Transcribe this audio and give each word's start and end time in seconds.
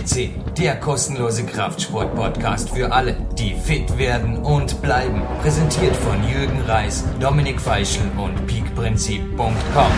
FCC, 0.00 0.30
der 0.58 0.76
kostenlose 0.76 1.44
Kraftsport-Podcast 1.44 2.70
für 2.70 2.92
alle, 2.92 3.16
die 3.38 3.54
fit 3.54 3.98
werden 3.98 4.38
und 4.38 4.80
bleiben. 4.82 5.22
Präsentiert 5.42 5.94
von 5.96 6.16
Jürgen 6.28 6.60
Reis, 6.62 7.04
Dominik 7.20 7.60
Feischl 7.60 8.10
und 8.16 8.46
peakprinzip.com. 8.46 9.92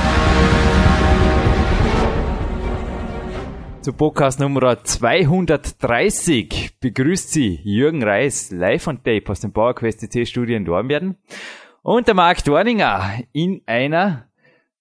Zu 3.82 3.92
Podcast 3.92 4.40
Nummer 4.40 4.82
230 4.82 6.78
begrüßt 6.80 7.30
Sie 7.32 7.60
Jürgen 7.62 8.02
Reis 8.02 8.50
live 8.50 8.86
on 8.86 8.96
tape 9.02 9.24
aus 9.28 9.40
dem 9.40 9.52
PowerQuest 9.52 10.00
CC 10.00 10.26
Studio 10.26 10.56
in 10.56 10.64
Dornbirn 10.64 11.16
und 11.82 12.06
der 12.06 12.14
Marc 12.14 12.44
Dorninger 12.44 13.22
in 13.32 13.62
einer 13.66 14.28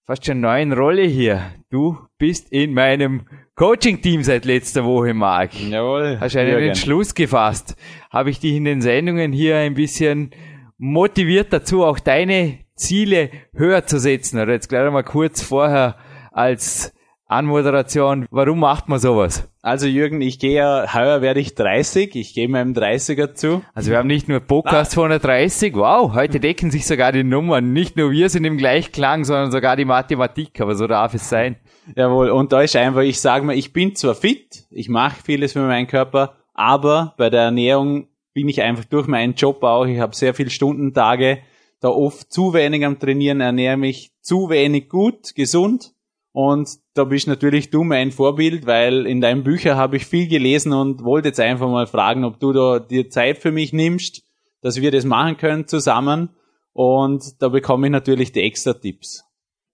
fast 0.05 0.25
schon 0.25 0.41
neuen 0.41 0.73
Rolle 0.73 1.03
hier. 1.03 1.53
Du 1.69 1.97
bist 2.17 2.51
in 2.51 2.73
meinem 2.73 3.27
Coaching-Team 3.61 4.23
seit 4.23 4.45
letzter 4.45 4.83
Woche, 4.83 5.13
Marc. 5.13 5.53
Jawohl. 5.53 6.17
Hast 6.19 6.35
einen 6.35 6.49
Jürgen. 6.49 6.69
Entschluss 6.69 7.13
gefasst. 7.13 7.75
Habe 8.09 8.31
ich 8.31 8.39
dich 8.39 8.55
in 8.55 8.65
den 8.65 8.81
Sendungen 8.81 9.31
hier 9.31 9.57
ein 9.57 9.75
bisschen 9.75 10.31
motiviert 10.79 11.53
dazu, 11.53 11.85
auch 11.85 11.99
deine 11.99 12.57
Ziele 12.73 13.29
höher 13.53 13.85
zu 13.85 13.99
setzen. 13.99 14.39
Oder 14.39 14.53
jetzt 14.53 14.67
gleich 14.67 14.91
mal 14.91 15.03
kurz 15.03 15.43
vorher 15.43 15.97
als 16.31 16.91
Anmoderation. 17.27 18.25
Warum 18.31 18.61
macht 18.61 18.89
man 18.89 18.97
sowas? 18.97 19.47
Also 19.63 19.85
Jürgen, 19.85 20.21
ich 20.21 20.39
gehe 20.39 20.55
ja, 20.55 20.91
heuer 20.91 21.21
werde 21.21 21.39
ich 21.39 21.53
30, 21.53 22.15
ich 22.15 22.33
gehe 22.33 22.49
meinem 22.49 22.73
30er 22.73 23.35
zu. 23.35 23.61
Also 23.75 23.91
wir 23.91 23.99
haben 23.99 24.07
nicht 24.07 24.27
nur 24.27 24.39
Podcast 24.39 24.93
230, 24.93 25.75
wow, 25.75 26.15
heute 26.15 26.39
decken 26.39 26.71
sich 26.71 26.87
sogar 26.87 27.11
die 27.11 27.23
Nummern. 27.23 27.71
Nicht 27.71 27.95
nur 27.95 28.09
wir 28.09 28.29
sind 28.29 28.43
im 28.45 28.57
Gleichklang, 28.57 29.23
sondern 29.23 29.51
sogar 29.51 29.75
die 29.75 29.85
Mathematik, 29.85 30.59
aber 30.61 30.73
so 30.73 30.87
darf 30.87 31.13
es 31.13 31.29
sein. 31.29 31.57
Jawohl, 31.95 32.31
und 32.31 32.51
da 32.51 32.61
ist 32.61 32.75
einfach, 32.75 33.01
ich 33.01 33.21
sage 33.21 33.45
mal, 33.45 33.55
ich 33.55 33.71
bin 33.71 33.95
zwar 33.95 34.15
fit, 34.15 34.65
ich 34.71 34.89
mache 34.89 35.21
vieles 35.23 35.53
für 35.53 35.59
meinen 35.59 35.85
Körper, 35.85 36.37
aber 36.55 37.13
bei 37.17 37.29
der 37.29 37.41
Ernährung 37.41 38.07
bin 38.33 38.49
ich 38.49 38.63
einfach 38.63 38.85
durch 38.85 39.05
meinen 39.05 39.35
Job 39.35 39.61
auch, 39.61 39.85
ich 39.85 39.99
habe 39.99 40.15
sehr 40.15 40.33
viele 40.33 40.49
Stundentage, 40.49 41.37
da 41.81 41.89
oft 41.89 42.33
zu 42.33 42.55
wenig 42.55 42.83
am 42.83 42.97
Trainieren, 42.97 43.41
ernähre 43.41 43.77
mich 43.77 44.11
zu 44.21 44.49
wenig 44.49 44.89
gut, 44.89 45.35
gesund. 45.35 45.93
Und 46.33 46.69
da 46.93 47.03
bist 47.03 47.27
natürlich 47.27 47.69
du 47.71 47.83
mein 47.83 48.11
Vorbild, 48.11 48.65
weil 48.65 49.05
in 49.05 49.19
deinen 49.19 49.43
Büchern 49.43 49.77
habe 49.77 49.97
ich 49.97 50.05
viel 50.05 50.27
gelesen 50.27 50.71
und 50.71 51.03
wollte 51.03 51.29
jetzt 51.29 51.39
einfach 51.39 51.67
mal 51.67 51.87
fragen, 51.87 52.23
ob 52.23 52.39
du 52.39 52.53
da 52.53 52.79
dir 52.79 53.09
Zeit 53.09 53.37
für 53.37 53.51
mich 53.51 53.73
nimmst, 53.73 54.23
dass 54.61 54.79
wir 54.79 54.91
das 54.91 55.03
machen 55.03 55.37
können 55.37 55.67
zusammen. 55.67 56.29
Und 56.73 57.41
da 57.41 57.49
bekomme 57.49 57.87
ich 57.87 57.91
natürlich 57.91 58.31
die 58.31 58.43
extra 58.43 58.73
Tipps. 58.73 59.25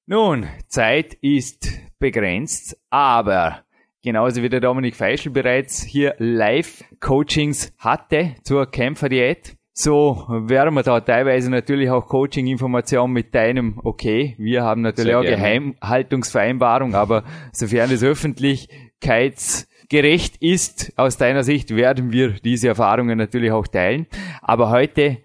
Nun, 0.08 0.47
Zeit 0.67 1.13
ist 1.16 1.69
begrenzt, 2.00 2.78
aber 2.89 3.63
genauso 4.02 4.41
wie 4.41 4.50
der 4.50 4.61
Dominik 4.61 4.95
Feischl 4.95 5.30
bereits 5.30 5.83
hier 5.83 6.16
Live-Coachings 6.17 7.73
hatte 7.78 8.35
zur 8.44 8.72
Kämpferdiät, 8.72 9.56
so 9.80 10.25
werden 10.28 10.73
wir 10.73 10.81
da 10.81 11.02
teilweise 11.02 11.52
natürlich 11.52 11.92
auch 11.92 12.08
Coaching-Informationen 12.08 13.14
mit 13.14 13.36
deinem 13.36 13.80
Okay. 13.84 14.34
Wir 14.39 14.64
haben 14.64 14.81
natürlich 14.81 15.11
Sehr 15.11 15.19
auch 15.19 15.23
gerne. 15.23 15.38
Geheimhaltungsvereinbarung, 15.38 16.95
aber 16.95 17.23
sofern 17.52 17.92
es 17.92 18.03
öffentlichkeitsgerecht 18.03 20.38
ist, 20.38 20.94
aus 20.97 21.17
deiner 21.17 21.44
Sicht 21.44 21.75
werden 21.75 22.11
wir 22.11 22.31
diese 22.44 22.69
Erfahrungen 22.69 23.19
natürlich 23.19 23.52
auch 23.52 23.67
teilen. 23.67 24.08
Aber 24.42 24.72
heute 24.72 25.17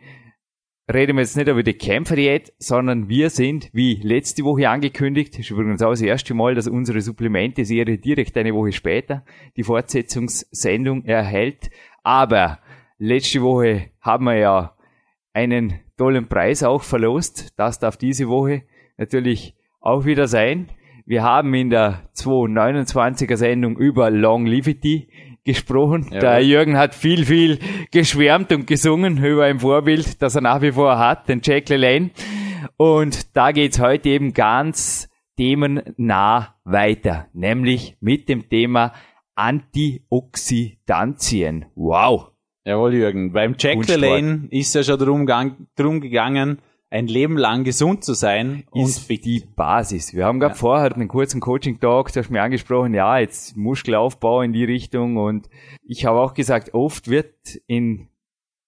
reden 0.93 1.17
wir 1.17 1.23
jetzt 1.23 1.39
nicht 1.39 1.49
über 1.49 1.63
die 1.63 1.73
Kämpferdiät, 1.73 2.53
sondern 2.59 3.09
wir 3.09 3.31
sind, 3.31 3.71
wie 3.73 4.03
letzte 4.03 4.45
Woche 4.45 4.69
angekündigt, 4.69 5.39
ist 5.39 5.51
übrigens 5.51 5.81
auch 5.81 5.93
das 5.93 6.03
erste 6.03 6.35
Mal, 6.35 6.55
dass 6.55 6.69
unsere 6.69 7.01
Supplemente-Serie 7.01 7.97
direkt 7.97 8.37
eine 8.37 8.55
Woche 8.55 8.73
später 8.73 9.25
die 9.57 9.63
Fortsetzungssendung 9.63 11.07
erhält. 11.07 11.71
Aber 12.03 12.59
letzte 13.03 13.43
Woche 13.43 13.91
haben 14.01 14.25
wir 14.27 14.37
ja 14.37 14.77
einen 15.33 15.81
tollen 15.97 16.29
Preis 16.29 16.63
auch 16.63 16.83
verlost. 16.83 17.59
Das 17.59 17.81
darf 17.81 17.97
diese 17.97 18.29
Woche 18.29 18.63
natürlich 18.97 19.57
auch 19.81 20.05
wieder 20.05 20.29
sein. 20.29 20.71
Wir 21.05 21.25
haben 21.25 21.53
in 21.55 21.71
der 21.71 22.09
229er 22.15 23.37
Sendung 23.37 23.77
über 23.77 24.09
Longevity 24.11 25.09
gesprochen. 25.43 26.05
Jawohl. 26.05 26.21
Der 26.21 26.45
Jürgen 26.45 26.79
hat 26.79 26.95
viel, 26.95 27.25
viel 27.25 27.59
geschwärmt 27.91 28.53
und 28.53 28.69
gesungen 28.69 29.19
über 29.19 29.47
ein 29.47 29.59
Vorbild, 29.59 30.23
das 30.23 30.37
er 30.37 30.43
nach 30.43 30.63
wie 30.63 30.71
vor 30.71 30.97
hat, 30.99 31.29
den 31.29 31.41
Jack 31.43 31.71
LaLanne. 31.71 32.13
Und 32.77 33.37
da 33.37 33.51
geht's 33.51 33.81
heute 33.81 34.11
eben 34.11 34.33
ganz 34.33 35.09
themennah 35.37 36.55
weiter, 36.63 37.27
nämlich 37.33 37.97
mit 38.01 38.29
dem 38.29 38.49
Thema 38.49 38.93
Antioxidantien. 39.35 41.65
Wow. 41.75 42.32
Jawohl, 42.65 42.95
Jürgen. 42.95 43.33
Beim 43.33 43.55
Jack 43.59 43.77
Und 43.79 43.85
Sport. 43.85 44.01
LaLanne 44.01 44.49
ist 44.51 44.75
ja 44.75 44.83
schon 44.83 44.99
drum, 44.99 45.27
gang, 45.27 45.57
drum 45.77 46.01
gegangen, 46.01 46.59
ein 46.91 47.07
Leben 47.07 47.37
lang 47.39 47.65
gesund 47.65 48.05
zu 48.05 48.13
sein 48.15 48.65
und 48.71 48.83
ist 48.85 48.99
fit. 49.01 49.25
die 49.25 49.41
Basis. 49.57 50.15
Wir 50.15 50.27
haben 50.27 50.39
gerade 50.41 50.55
vorher 50.55 50.95
einen 50.95 51.09
kurzen 51.09 51.41
Coaching-Talk, 51.41 52.13
du 52.13 52.21
hast 52.21 52.31
mir 52.31 52.43
angesprochen, 52.43 52.93
ja, 52.95 53.19
jetzt 53.19 53.57
Muskelaufbau 53.57 54.43
in 54.43 54.53
die 54.53 54.65
Richtung 54.65 55.17
und 55.17 55.49
ich 55.83 56.05
habe 56.05 56.21
auch 56.21 56.35
gesagt, 56.35 56.75
oft 56.75 57.09
wird 57.09 57.35
in 57.67 58.09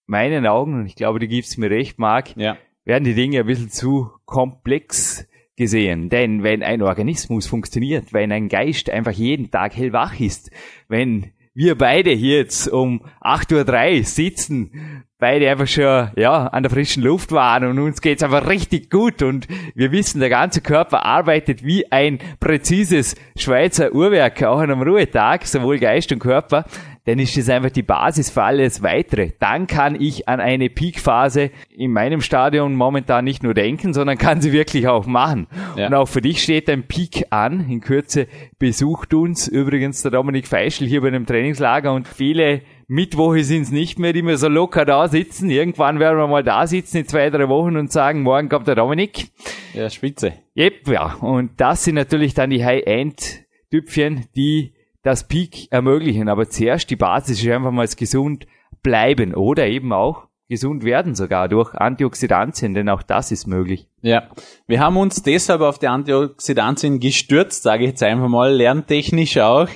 meinen 0.07 0.47
Augen, 0.47 0.75
und 0.81 0.87
ich 0.87 0.97
glaube, 0.97 1.19
du 1.19 1.29
gibst 1.29 1.59
mir 1.59 1.71
recht, 1.71 1.99
Marc, 1.99 2.35
Ja. 2.37 2.57
werden 2.85 3.05
die 3.05 3.15
Dinge 3.15 3.41
ein 3.41 3.47
bisschen 3.47 3.71
zu 3.71 4.11
komplex 4.25 5.27
gesehen. 5.57 6.09
Denn 6.09 6.43
wenn 6.43 6.63
ein 6.63 6.83
Organismus 6.83 7.47
funktioniert, 7.47 8.13
wenn 8.13 8.33
ein 8.33 8.49
Geist 8.49 8.91
einfach 8.91 9.13
jeden 9.13 9.51
Tag 9.51 9.77
hellwach 9.77 10.19
ist, 10.19 10.51
wenn 10.89 11.31
wir 11.55 11.79
beide 11.79 12.11
hier 12.11 12.39
jetzt 12.39 12.67
um 12.69 13.05
8.03 13.23 13.99
Uhr 13.99 14.05
sitzen, 14.05 15.05
beide 15.19 15.49
einfach 15.49 15.69
schon 15.69 16.11
ja, 16.17 16.49
an 16.49 16.65
der 16.65 16.71
frischen 16.71 17.03
Luft 17.03 17.31
waren 17.31 17.65
und 17.65 17.79
uns 17.79 18.01
geht's 18.01 18.25
einfach 18.25 18.49
richtig 18.49 18.91
gut 18.91 19.23
und 19.23 19.47
wir 19.75 19.93
wissen, 19.93 20.19
der 20.19 20.31
ganze 20.31 20.61
Körper 20.61 21.05
arbeitet 21.05 21.65
wie 21.65 21.91
ein 21.93 22.19
präzises 22.41 23.15
Schweizer 23.39 23.95
Uhrwerk, 23.95 24.43
auch 24.43 24.59
an 24.59 24.73
einem 24.73 24.83
Ruhetag, 24.83 25.47
sowohl 25.47 25.79
Geist 25.79 26.11
und 26.11 26.19
Körper, 26.19 26.65
dann 27.07 27.19
ist 27.19 27.37
das 27.37 27.49
einfach 27.51 27.71
die 27.71 27.83
Basis 27.83 28.31
für 28.31 28.43
alles 28.43 28.83
Weitere. 28.83 29.33
Dann 29.39 29.67
kann 29.67 30.01
ich 30.01 30.29
an 30.29 30.41
eine 30.41 30.71
Peakphase 30.71 31.51
in 31.69 31.93
meinem 31.93 32.23
Stadion 32.23 32.75
momentan 32.75 33.25
nicht 33.25 33.43
nur 33.43 33.53
denken, 33.53 33.93
sondern 33.93 34.17
kann 34.17 34.41
sie 34.41 34.53
wirklich 34.53 34.89
auch 34.89 35.07
machen. 35.07 35.47
Ja. 35.77 35.89
Und 35.89 35.95
auch 35.95 36.09
für 36.09 36.23
dich 36.23 36.43
steht 36.43 36.71
ein 36.71 36.85
Peak 36.85 37.27
an. 37.31 37.69
In 37.69 37.81
Kürze 37.81 38.27
besucht 38.59 39.13
uns 39.13 39.49
übrigens 39.49 40.03
der 40.03 40.13
Dominik 40.13 40.49
Feischl 40.49 40.87
hier 40.87 41.03
bei 41.03 41.09
einem 41.09 41.27
Trainingslager 41.27 41.93
und 41.93 42.09
viele 42.09 42.63
Mittwoche 42.87 43.45
sind 43.45 43.63
es 43.63 43.71
nicht 43.71 43.99
mehr, 43.99 44.13
die 44.13 44.23
mir 44.23 44.37
so 44.37 44.49
locker 44.49 44.85
da 44.85 45.09
sitzen. 45.09 45.51
Irgendwann 45.51 46.01
werden 46.01 46.19
wir 46.19 46.27
mal 46.27 46.43
da 46.43 46.67
sitzen 46.67 46.99
in 46.99 47.07
zwei, 47.07 47.31
drei 47.31 47.49
Wochen 47.49 47.77
und 47.77 47.93
sagen, 47.93 48.23
morgen 48.23 48.49
kommt 48.49 48.67
der 48.67 48.75
Dominik. 48.75 49.29
Ja, 49.75 49.91
spitze. 49.91 50.35
Yep, 50.57 50.89
ja. 50.89 51.15
Und 51.15 51.53
das 51.59 51.85
sind 51.85 51.97
natürlich 51.97 52.35
dann 52.35 52.51
die 52.51 52.65
High-End-Typchen, 52.65 54.27
die 54.37 54.75
das 55.05 55.29
Peak 55.29 55.71
ermöglichen. 55.71 56.29
Aber 56.29 56.49
zuerst 56.49 56.91
die 56.91 56.97
Basis 56.97 57.41
ist 57.41 57.49
einfach 57.49 57.71
mal 57.71 57.87
gesund 57.87 58.47
bleiben 58.83 59.35
oder 59.35 59.69
eben 59.69 59.93
auch 59.93 60.27
gesund 60.49 60.85
werden 60.85 61.15
sogar 61.15 61.49
durch 61.49 61.75
Antioxidantien, 61.75 62.75
denn 62.75 62.89
auch 62.89 63.03
das 63.03 63.33
ist 63.33 63.47
möglich. 63.47 63.89
Ja, 64.03 64.29
wir 64.67 64.81
haben 64.81 64.97
uns 64.97 65.23
deshalb 65.23 65.63
auf 65.63 65.79
die 65.79 65.89
Antioxidantien 65.89 67.01
gestürzt, 67.01 67.63
sage 67.63 67.85
ich 67.85 67.91
jetzt 67.91 68.03
einfach 68.03 68.29
mal, 68.29 68.53
lerntechnisch 68.53 69.39
auch, 69.39 69.69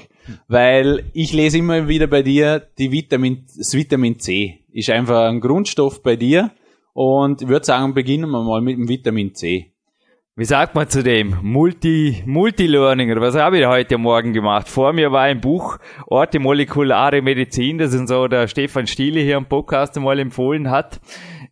weil 0.46 1.04
ich 1.14 1.32
lese 1.32 1.58
immer 1.58 1.88
wieder 1.88 2.06
bei 2.06 2.22
dir, 2.22 2.60
die 2.78 2.92
Vitamin, 2.92 3.46
das 3.56 3.72
Vitamin 3.72 4.18
C 4.18 4.58
ist 4.70 4.90
einfach 4.90 5.28
ein 5.28 5.40
Grundstoff 5.40 6.02
bei 6.02 6.16
dir 6.16 6.50
und 6.92 7.42
ich 7.42 7.48
würde 7.48 7.64
sagen, 7.64 7.94
beginnen 7.94 8.30
wir 8.30 8.42
mal 8.42 8.60
mit 8.60 8.76
dem 8.76 8.88
Vitamin 8.88 9.34
C. 9.34 9.72
Wie 10.38 10.44
sagt 10.44 10.76
man 10.76 10.88
zu 10.88 11.02
dem? 11.02 11.36
Multi, 11.42 12.22
Multi-Learning, 12.24 13.10
oder 13.10 13.20
was 13.20 13.34
habe 13.34 13.58
ich 13.58 13.66
heute 13.66 13.98
Morgen 13.98 14.32
gemacht? 14.32 14.68
Vor 14.68 14.92
mir 14.92 15.10
war 15.10 15.22
ein 15.22 15.40
Buch, 15.40 15.78
Orte 16.06 16.38
molekulare 16.38 17.22
Medizin, 17.22 17.76
das 17.76 17.92
uns 17.92 18.08
so 18.08 18.28
der 18.28 18.46
Stefan 18.46 18.86
Stiele 18.86 19.18
hier 19.18 19.36
am 19.36 19.46
Podcast 19.46 19.96
einmal 19.96 20.20
empfohlen 20.20 20.70
hat. 20.70 21.00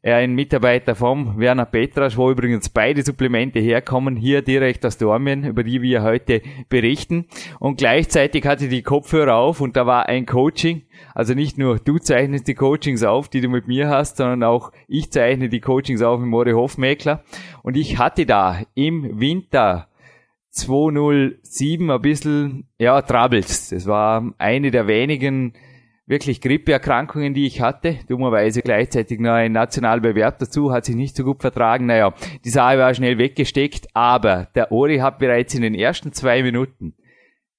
Er 0.06 0.18
ein 0.18 0.36
Mitarbeiter 0.36 0.94
vom 0.94 1.36
Werner 1.36 1.64
Petrasch, 1.64 2.16
wo 2.16 2.30
übrigens 2.30 2.68
beide 2.68 3.02
Supplemente 3.02 3.58
herkommen, 3.58 4.14
hier 4.14 4.40
direkt 4.40 4.86
aus 4.86 4.98
Dormien, 4.98 5.42
über 5.42 5.64
die 5.64 5.82
wir 5.82 6.04
heute 6.04 6.42
berichten. 6.68 7.26
Und 7.58 7.78
gleichzeitig 7.78 8.46
hatte 8.46 8.68
die 8.68 8.84
Kopfhörer 8.84 9.34
auf 9.34 9.60
und 9.60 9.74
da 9.74 9.84
war 9.84 10.08
ein 10.08 10.24
Coaching. 10.24 10.82
Also 11.12 11.34
nicht 11.34 11.58
nur 11.58 11.80
du 11.80 11.98
zeichnest 11.98 12.46
die 12.46 12.54
Coachings 12.54 13.02
auf, 13.02 13.28
die 13.28 13.40
du 13.40 13.48
mit 13.48 13.66
mir 13.66 13.88
hast, 13.88 14.18
sondern 14.18 14.44
auch 14.44 14.70
ich 14.86 15.10
zeichne 15.10 15.48
die 15.48 15.60
Coachings 15.60 16.02
auf 16.02 16.20
mit 16.20 16.28
Mori 16.28 16.52
Hofmeckler. 16.52 17.24
Und 17.64 17.76
ich 17.76 17.98
hatte 17.98 18.26
da 18.26 18.60
im 18.76 19.18
Winter 19.18 19.88
207 20.50 21.90
ein 21.90 22.00
bisschen, 22.00 22.68
ja, 22.78 23.02
Troubles. 23.02 23.70
Das 23.70 23.88
war 23.88 24.32
eine 24.38 24.70
der 24.70 24.86
wenigen 24.86 25.54
wirklich 26.06 26.40
Grippeerkrankungen, 26.40 27.34
die 27.34 27.46
ich 27.46 27.60
hatte. 27.60 27.98
Dummerweise 28.08 28.62
gleichzeitig 28.62 29.18
noch 29.20 29.32
ein 29.32 29.52
Nationalbewerb 29.52 30.38
dazu, 30.38 30.72
hat 30.72 30.84
sich 30.84 30.96
nicht 30.96 31.16
so 31.16 31.24
gut 31.24 31.40
vertragen. 31.40 31.86
Naja, 31.86 32.14
die 32.44 32.50
Sache 32.50 32.78
war 32.78 32.94
schnell 32.94 33.18
weggesteckt, 33.18 33.88
aber 33.94 34.48
der 34.54 34.72
Ori 34.72 34.98
hat 34.98 35.18
bereits 35.18 35.54
in 35.54 35.62
den 35.62 35.74
ersten 35.74 36.12
zwei 36.12 36.42
Minuten 36.42 36.94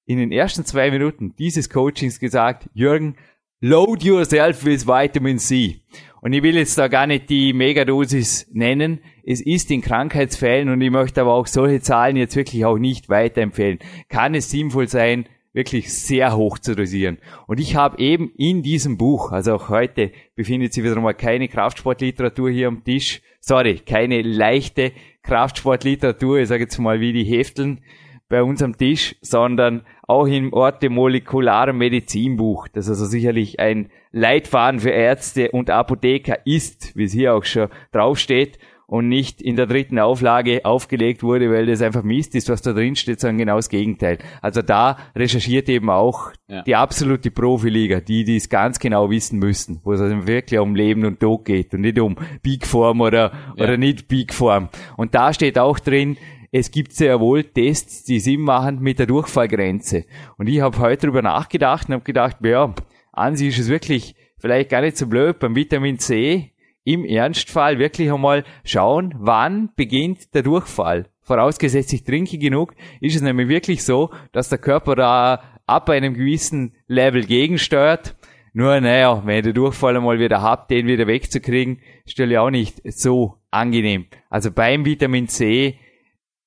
in 0.08 0.18
den 0.18 0.32
ersten 0.32 0.64
zwei 0.64 0.90
Minuten 0.90 1.34
dieses 1.38 1.68
Coachings 1.68 2.18
gesagt, 2.18 2.70
Jürgen, 2.72 3.16
load 3.60 4.04
yourself 4.04 4.64
with 4.64 4.86
Vitamin 4.86 5.38
C. 5.38 5.82
Und 6.22 6.32
ich 6.32 6.42
will 6.42 6.56
jetzt 6.56 6.78
da 6.78 6.88
gar 6.88 7.06
nicht 7.06 7.28
die 7.28 7.52
Megadosis 7.52 8.48
nennen. 8.50 9.00
Es 9.22 9.42
ist 9.42 9.70
in 9.70 9.82
Krankheitsfällen 9.82 10.70
und 10.70 10.80
ich 10.80 10.90
möchte 10.90 11.20
aber 11.20 11.34
auch 11.34 11.46
solche 11.46 11.82
Zahlen 11.82 12.16
jetzt 12.16 12.36
wirklich 12.36 12.64
auch 12.64 12.78
nicht 12.78 13.10
weiterempfehlen. 13.10 13.80
Kann 14.08 14.34
es 14.34 14.50
sinnvoll 14.50 14.88
sein, 14.88 15.26
wirklich 15.52 15.92
sehr 15.92 16.36
hoch 16.36 16.58
zu 16.58 16.74
dosieren. 16.74 17.18
Und 17.46 17.60
ich 17.60 17.74
habe 17.74 17.98
eben 17.98 18.30
in 18.36 18.62
diesem 18.62 18.98
Buch, 18.98 19.32
also 19.32 19.54
auch 19.54 19.68
heute 19.68 20.12
befindet 20.34 20.72
sich 20.72 20.84
wieder 20.84 21.00
mal 21.00 21.14
keine 21.14 21.48
Kraftsportliteratur 21.48 22.50
hier 22.50 22.68
am 22.68 22.84
Tisch, 22.84 23.22
sorry, 23.40 23.80
keine 23.84 24.22
leichte 24.22 24.92
Kraftsportliteratur, 25.22 26.38
ich 26.38 26.48
sage 26.48 26.64
jetzt 26.64 26.78
mal 26.78 27.00
wie 27.00 27.12
die 27.12 27.24
Hefteln 27.24 27.80
bei 28.28 28.42
uns 28.42 28.62
am 28.62 28.76
Tisch, 28.76 29.16
sondern 29.22 29.86
auch 30.06 30.26
im 30.26 30.52
Orte 30.52 30.90
molekularen 30.90 31.76
Medizinbuch, 31.76 32.68
das 32.68 32.88
also 32.88 33.06
sicherlich 33.06 33.58
ein 33.58 33.90
Leitfaden 34.12 34.80
für 34.80 34.90
Ärzte 34.90 35.50
und 35.50 35.70
Apotheker 35.70 36.46
ist, 36.46 36.96
wie 36.96 37.04
es 37.04 37.12
hier 37.12 37.34
auch 37.34 37.44
schon 37.44 37.68
draufsteht 37.92 38.58
und 38.88 39.06
nicht 39.06 39.42
in 39.42 39.54
der 39.54 39.66
dritten 39.66 39.98
Auflage 39.98 40.64
aufgelegt 40.64 41.22
wurde, 41.22 41.50
weil 41.50 41.66
das 41.66 41.82
einfach 41.82 42.02
Mist 42.02 42.34
ist, 42.34 42.48
was 42.48 42.62
da 42.62 42.72
drin 42.72 42.96
steht, 42.96 43.20
sondern 43.20 43.36
genau 43.36 43.56
das 43.56 43.68
Gegenteil. 43.68 44.16
Also 44.40 44.62
da 44.62 44.96
recherchiert 45.14 45.68
eben 45.68 45.90
auch 45.90 46.32
ja. 46.48 46.62
die 46.62 46.74
absolute 46.74 47.30
Profiliga, 47.30 48.00
die 48.00 48.24
dies 48.24 48.48
ganz 48.48 48.78
genau 48.78 49.10
wissen 49.10 49.38
müssen, 49.38 49.82
wo 49.84 49.92
es 49.92 50.00
also 50.00 50.26
wirklich 50.26 50.58
um 50.58 50.74
Leben 50.74 51.04
und 51.04 51.20
Tod 51.20 51.44
geht 51.44 51.74
und 51.74 51.82
nicht 51.82 52.00
um 52.00 52.16
Big 52.42 52.66
Form 52.66 53.02
oder, 53.02 53.30
ja. 53.56 53.64
oder 53.64 53.76
nicht 53.76 54.08
Big 54.08 54.32
Form. 54.32 54.70
Und 54.96 55.14
da 55.14 55.34
steht 55.34 55.58
auch 55.58 55.78
drin, 55.78 56.16
es 56.50 56.70
gibt 56.70 56.94
sehr 56.94 57.20
wohl 57.20 57.44
Tests, 57.44 58.04
die 58.04 58.20
Sinn 58.20 58.40
machen 58.40 58.80
mit 58.80 58.98
der 58.98 59.06
Durchfallgrenze. 59.06 60.06
Und 60.38 60.48
ich 60.48 60.62
habe 60.62 60.78
heute 60.78 61.02
darüber 61.02 61.20
nachgedacht 61.20 61.88
und 61.88 61.94
habe 61.94 62.04
gedacht, 62.04 62.38
ja, 62.42 62.74
an 63.12 63.36
sich 63.36 63.48
ist 63.48 63.58
es 63.58 63.68
wirklich 63.68 64.14
vielleicht 64.38 64.70
gar 64.70 64.80
nicht 64.80 64.96
so 64.96 65.06
blöd 65.06 65.38
beim 65.40 65.54
Vitamin 65.54 65.98
C 65.98 66.52
im 66.88 67.04
Ernstfall 67.04 67.78
wirklich 67.78 68.10
einmal 68.10 68.44
schauen, 68.64 69.14
wann 69.18 69.68
beginnt 69.76 70.34
der 70.34 70.42
Durchfall. 70.42 71.10
Vorausgesetzt, 71.20 71.92
ich 71.92 72.02
trinke 72.02 72.38
genug, 72.38 72.74
ist 73.02 73.14
es 73.14 73.20
nämlich 73.20 73.48
wirklich 73.48 73.84
so, 73.84 74.10
dass 74.32 74.48
der 74.48 74.56
Körper 74.56 74.94
da 74.94 75.42
ab 75.66 75.90
einem 75.90 76.14
gewissen 76.14 76.74
Level 76.86 77.26
gegensteuert. 77.26 78.16
Nur, 78.54 78.80
naja, 78.80 79.22
wenn 79.26 79.36
ich 79.36 79.42
den 79.42 79.52
Durchfall 79.52 79.96
einmal 79.96 80.18
wieder 80.18 80.40
hab, 80.40 80.68
den 80.68 80.86
wieder 80.86 81.06
wegzukriegen, 81.06 81.82
stelle 82.06 82.32
ich 82.32 82.38
auch 82.38 82.48
nicht 82.48 82.80
so 82.90 83.34
angenehm. 83.50 84.06
Also 84.30 84.50
beim 84.50 84.86
Vitamin 84.86 85.28
C, 85.28 85.78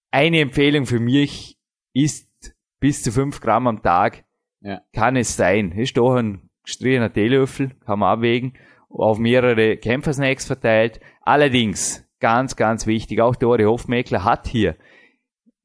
eine 0.10 0.40
Empfehlung 0.40 0.88
für 0.88 1.00
mich 1.00 1.60
ist 1.94 2.56
bis 2.80 3.04
zu 3.04 3.12
fünf 3.12 3.42
Gramm 3.42 3.68
am 3.68 3.84
Tag. 3.84 4.26
Ja. 4.62 4.82
Kann 4.92 5.16
es 5.18 5.38
sein. 5.38 5.72
Ist 5.74 5.98
doch 5.98 6.16
ein 6.16 6.50
gestriehener 6.64 7.14
Teelöffel, 7.14 7.76
kann 7.86 8.00
man 8.00 8.18
abwägen 8.18 8.54
auf 8.94 9.18
mehrere 9.20 9.78
Kämpfersnacks 9.78 10.46
verteilt. 10.46 11.00
Allerdings, 11.22 12.08
ganz, 12.20 12.56
ganz 12.56 12.88
wichtig, 12.88 13.22
auch 13.22 13.36
Dori 13.36 13.64
Hofmeckler 13.64 14.24
hat 14.24 14.48
hier, 14.48 14.76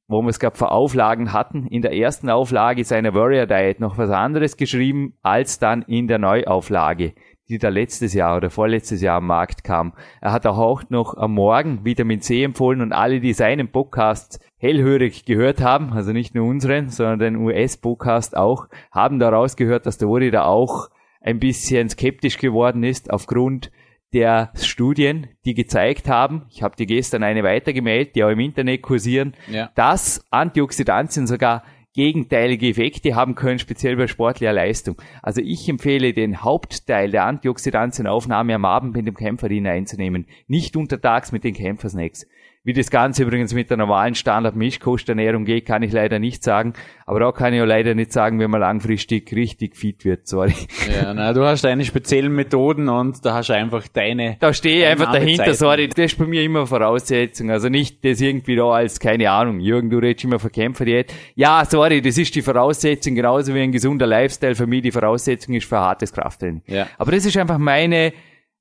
wo 0.08 0.22
wir 0.22 0.28
es 0.28 0.38
gerade 0.38 0.56
vor 0.56 0.72
Auflagen 0.72 1.32
hatten, 1.32 1.66
in 1.66 1.82
der 1.82 1.94
ersten 1.94 2.30
Auflage 2.30 2.84
seiner 2.84 3.14
Warrior 3.14 3.46
Diet 3.46 3.80
noch 3.80 3.98
was 3.98 4.10
anderes 4.10 4.56
geschrieben, 4.56 5.14
als 5.22 5.58
dann 5.58 5.82
in 5.82 6.06
der 6.06 6.18
Neuauflage, 6.18 7.14
die 7.48 7.58
da 7.58 7.68
letztes 7.68 8.14
Jahr 8.14 8.36
oder 8.36 8.50
vorletztes 8.50 9.02
Jahr 9.02 9.18
am 9.18 9.26
Markt 9.26 9.64
kam. 9.64 9.94
Er 10.20 10.32
hat 10.32 10.46
auch 10.46 10.82
noch 10.90 11.16
am 11.16 11.34
Morgen 11.34 11.84
Vitamin 11.84 12.20
C 12.20 12.42
empfohlen 12.44 12.80
und 12.80 12.92
alle, 12.92 13.20
die 13.20 13.32
seinen 13.32 13.70
Podcast 13.70 14.40
hellhörig 14.58 15.24
gehört 15.24 15.60
haben, 15.60 15.92
also 15.92 16.12
nicht 16.12 16.34
nur 16.34 16.46
unseren, 16.46 16.88
sondern 16.88 17.18
den 17.18 17.36
US-Podcast 17.36 18.36
auch, 18.36 18.68
haben 18.90 19.18
daraus 19.18 19.56
gehört, 19.56 19.86
dass 19.86 19.98
der 19.98 20.08
da 20.30 20.44
auch 20.44 20.88
ein 21.26 21.40
bisschen 21.40 21.88
skeptisch 21.88 22.38
geworden 22.38 22.84
ist 22.84 23.10
aufgrund 23.10 23.70
der 24.12 24.52
Studien, 24.54 25.26
die 25.44 25.54
gezeigt 25.54 26.08
haben, 26.08 26.46
ich 26.50 26.62
habe 26.62 26.76
dir 26.76 26.86
gestern 26.86 27.22
eine 27.22 27.42
weitergemeldet, 27.42 28.14
die 28.14 28.24
auch 28.24 28.30
im 28.30 28.40
Internet 28.40 28.80
kursieren, 28.80 29.34
ja. 29.50 29.70
dass 29.74 30.24
Antioxidantien 30.30 31.26
sogar 31.26 31.64
gegenteilige 31.94 32.68
Effekte 32.68 33.14
haben 33.14 33.34
können, 33.34 33.58
speziell 33.58 33.96
bei 33.96 34.06
sportlicher 34.06 34.52
Leistung. 34.52 34.96
Also 35.22 35.40
ich 35.40 35.68
empfehle 35.68 36.12
den 36.12 36.42
Hauptteil 36.42 37.10
der 37.10 37.24
Antioxidantienaufnahme 37.24 38.54
am 38.54 38.64
Abend 38.64 38.94
mit 38.94 39.06
dem 39.06 39.14
Kämpferin 39.14 39.66
einzunehmen, 39.66 40.26
nicht 40.46 40.76
untertags 40.76 41.32
mit 41.32 41.42
den 41.42 41.54
Kämpfersnacks. 41.54 42.26
Wie 42.66 42.72
das 42.72 42.90
Ganze 42.90 43.22
übrigens 43.22 43.54
mit 43.54 43.70
der 43.70 43.76
normalen 43.76 44.16
Standard-Mischkosternährung 44.16 45.44
geht, 45.44 45.66
kann 45.66 45.84
ich 45.84 45.92
leider 45.92 46.18
nicht 46.18 46.42
sagen. 46.42 46.72
Aber 47.04 47.20
da 47.20 47.30
kann 47.30 47.54
ich 47.54 47.62
auch 47.62 47.66
leider 47.66 47.94
nicht 47.94 48.12
sagen, 48.12 48.40
wenn 48.40 48.50
man 48.50 48.60
langfristig 48.60 49.32
richtig 49.36 49.76
fit 49.76 50.04
wird, 50.04 50.26
sorry. 50.26 50.52
Ja, 50.92 51.14
na, 51.14 51.32
du 51.32 51.44
hast 51.44 51.62
deine 51.62 51.84
speziellen 51.84 52.34
Methoden 52.34 52.88
und 52.88 53.24
da 53.24 53.34
hast 53.34 53.50
du 53.50 53.52
einfach 53.52 53.86
deine. 53.86 54.36
Da 54.40 54.52
stehe 54.52 54.80
ich 54.80 54.86
einfach 54.88 55.12
dahinter, 55.12 55.54
sorry. 55.54 55.86
Das 55.86 56.06
ist 56.06 56.18
bei 56.18 56.26
mir 56.26 56.42
immer 56.42 56.66
Voraussetzung. 56.66 57.52
Also 57.52 57.68
nicht 57.68 58.04
das 58.04 58.20
irgendwie 58.20 58.56
da 58.56 58.68
als, 58.68 58.98
keine 58.98 59.30
Ahnung, 59.30 59.60
Jürgen, 59.60 59.88
du 59.88 59.98
redest 59.98 60.24
immer 60.24 60.40
von 60.40 60.50
Kämpferdiät. 60.50 61.14
Ja, 61.36 61.64
sorry, 61.64 62.02
das 62.02 62.18
ist 62.18 62.34
die 62.34 62.42
Voraussetzung, 62.42 63.14
genauso 63.14 63.54
wie 63.54 63.60
ein 63.60 63.70
gesunder 63.70 64.08
Lifestyle 64.08 64.56
für 64.56 64.66
mich 64.66 64.82
die 64.82 64.90
Voraussetzung 64.90 65.54
ist 65.54 65.68
für 65.68 65.78
hartes 65.78 66.12
Krafttraining. 66.12 66.62
Ja. 66.66 66.88
Aber 66.98 67.12
das 67.12 67.24
ist 67.26 67.36
einfach 67.36 67.58
meine, 67.58 68.12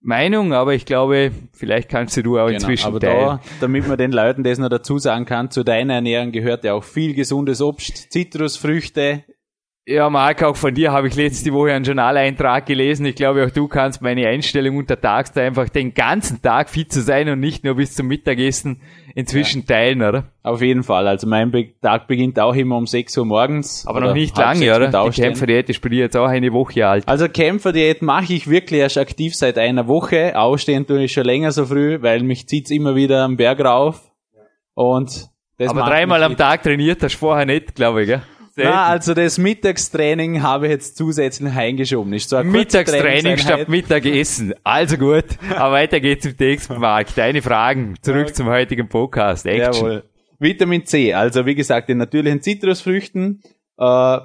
Meinung, 0.05 0.53
aber 0.53 0.75
ich 0.75 0.85
glaube, 0.85 1.31
vielleicht 1.51 1.89
kannst 1.89 2.15
du 2.17 2.37
auch 2.37 2.45
genau, 2.45 2.47
inzwischen 2.47 2.87
aber. 2.87 2.99
Da, 2.99 3.39
damit 3.59 3.87
man 3.87 3.97
den 3.97 4.11
Leuten 4.11 4.43
das 4.43 4.59
noch 4.59 4.69
dazu 4.69 4.99
sagen 4.99 5.25
kann, 5.25 5.49
zu 5.49 5.63
deiner 5.63 5.95
Ernährung 5.95 6.31
gehört 6.31 6.63
ja 6.63 6.73
auch 6.73 6.83
viel 6.83 7.15
gesundes 7.15 7.59
Obst, 7.59 8.11
Zitrusfrüchte. 8.11 9.23
Ja, 9.87 10.09
Marc, 10.09 10.41
auch 10.41 10.55
von 10.55 10.73
dir 10.73 10.91
habe 10.91 11.07
ich 11.07 11.15
letzte 11.15 11.53
Woche 11.53 11.71
einen 11.71 11.85
Journaleintrag 11.85 12.65
gelesen. 12.65 13.05
Ich 13.05 13.13
glaube, 13.13 13.45
auch 13.45 13.51
du 13.51 13.67
kannst 13.67 14.01
meine 14.01 14.27
Einstellung 14.27 14.77
untertags 14.77 15.31
da 15.31 15.41
einfach 15.41 15.69
den 15.69 15.93
ganzen 15.93 16.41
Tag 16.41 16.71
fit 16.71 16.91
zu 16.91 17.01
sein 17.01 17.29
und 17.29 17.39
nicht 17.39 17.63
nur 17.63 17.75
bis 17.75 17.93
zum 17.93 18.07
Mittagessen 18.07 18.81
inzwischen 19.13 19.61
ja. 19.61 19.75
teilen, 19.75 20.01
oder? 20.01 20.23
Auf 20.41 20.63
jeden 20.63 20.81
Fall. 20.81 21.07
Also 21.07 21.27
mein 21.27 21.51
Be 21.51 21.69
Tag 21.83 22.07
beginnt 22.07 22.39
auch 22.39 22.55
immer 22.55 22.77
um 22.77 22.87
6 22.87 23.15
Uhr 23.19 23.25
morgens. 23.25 23.85
Aber 23.85 23.99
noch 23.99 24.15
nicht 24.15 24.35
lange, 24.35 24.75
oder? 24.75 24.87
Die 24.87 25.21
Kämpferdiät 25.21 25.69
ist 25.69 25.81
bei 25.81 25.89
dir 25.89 25.99
jetzt 25.99 26.17
auch 26.17 26.29
eine 26.29 26.51
Woche 26.51 26.87
alt. 26.87 27.07
Also 27.07 27.29
Kämpferdiät 27.29 28.01
mache 28.01 28.33
ich 28.33 28.49
wirklich 28.49 28.79
erst 28.79 28.97
aktiv 28.97 29.35
seit 29.35 29.59
einer 29.59 29.87
Woche. 29.87 30.35
Ausstehen 30.35 30.87
tue 30.87 31.03
ich 31.03 31.11
schon 31.11 31.25
länger 31.25 31.51
so 31.51 31.67
früh, 31.67 32.01
weil 32.01 32.23
mich 32.23 32.47
zieht's 32.47 32.71
immer 32.71 32.95
wieder 32.95 33.23
am 33.23 33.37
Berg 33.37 33.59
rauf. 33.63 34.01
Und 34.73 35.29
das 35.59 35.69
Aber 35.69 35.83
dreimal 35.83 36.23
am 36.23 36.35
Tag 36.35 36.63
trainiert 36.63 37.03
hast 37.03 37.13
du 37.13 37.19
vorher 37.19 37.45
nicht, 37.45 37.75
glaube 37.75 38.01
ich, 38.01 38.07
gell? 38.07 38.23
Na, 38.55 38.85
also 38.85 39.13
das 39.13 39.37
Mittagstraining 39.37 40.41
habe 40.41 40.67
ich 40.67 40.71
jetzt 40.71 40.97
zusätzlich 40.97 41.53
eingeschoben. 41.53 42.13
Ist 42.13 42.29
so 42.29 42.41
Mittagstraining 42.43 43.37
statt 43.37 43.67
Mittagessen. 43.67 44.53
Also 44.63 44.97
gut, 44.97 45.25
aber 45.55 45.73
weiter 45.73 45.99
geht's 45.99 46.25
im 46.25 46.35
nächsten 46.39 46.79
Mark. 46.79 47.13
Deine 47.15 47.41
Fragen 47.41 47.95
zurück 48.01 48.25
okay. 48.25 48.33
zum 48.33 48.47
heutigen 48.47 48.87
Podcast. 48.87 49.45
Action. 49.45 49.73
Jawohl. 49.73 50.03
Vitamin 50.39 50.85
C, 50.85 51.13
also 51.13 51.45
wie 51.45 51.55
gesagt, 51.55 51.89
in 51.89 51.97
natürlichen 51.97 52.41
Zitrusfrüchten. 52.41 53.41
Äh, 53.77 54.17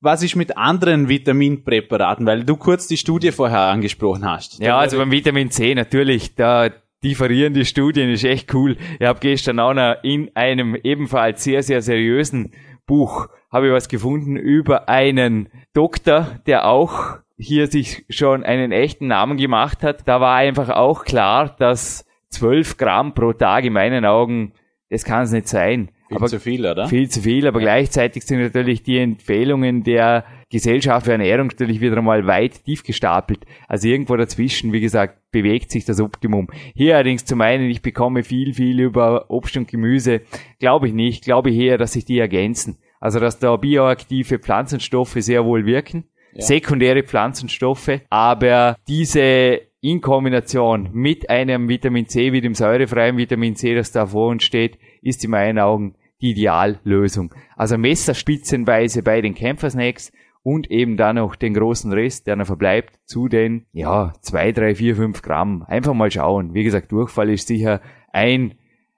was 0.00 0.22
ist 0.22 0.36
mit 0.36 0.56
anderen 0.56 1.08
Vitaminpräparaten? 1.08 2.26
Weil 2.26 2.44
du 2.44 2.56
kurz 2.56 2.86
die 2.86 2.96
Studie 2.96 3.32
vorher 3.32 3.60
angesprochen 3.60 4.24
hast. 4.24 4.60
Ja, 4.60 4.78
also 4.78 4.98
beim 4.98 5.10
Vitamin 5.10 5.50
C 5.50 5.74
natürlich, 5.74 6.34
da 6.34 6.70
differieren 7.02 7.54
die 7.54 7.64
Studien, 7.64 8.10
ist 8.10 8.24
echt 8.24 8.52
cool. 8.54 8.76
Ich 8.98 9.06
habe 9.06 9.20
gestern 9.20 9.58
auch 9.58 9.74
noch 9.74 9.96
in 10.02 10.30
einem 10.34 10.74
ebenfalls 10.74 11.42
sehr, 11.44 11.62
sehr 11.62 11.80
seriösen 11.82 12.52
Buch 12.86 13.28
habe 13.50 13.68
ich 13.68 13.72
was 13.72 13.88
gefunden 13.88 14.36
über 14.36 14.88
einen 14.88 15.48
Doktor, 15.72 16.40
der 16.46 16.66
auch 16.66 17.18
hier 17.36 17.66
sich 17.66 18.04
schon 18.08 18.44
einen 18.44 18.72
echten 18.72 19.06
Namen 19.06 19.36
gemacht 19.36 19.82
hat. 19.82 20.06
Da 20.06 20.20
war 20.20 20.36
einfach 20.36 20.70
auch 20.70 21.04
klar, 21.04 21.54
dass 21.58 22.04
12 22.30 22.76
Gramm 22.76 23.14
pro 23.14 23.32
Tag 23.32 23.64
in 23.64 23.72
meinen 23.72 24.04
Augen, 24.04 24.52
das 24.90 25.04
kann 25.04 25.22
es 25.22 25.32
nicht 25.32 25.48
sein. 25.48 25.90
Viel 26.08 26.16
aber 26.16 26.26
zu 26.26 26.38
viel, 26.38 26.66
oder? 26.66 26.86
Viel 26.86 27.08
zu 27.08 27.22
viel, 27.22 27.46
aber 27.46 27.60
gleichzeitig 27.60 28.24
sind 28.24 28.40
natürlich 28.40 28.82
die 28.82 28.98
Empfehlungen 28.98 29.82
der 29.82 30.24
Gesellschaft 30.54 31.06
für 31.06 31.12
Ernährung 31.12 31.48
natürlich 31.48 31.80
wieder 31.80 31.96
einmal 31.96 32.28
weit 32.28 32.64
tief 32.64 32.84
gestapelt. 32.84 33.44
Also 33.66 33.88
irgendwo 33.88 34.16
dazwischen, 34.16 34.72
wie 34.72 34.80
gesagt, 34.80 35.18
bewegt 35.32 35.72
sich 35.72 35.84
das 35.84 36.00
Optimum. 36.00 36.46
Hier 36.74 36.94
allerdings 36.94 37.24
zu 37.24 37.34
meinen, 37.34 37.68
ich 37.68 37.82
bekomme 37.82 38.22
viel, 38.22 38.54
viel 38.54 38.78
über 38.78 39.30
Obst 39.30 39.56
und 39.56 39.66
Gemüse, 39.66 40.20
glaube 40.60 40.86
ich 40.86 40.94
nicht. 40.94 41.24
Glaube 41.24 41.50
ich 41.50 41.58
eher, 41.58 41.76
dass 41.76 41.94
sich 41.94 42.04
die 42.04 42.20
ergänzen. 42.20 42.78
Also 43.00 43.18
dass 43.18 43.40
da 43.40 43.56
bioaktive 43.56 44.38
Pflanzenstoffe 44.38 45.16
sehr 45.18 45.44
wohl 45.44 45.66
wirken, 45.66 46.04
ja. 46.32 46.42
sekundäre 46.42 47.02
Pflanzenstoffe, 47.02 48.00
aber 48.08 48.76
diese 48.86 49.60
in 49.80 50.00
Kombination 50.00 50.88
mit 50.92 51.28
einem 51.28 51.68
Vitamin 51.68 52.06
C, 52.06 52.32
wie 52.32 52.40
dem 52.40 52.54
säurefreien 52.54 53.16
Vitamin 53.16 53.56
C, 53.56 53.74
das 53.74 53.90
da 53.90 54.06
vor 54.06 54.28
uns 54.28 54.44
steht, 54.44 54.78
ist 55.02 55.24
in 55.24 55.32
meinen 55.32 55.58
Augen 55.58 55.96
die 56.22 56.30
Ideallösung. 56.30 57.34
Also 57.56 57.76
messerspitzenweise 57.76 59.02
bei 59.02 59.20
den 59.20 59.34
Kämpfersnacks 59.34 60.12
und 60.44 60.70
eben 60.70 60.96
dann 60.96 61.16
noch 61.16 61.34
den 61.34 61.54
großen 61.54 61.92
Rest, 61.92 62.28
der 62.28 62.36
noch 62.36 62.46
verbleibt, 62.46 63.00
zu 63.06 63.28
den, 63.28 63.66
ja, 63.72 64.12
zwei, 64.20 64.52
drei, 64.52 64.76
vier, 64.76 64.94
fünf 64.94 65.22
Gramm. 65.22 65.64
Einfach 65.66 65.94
mal 65.94 66.10
schauen. 66.10 66.54
Wie 66.54 66.62
gesagt, 66.62 66.92
Durchfall 66.92 67.30
ist 67.30 67.48
sicher 67.48 67.80
ein 68.12 68.54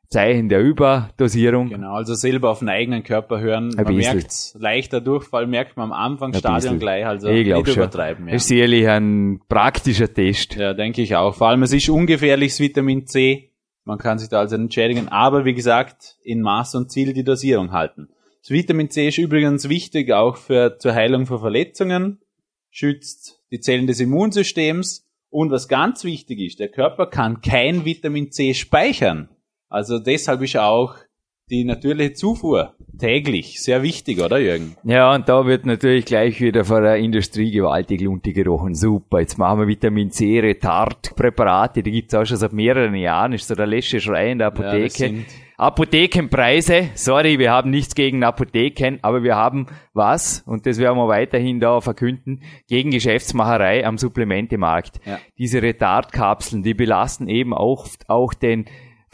Zeichen 0.08 0.48
der 0.48 0.60
Überdosierung. 0.60 1.68
Genau, 1.68 1.94
also 1.94 2.14
selber 2.14 2.50
auf 2.50 2.58
den 2.60 2.68
eigenen 2.68 3.02
Körper 3.02 3.40
hören. 3.40 3.76
Ein 3.76 3.84
man 3.84 3.96
merkt 3.96 4.54
leichter 4.58 5.00
Durchfall, 5.00 5.46
merkt 5.46 5.76
man 5.76 5.86
am 5.86 5.92
Anfang 5.92 6.32
Ein 6.32 6.38
Stadion 6.38 6.58
bisschen. 6.58 6.78
gleich, 6.80 7.06
also 7.06 7.28
ich 7.28 7.46
nicht 7.46 7.66
schon. 7.66 7.76
übertreiben. 7.76 8.26
Ja. 8.26 8.34
Das 8.34 8.42
ist 8.42 8.48
sicherlich 8.48 8.88
ein 8.88 9.40
praktischer 9.48 10.12
Test. 10.12 10.54
ja, 10.56 10.74
denke 10.74 11.02
ich 11.02 11.16
auch. 11.16 11.34
Vor 11.34 11.48
allem, 11.48 11.62
es 11.62 11.72
ist 11.72 11.88
ungefährliches 11.88 12.60
Vitamin 12.60 13.06
C. 13.06 13.52
Man 13.84 13.98
kann 13.98 14.18
sich 14.18 14.28
da 14.28 14.40
also 14.40 14.56
entschädigen, 14.56 15.08
aber 15.08 15.44
wie 15.44 15.54
gesagt, 15.54 16.16
in 16.24 16.40
Maß 16.40 16.74
und 16.74 16.90
Ziel 16.90 17.12
die 17.12 17.22
Dosierung 17.22 17.70
halten. 17.72 18.08
Das 18.46 18.52
Vitamin 18.52 18.90
C 18.90 19.08
ist 19.08 19.18
übrigens 19.18 19.68
wichtig 19.68 20.12
auch 20.12 20.36
für, 20.36 20.78
zur 20.78 20.94
Heilung 20.94 21.26
von 21.26 21.40
Verletzungen, 21.40 22.20
schützt 22.70 23.42
die 23.50 23.58
Zellen 23.58 23.88
des 23.88 23.98
Immunsystems 23.98 25.04
und 25.30 25.50
was 25.50 25.66
ganz 25.66 26.04
wichtig 26.04 26.38
ist, 26.38 26.60
der 26.60 26.68
Körper 26.68 27.08
kann 27.08 27.40
kein 27.40 27.84
Vitamin 27.84 28.30
C 28.30 28.54
speichern. 28.54 29.28
Also 29.68 29.98
deshalb 29.98 30.42
ist 30.42 30.56
auch 30.58 30.94
die 31.50 31.64
natürliche 31.64 32.14
Zufuhr 32.14 32.74
täglich 32.98 33.62
sehr 33.62 33.82
wichtig, 33.82 34.20
oder 34.20 34.38
Jürgen? 34.38 34.76
Ja, 34.82 35.14
und 35.14 35.28
da 35.28 35.46
wird 35.46 35.64
natürlich 35.64 36.04
gleich 36.04 36.40
wieder 36.40 36.64
von 36.64 36.82
der 36.82 36.96
Industrie 36.96 37.50
gewaltig 37.52 38.00
Lunte 38.00 38.32
gerochen. 38.32 38.74
Super, 38.74 39.20
jetzt 39.20 39.38
machen 39.38 39.60
wir 39.60 39.68
Vitamin 39.68 40.10
C 40.10 40.40
Retard-Präparate, 40.40 41.82
die 41.82 41.92
gibt's 41.92 42.14
auch 42.14 42.24
schon 42.24 42.36
seit 42.38 42.52
mehreren 42.52 42.94
Jahren, 42.96 43.32
ist 43.32 43.46
so 43.46 43.54
der 43.54 43.66
letzte 43.66 44.00
Schrei 44.00 44.32
in 44.32 44.38
der 44.38 44.48
Ja, 44.48 44.52
Apotheke. 44.54 44.90
sind- 44.90 45.26
Apothekenpreise, 45.58 46.90
sorry, 46.96 47.38
wir 47.38 47.50
haben 47.50 47.70
nichts 47.70 47.94
gegen 47.94 48.24
Apotheken, 48.24 48.98
aber 49.00 49.22
wir 49.22 49.36
haben 49.36 49.68
was, 49.94 50.42
und 50.46 50.66
das 50.66 50.78
werden 50.78 50.98
wir 50.98 51.08
weiterhin 51.08 51.60
da 51.60 51.80
verkünden, 51.80 52.42
gegen 52.68 52.90
Geschäftsmacherei 52.90 53.86
am 53.86 53.96
Supplementemarkt. 53.96 55.00
Ja. 55.06 55.18
Diese 55.38 55.62
Retardkapseln, 55.62 56.62
die 56.62 56.74
belasten 56.74 57.28
eben 57.28 57.54
auch, 57.54 57.86
auch 58.06 58.34
den 58.34 58.66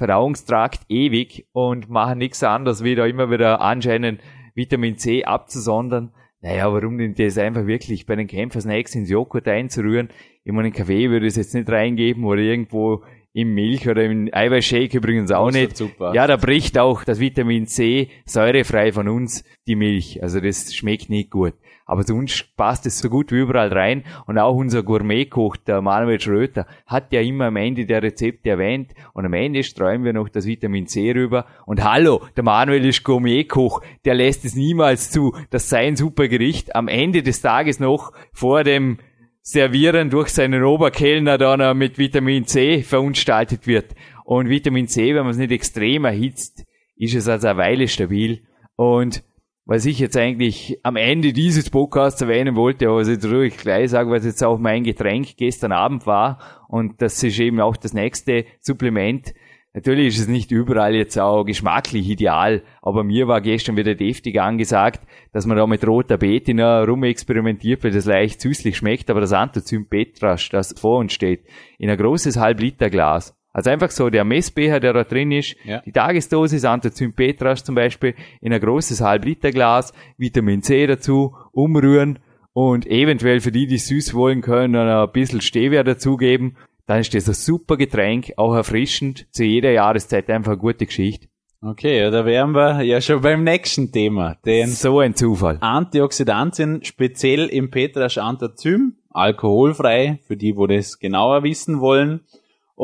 Verdauungstrakt 0.03 0.81
ewig 0.89 1.47
und 1.53 1.89
machen 1.89 2.19
nichts 2.19 2.43
anderes, 2.43 2.83
wie 2.83 2.97
da 2.97 3.07
immer 3.07 3.31
wieder 3.31 3.61
anscheinend 3.61 4.21
Vitamin 4.53 4.97
C 4.97 5.23
abzusondern. 5.23 6.11
Naja, 6.41 6.73
warum 6.73 6.99
denn 6.99 7.15
das 7.15 7.39
einfach 7.39 7.69
wirklich 7.69 8.05
bei 8.05 8.17
den 8.17 8.27
Kämpfer-Snacks 8.27 8.97
ins 8.97 9.11
Joghurt 9.11 9.47
einzurühren? 9.47 10.09
Ich 10.43 10.51
meine, 10.51 10.67
einen 10.67 10.75
Kaffee 10.75 11.09
würde 11.09 11.27
ich 11.27 11.35
es 11.35 11.37
jetzt 11.37 11.55
nicht 11.55 11.71
reingeben 11.71 12.25
oder 12.25 12.41
irgendwo 12.41 13.05
im 13.33 13.55
Milch 13.55 13.89
oder 13.89 14.03
im 14.03 14.29
Eiweißshake 14.33 14.97
übrigens 14.97 15.31
auch 15.31 15.45
Großer 15.45 15.59
nicht. 15.61 15.77
Zucker. 15.77 16.13
Ja, 16.17 16.27
da 16.27 16.37
bricht 16.37 16.79
auch 16.79 17.05
das 17.05 17.21
Vitamin 17.21 17.69
C 17.69 18.09
säurefrei 18.27 18.91
von 18.91 19.07
uns 19.07 19.45
die 19.69 19.77
Milch. 19.77 20.21
Also 20.21 20.41
das 20.41 20.75
schmeckt 20.75 21.11
nicht 21.11 21.31
gut. 21.31 21.55
Aber 21.87 22.03
sonst 22.03 22.57
passt 22.57 22.87
es 22.87 22.99
so 22.99 23.09
gut 23.09 23.33
wie 23.33 23.41
überall 23.41 23.73
rein. 23.73 24.05
Und 24.27 24.39
auch 24.39 24.55
unser 24.55 24.83
Gourmetkoch, 24.83 25.57
der 25.57 25.83
Manuel 25.83 26.21
Schröter, 26.21 26.67
hat 26.87 27.13
ja 27.13 27.21
immer 27.21 27.47
am 27.47 27.57
Ende 27.57 27.87
der 27.87 28.03
Rezepte 28.03 28.51
erwähnt. 28.51 28.93
Und 29.13 29.27
am 29.27 29.35
Ende 29.35 29.63
streuen 29.63 30.05
wir 30.05 30.13
noch 30.13 30.29
das 30.29 30.47
Vitamin 30.47 30.87
C 30.87 31.13
rüber. 31.13 31.47
Und 31.67 31.83
hallo, 31.85 32.23
der 32.37 32.45
Manuel 32.45 32.85
ist 32.85 33.05
Gourmetkoch. 33.05 33.83
Der 34.05 34.15
lässt 34.15 34.45
es 34.45 34.55
niemals 34.55 35.11
zu, 35.11 35.35
dass 35.51 35.69
sein 35.69 35.97
Supergericht 35.97 36.75
am 36.75 36.89
Ende 36.89 37.23
des 37.23 37.41
Tages 37.41 37.81
noch 37.81 38.13
vor 38.33 38.65
dem 38.65 38.99
Servieren 39.45 40.09
durch 40.09 40.29
seinen 40.29 40.63
Oberkellner 40.63 41.37
dann 41.37 41.61
auch 41.61 41.75
mit 41.75 41.99
Vitamin 41.99 42.47
C 42.47 42.83
verunstaltet 42.83 43.67
wird. 43.67 43.97
Und 44.25 44.49
Vitamin 44.49 44.87
C, 44.87 45.17
wenn 45.17 45.25
man 45.25 45.33
es 45.33 45.37
nicht 45.37 45.51
extrem 45.51 46.05
erhitzt, 46.05 46.65
ist 46.97 47.17
es 47.17 47.27
also 47.27 47.49
eine 47.49 47.59
Weile 47.59 47.89
stabil. 47.89 48.43
Und 48.77 49.25
was 49.65 49.87
ich 49.87 49.99
jetzt 49.99 50.17
eigentlich 50.17 50.79
am 50.83 50.97
Ende 50.97 51.33
dieses 51.33 51.71
Podcasts 51.71 52.21
erwähnen 52.21 52.57
wollte, 52.57 52.89
aber 52.89 52.97
was 52.97 53.09
ich 53.09 53.15
jetzt 53.15 53.27
ruhig 53.27 53.57
gleich 53.57 53.91
sage, 53.91 54.11
was 54.11 54.25
jetzt 54.25 54.43
auch 54.43 54.59
mein 54.59 54.83
Getränk 54.83 55.37
gestern 55.37 55.73
Abend 55.73 56.07
war, 56.07 56.39
und 56.69 57.01
das 57.01 57.23
ist 57.23 57.39
eben 57.39 57.61
auch 57.61 57.77
das 57.77 57.93
nächste 57.93 58.45
Supplement. 58.61 59.35
Natürlich 59.75 60.09
ist 60.09 60.21
es 60.21 60.29
nicht 60.29 60.51
überall 60.51 60.95
jetzt 60.95 61.19
auch 61.19 61.45
geschmacklich 61.45 62.11
ideal, 62.11 62.63
aber 62.83 63.05
mir 63.05 63.27
war 63.29 63.41
gestern 63.41 63.77
wieder 63.77 63.95
deftig 63.95 64.39
angesagt, 64.39 65.01
dass 65.33 65.47
man 65.47 65.57
da 65.57 65.67
mit 65.67 65.87
roter 65.87 66.19
Betina 66.19 66.83
rumexperimentiert, 66.83 67.83
weil 67.83 67.93
das 67.93 68.05
leicht 68.05 68.41
süßlich 68.43 68.77
schmeckt, 68.77 69.09
aber 69.11 69.23
das 69.23 69.33
Anthozym 69.33 69.89
Petrasch, 69.89 70.51
das 70.51 70.75
vor 70.79 70.99
uns 70.99 71.15
steht, 71.15 71.47
in 71.79 71.89
ein 71.89 71.97
großes 71.97 72.37
Halb-Liter-Glas. 72.37 73.35
Also 73.53 73.71
einfach 73.71 73.91
so 73.91 74.09
der 74.11 74.25
Messbecher, 74.25 74.81
der 74.81 74.93
da 74.95 75.05
drin 75.05 75.31
ist, 75.31 75.57
Ja. 75.65 75.81
die 75.85 75.93
Tagesdosis 75.93 76.65
Anthozym 76.65 77.13
Petrasch 77.13 77.63
zum 77.63 77.75
Beispiel 77.75 78.15
in 78.41 78.53
ein 78.53 78.61
großes 78.61 79.01
Halb-Liter-Glas, 79.01 79.93
Vitamin 80.17 80.63
C 80.63 80.87
dazu, 80.87 81.35
umrühren 81.53 82.19
und 82.55 82.87
eventuell 82.87 83.41
für 83.41 83.53
die, 83.53 83.67
die 83.67 83.79
süß 83.79 84.15
wollen 84.15 84.41
können, 84.41 84.77
ein 84.89 85.13
bisschen 85.13 85.41
Stevia 85.41 85.83
dazugeben. 85.83 86.57
Dann 86.87 87.01
ist 87.01 87.15
das 87.15 87.29
ein 87.29 87.35
super 87.35 87.77
Getränk, 87.77 88.33
auch 88.37 88.55
erfrischend, 88.55 89.27
zu 89.31 89.45
jeder 89.45 89.71
Jahreszeit 89.71 90.29
einfach 90.31 90.53
eine 90.53 90.61
gute 90.61 90.87
Geschichte. 90.87 91.29
Okay, 91.65 92.01
ja, 92.01 92.11
da 92.11 92.27
wären 92.27 92.53
wir 92.57 92.83
ja 92.83 93.01
schon 93.01 93.21
beim 93.21 93.45
nächsten 93.45 93.93
Thema. 93.93 94.35
Den 94.45 94.67
So 94.69 94.99
ein 94.99 95.15
Zufall. 95.15 95.59
Antioxidantien, 95.61 96.83
speziell 96.85 97.47
im 97.47 97.71
Petrasch 97.71 98.19
Anthozym, 98.19 98.97
alkoholfrei, 99.11 100.19
für 100.27 100.37
die, 100.37 100.57
wo 100.57 100.67
das 100.67 100.99
genauer 100.99 101.45
wissen 101.45 101.81
wollen. 101.81 102.21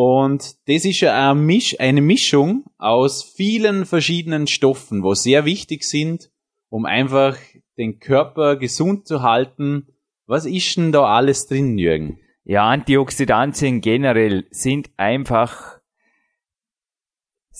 Und 0.00 0.54
das 0.68 0.84
ist 0.84 1.00
ja 1.00 1.32
eine, 1.32 1.40
Misch, 1.40 1.80
eine 1.80 2.00
Mischung 2.00 2.66
aus 2.78 3.24
vielen 3.24 3.84
verschiedenen 3.84 4.46
Stoffen, 4.46 5.02
wo 5.02 5.14
sehr 5.14 5.44
wichtig 5.44 5.82
sind, 5.82 6.30
um 6.68 6.86
einfach 6.86 7.36
den 7.78 7.98
Körper 7.98 8.54
gesund 8.54 9.08
zu 9.08 9.22
halten. 9.22 9.88
Was 10.24 10.46
ist 10.46 10.76
denn 10.76 10.92
da 10.92 11.02
alles 11.02 11.48
drin, 11.48 11.78
Jürgen? 11.78 12.20
Ja, 12.44 12.68
Antioxidantien 12.68 13.80
generell 13.80 14.46
sind 14.52 14.88
einfach. 14.98 15.77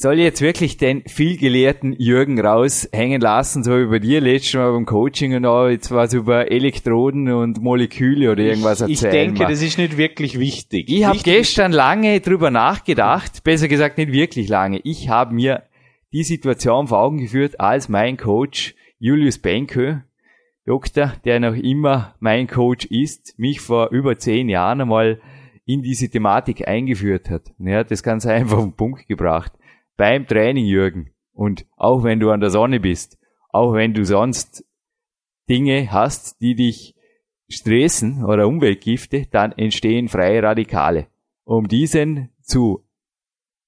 Soll 0.01 0.21
ich 0.21 0.25
jetzt 0.25 0.43
wirklich 0.43 0.77
den 0.77 1.03
vielgelehrten 1.09 1.93
Jürgen 1.99 2.39
raushängen 2.39 3.21
lassen, 3.21 3.65
so 3.65 3.77
über 3.77 3.99
dir 3.99 4.21
letztes 4.21 4.55
Mal 4.55 4.71
beim 4.71 4.87
Coaching 4.87 5.35
und 5.35 5.45
auch 5.45 5.67
jetzt 5.67 5.91
was 5.91 6.15
über 6.15 6.53
Elektroden 6.53 7.33
und 7.33 7.61
Moleküle 7.61 8.31
oder 8.31 8.45
irgendwas 8.45 8.81
ich 8.83 9.03
erzählen? 9.03 9.13
denke, 9.27 9.41
mag? 9.41 9.49
das 9.49 9.61
ist 9.61 9.77
nicht 9.77 9.97
wirklich 9.97 10.39
wichtig. 10.39 10.89
Ich 10.89 11.05
habe 11.05 11.19
gestern 11.19 11.73
lange 11.73 12.21
drüber 12.21 12.53
nachgedacht, 12.53 13.43
besser 13.43 13.67
gesagt 13.67 13.99
nicht 13.99 14.13
wirklich 14.13 14.49
lange. 14.49 14.79
Ich 14.85 15.09
habe 15.09 15.35
mir 15.35 15.65
die 16.13 16.23
Situation 16.23 16.87
vor 16.87 17.01
Augen 17.01 17.19
geführt, 17.19 17.59
als 17.59 17.89
mein 17.89 18.17
Coach 18.17 18.77
Julius 19.01 19.41
Benkö, 19.41 19.97
Doktor, 20.65 21.15
der 21.25 21.41
noch 21.41 21.57
immer 21.57 22.15
mein 22.21 22.47
Coach 22.47 22.87
ist, 22.87 23.37
mich 23.37 23.61
vor 23.61 23.89
über 23.91 24.17
zehn 24.17 24.49
Jahren 24.49 24.81
einmal 24.81 25.21
in 25.67 25.83
diese 25.83 26.09
Thematik 26.09 26.69
eingeführt 26.69 27.31
hat. 27.31 27.51
Und 27.59 27.67
er 27.67 27.81
hat 27.81 27.91
das 27.91 28.05
ganz 28.05 28.27
einfach 28.27 28.59
auf 28.59 28.65
den 28.65 28.77
Punkt 28.77 29.09
gebracht. 29.09 29.51
Beim 29.99 30.27
Training, 30.27 30.65
Jürgen, 30.65 31.11
und 31.33 31.67
auch 31.77 32.05
wenn 32.05 32.21
du 32.21 32.31
an 32.31 32.41
der 32.41 32.51
Sonne 32.51 32.81
bist, 32.81 33.19
auch 33.51 33.75
wenn 33.75 33.93
du 33.93 34.05
sonst 34.05 34.65
Dinge 35.49 35.93
hast, 35.93 36.41
die 36.41 36.55
dich 36.55 36.95
stressen 37.51 38.25
oder 38.25 38.47
Umweltgifte, 38.47 39.27
dann 39.31 39.53
entstehen 39.53 40.09
freie 40.09 40.43
Radikale. 40.43 41.09
Um 41.45 41.67
diesen 41.67 42.31
zu 42.43 42.85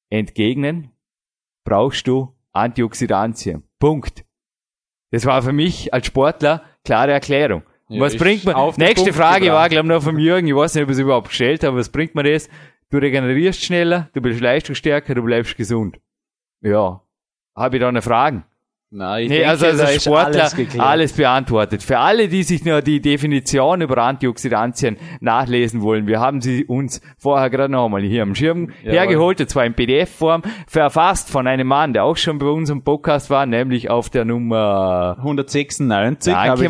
entgegnen, 0.09 0.93
brauchst 1.65 2.07
du 2.07 2.35
Antioxidantien. 2.53 3.65
Punkt. 3.79 4.25
Das 5.11 5.27
war 5.27 5.43
für 5.43 5.53
mich 5.53 5.93
als 5.93 6.07
Sportler 6.07 6.63
klare 6.85 7.13
Erklärung. 7.13 7.63
Ja, 7.89 8.03
was 8.03 8.17
bringt 8.17 8.45
man? 8.45 8.55
Nächste 8.77 9.07
Punkt 9.07 9.17
Frage 9.17 9.47
gebracht. 9.47 9.59
war, 9.59 9.69
glaube 9.69 9.89
ich, 9.89 9.95
noch 9.95 10.03
vom 10.03 10.19
Jürgen. 10.19 10.47
Ich 10.47 10.55
weiß 10.55 10.75
nicht, 10.75 10.85
ob 10.85 10.91
er 10.91 10.93
es 10.93 10.99
überhaupt 10.99 11.29
gestellt 11.29 11.63
hat, 11.63 11.69
aber 11.69 11.79
was 11.79 11.89
bringt 11.89 12.15
man 12.15 12.25
das? 12.25 12.49
Du 12.91 12.99
regenerierst 12.99 13.65
schneller, 13.65 14.11
du 14.13 14.21
bist 14.21 14.41
leistungsstärker, 14.41 15.15
du 15.15 15.23
bleibst 15.23 15.57
gesund. 15.57 15.99
Ja. 16.63 17.01
Habe 17.57 17.77
ich 17.77 17.81
da 17.81 17.89
eine 17.89 18.03
Frage? 18.03 18.45
Nein, 18.93 19.23
ich 19.23 19.29
Nee, 19.29 19.37
denke, 19.37 19.51
also 19.51 19.67
als 19.67 20.03
Sportler 20.03 20.43
alles 20.43 20.81
alles, 20.81 21.13
beantwortet. 21.13 21.81
Für 21.81 22.01
alle, 22.01 22.27
die 22.27 22.43
sich 22.43 22.65
nur 22.65 22.83
die 22.83 23.01
Definition 23.01 23.83
über 23.83 23.99
Antioxidantien 23.99 24.97
nachlesen 25.21 25.81
wollen, 25.81 26.09
wir 26.09 26.19
haben 26.19 26.41
sie 26.41 26.65
uns 26.65 27.01
vorher 27.17 27.51
gerade 27.51 27.73
noch 27.73 27.85
einmal 27.85 28.03
hier 28.03 28.25
am 28.25 28.35
Schirm 28.35 28.71
Jawohl. 28.83 28.93
hergeholt, 28.93 29.41
und 29.43 29.49
zwar 29.49 29.65
in 29.65 29.75
PDF-Form, 29.75 30.43
verfasst 30.67 31.31
von 31.31 31.47
einem 31.47 31.69
Mann, 31.69 31.93
der 31.93 32.03
auch 32.03 32.17
schon 32.17 32.41
bei 32.41 32.47
uns 32.47 32.69
im 32.69 32.83
Podcast 32.83 33.31
war, 33.31 33.47
nämlich 33.47 33.89
auf 33.91 34.11
der 34.11 34.25
Nummer 34.25 35.15
196. 35.19 36.35
habe 36.35 36.49
Danke, 36.49 36.69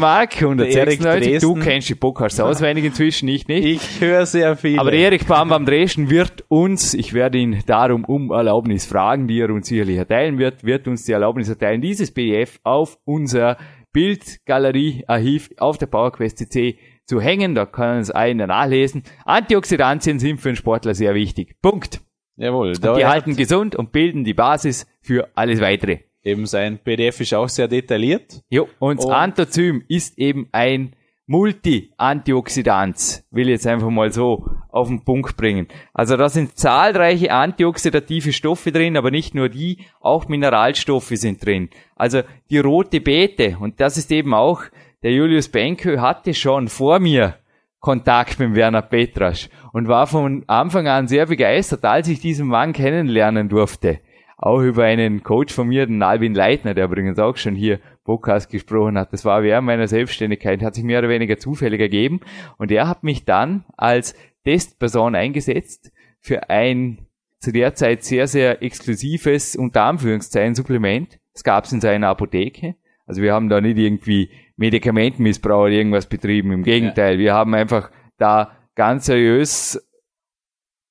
Erik 0.66 1.00
196. 1.00 1.40
Du 1.40 1.54
kennst 1.54 1.88
die 1.88 1.94
Podcasts 1.94 2.38
auswendig 2.38 2.84
inzwischen, 2.84 3.28
ich 3.28 3.48
nicht. 3.48 3.64
Ich 3.64 4.00
höre 4.02 4.26
sehr 4.26 4.58
viel. 4.58 4.78
Aber 4.78 4.92
Erik 4.92 5.26
Bambam 5.26 5.64
Dresden 5.64 6.10
wird 6.10 6.44
uns, 6.48 6.92
ich 6.92 7.14
werde 7.14 7.38
ihn 7.38 7.62
darum 7.64 8.04
um 8.04 8.30
Erlaubnis 8.30 8.84
fragen, 8.84 9.26
die 9.26 9.40
er 9.40 9.48
uns 9.48 9.68
sicherlich 9.68 9.96
erteilen 9.96 10.36
wird, 10.36 10.64
wird 10.64 10.86
uns 10.86 11.04
die 11.04 11.12
Erlaubnis 11.12 11.48
erteilen, 11.48 11.80
dieses 11.80 12.09
PDF 12.10 12.60
auf 12.64 12.98
unser 13.04 13.56
Bildgalerie-Archiv 13.92 15.50
auf 15.58 15.78
der 15.78 15.86
PowerQuest 15.86 16.38
CC 16.38 16.78
zu 17.06 17.20
hängen. 17.20 17.54
Da 17.54 17.66
können 17.66 18.00
es 18.00 18.10
einer 18.10 18.46
nachlesen. 18.46 19.02
Antioxidantien 19.24 20.18
sind 20.18 20.40
für 20.40 20.50
einen 20.50 20.56
Sportler 20.56 20.94
sehr 20.94 21.14
wichtig. 21.14 21.56
Punkt. 21.62 22.00
Jawohl, 22.36 22.72
da 22.74 22.94
Die 22.96 23.04
halten 23.06 23.36
gesund 23.36 23.76
und 23.76 23.92
bilden 23.92 24.24
die 24.24 24.34
Basis 24.34 24.86
für 25.02 25.28
alles 25.34 25.60
weitere. 25.60 25.98
eben 26.22 26.46
sein 26.46 26.78
PDF 26.78 27.20
ist 27.20 27.34
auch 27.34 27.48
sehr 27.48 27.68
detailliert. 27.68 28.42
Jo, 28.50 28.68
und 28.78 29.00
Und- 29.04 29.10
Anthozym 29.12 29.82
ist 29.88 30.18
eben 30.18 30.48
ein 30.52 30.94
Multi-Antioxidant. 31.30 33.22
Will 33.30 33.46
ich 33.46 33.52
jetzt 33.52 33.66
einfach 33.68 33.88
mal 33.88 34.10
so 34.10 34.48
auf 34.68 34.88
den 34.88 35.04
Punkt 35.04 35.36
bringen. 35.36 35.68
Also 35.94 36.16
da 36.16 36.28
sind 36.28 36.58
zahlreiche 36.58 37.30
antioxidative 37.30 38.32
Stoffe 38.32 38.72
drin, 38.72 38.96
aber 38.96 39.12
nicht 39.12 39.32
nur 39.32 39.48
die, 39.48 39.78
auch 40.00 40.26
Mineralstoffe 40.26 41.12
sind 41.12 41.46
drin. 41.46 41.70
Also 41.94 42.22
die 42.50 42.58
rote 42.58 43.00
Beete, 43.00 43.58
und 43.60 43.80
das 43.80 43.96
ist 43.96 44.10
eben 44.10 44.34
auch, 44.34 44.62
der 45.04 45.12
Julius 45.12 45.48
Benkö 45.48 46.00
hatte 46.00 46.34
schon 46.34 46.66
vor 46.66 46.98
mir 46.98 47.36
Kontakt 47.78 48.40
mit 48.40 48.56
Werner 48.56 48.82
Petrasch 48.82 49.50
und 49.72 49.86
war 49.86 50.08
von 50.08 50.42
Anfang 50.48 50.88
an 50.88 51.06
sehr 51.06 51.26
begeistert, 51.26 51.84
als 51.84 52.08
ich 52.08 52.18
diesen 52.18 52.48
Mann 52.48 52.72
kennenlernen 52.72 53.48
durfte. 53.48 54.00
Auch 54.36 54.62
über 54.62 54.82
einen 54.82 55.22
Coach 55.22 55.54
von 55.54 55.68
mir, 55.68 55.86
den 55.86 56.02
Alvin 56.02 56.34
Leitner, 56.34 56.74
der 56.74 56.86
übrigens 56.86 57.20
auch 57.20 57.36
schon 57.36 57.54
hier 57.54 57.78
Podcast 58.10 58.50
gesprochen 58.50 58.98
hat. 58.98 59.12
Das 59.12 59.24
war 59.24 59.44
während 59.44 59.66
meiner 59.66 59.86
Selbstständigkeit, 59.86 60.62
hat 60.62 60.74
sich 60.74 60.82
mehr 60.82 60.98
oder 60.98 61.08
weniger 61.08 61.38
zufällig 61.38 61.80
ergeben. 61.80 62.20
Und 62.58 62.72
er 62.72 62.88
hat 62.88 63.04
mich 63.04 63.24
dann 63.24 63.64
als 63.76 64.16
Testperson 64.42 65.14
eingesetzt 65.14 65.92
für 66.18 66.50
ein 66.50 67.06
zu 67.38 67.52
der 67.52 67.74
Zeit 67.76 68.02
sehr, 68.02 68.26
sehr 68.26 68.62
exklusives, 68.64 69.54
unter 69.54 69.84
Anführungszeichen, 69.84 70.56
Supplement. 70.56 71.20
Das 71.34 71.44
gab 71.44 71.64
es 71.64 71.72
in 71.72 71.80
seiner 71.80 72.08
Apotheke. 72.08 72.74
Also 73.06 73.22
wir 73.22 73.32
haben 73.32 73.48
da 73.48 73.60
nicht 73.60 73.78
irgendwie 73.78 74.30
Medikamentenmissbrauch 74.56 75.66
oder 75.66 75.70
irgendwas 75.70 76.06
betrieben. 76.06 76.50
Im 76.50 76.64
Gegenteil, 76.64 77.14
ja. 77.14 77.18
wir 77.20 77.34
haben 77.34 77.54
einfach 77.54 77.92
da 78.18 78.56
ganz 78.74 79.06
seriös 79.06 79.80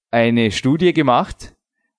eine 0.10 0.52
Studie 0.52 0.94
gemacht 0.94 1.54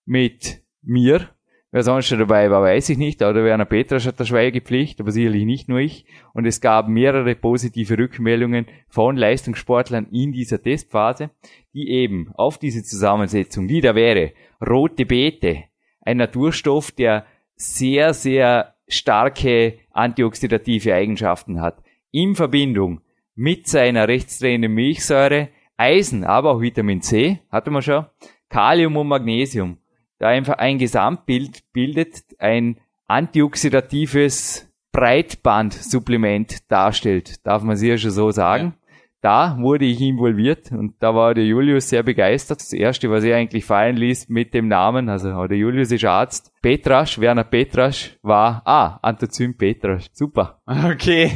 mit 0.06 0.62
mir. 0.80 1.28
Wer 1.72 1.84
sonst 1.84 2.08
schon 2.08 2.18
dabei 2.18 2.50
war, 2.50 2.62
weiß 2.62 2.88
ich 2.88 2.98
nicht. 2.98 3.22
Oder 3.22 3.44
Werner 3.44 3.64
Petrasch 3.64 4.06
hat 4.06 4.18
der 4.18 4.24
Schweigepflicht, 4.24 5.00
aber 5.00 5.12
sicherlich 5.12 5.44
nicht 5.44 5.68
nur 5.68 5.78
ich. 5.78 6.04
Und 6.34 6.44
es 6.44 6.60
gab 6.60 6.88
mehrere 6.88 7.36
positive 7.36 7.96
Rückmeldungen 7.96 8.66
von 8.88 9.16
Leistungssportlern 9.16 10.08
in 10.10 10.32
dieser 10.32 10.60
Testphase, 10.60 11.30
die 11.72 11.88
eben 11.90 12.32
auf 12.34 12.58
diese 12.58 12.82
Zusammensetzung, 12.82 13.68
die 13.68 13.80
da 13.80 13.94
wäre, 13.94 14.32
rote 14.66 15.06
Beete, 15.06 15.64
ein 16.00 16.16
Naturstoff, 16.16 16.90
der 16.90 17.24
sehr, 17.54 18.14
sehr 18.14 18.74
starke 18.88 19.78
antioxidative 19.92 20.92
Eigenschaften 20.92 21.60
hat, 21.60 21.84
in 22.10 22.34
Verbindung 22.34 23.00
mit 23.36 23.68
seiner 23.68 24.08
rechtsdrehenden 24.08 24.72
Milchsäure, 24.72 25.50
Eisen, 25.76 26.24
aber 26.24 26.50
auch 26.50 26.60
Vitamin 26.60 27.00
C, 27.00 27.38
hatte 27.48 27.70
man 27.70 27.82
schon, 27.82 28.06
Kalium 28.48 28.96
und 28.96 29.06
Magnesium, 29.06 29.78
da 30.20 30.28
einfach 30.28 30.58
ein 30.58 30.78
Gesamtbild 30.78 31.64
bildet, 31.72 32.22
ein 32.38 32.76
antioxidatives 33.08 34.70
Breitbandsupplement 34.92 36.70
darstellt, 36.70 37.44
darf 37.44 37.62
man 37.64 37.76
sicher 37.76 37.98
schon 37.98 38.10
so 38.12 38.30
sagen 38.30 38.74
da 39.20 39.56
wurde 39.58 39.84
ich 39.84 40.00
involviert 40.00 40.72
und 40.72 40.94
da 41.00 41.14
war 41.14 41.34
der 41.34 41.44
Julius 41.44 41.88
sehr 41.88 42.02
begeistert. 42.02 42.60
Das 42.60 42.72
erste, 42.72 43.10
was 43.10 43.24
er 43.24 43.36
eigentlich 43.36 43.64
fallen 43.64 43.96
ließ 43.96 44.28
mit 44.28 44.54
dem 44.54 44.68
Namen, 44.68 45.08
also 45.08 45.46
der 45.46 45.58
Julius 45.58 45.92
ist 45.92 46.04
Arzt. 46.04 46.52
Petrasch, 46.62 47.18
Werner 47.18 47.44
Petrasch 47.44 48.16
war, 48.22 48.62
ah, 48.64 48.98
Antozym 49.02 49.56
Petrasch. 49.56 50.06
Super. 50.12 50.60
Okay. 50.90 51.30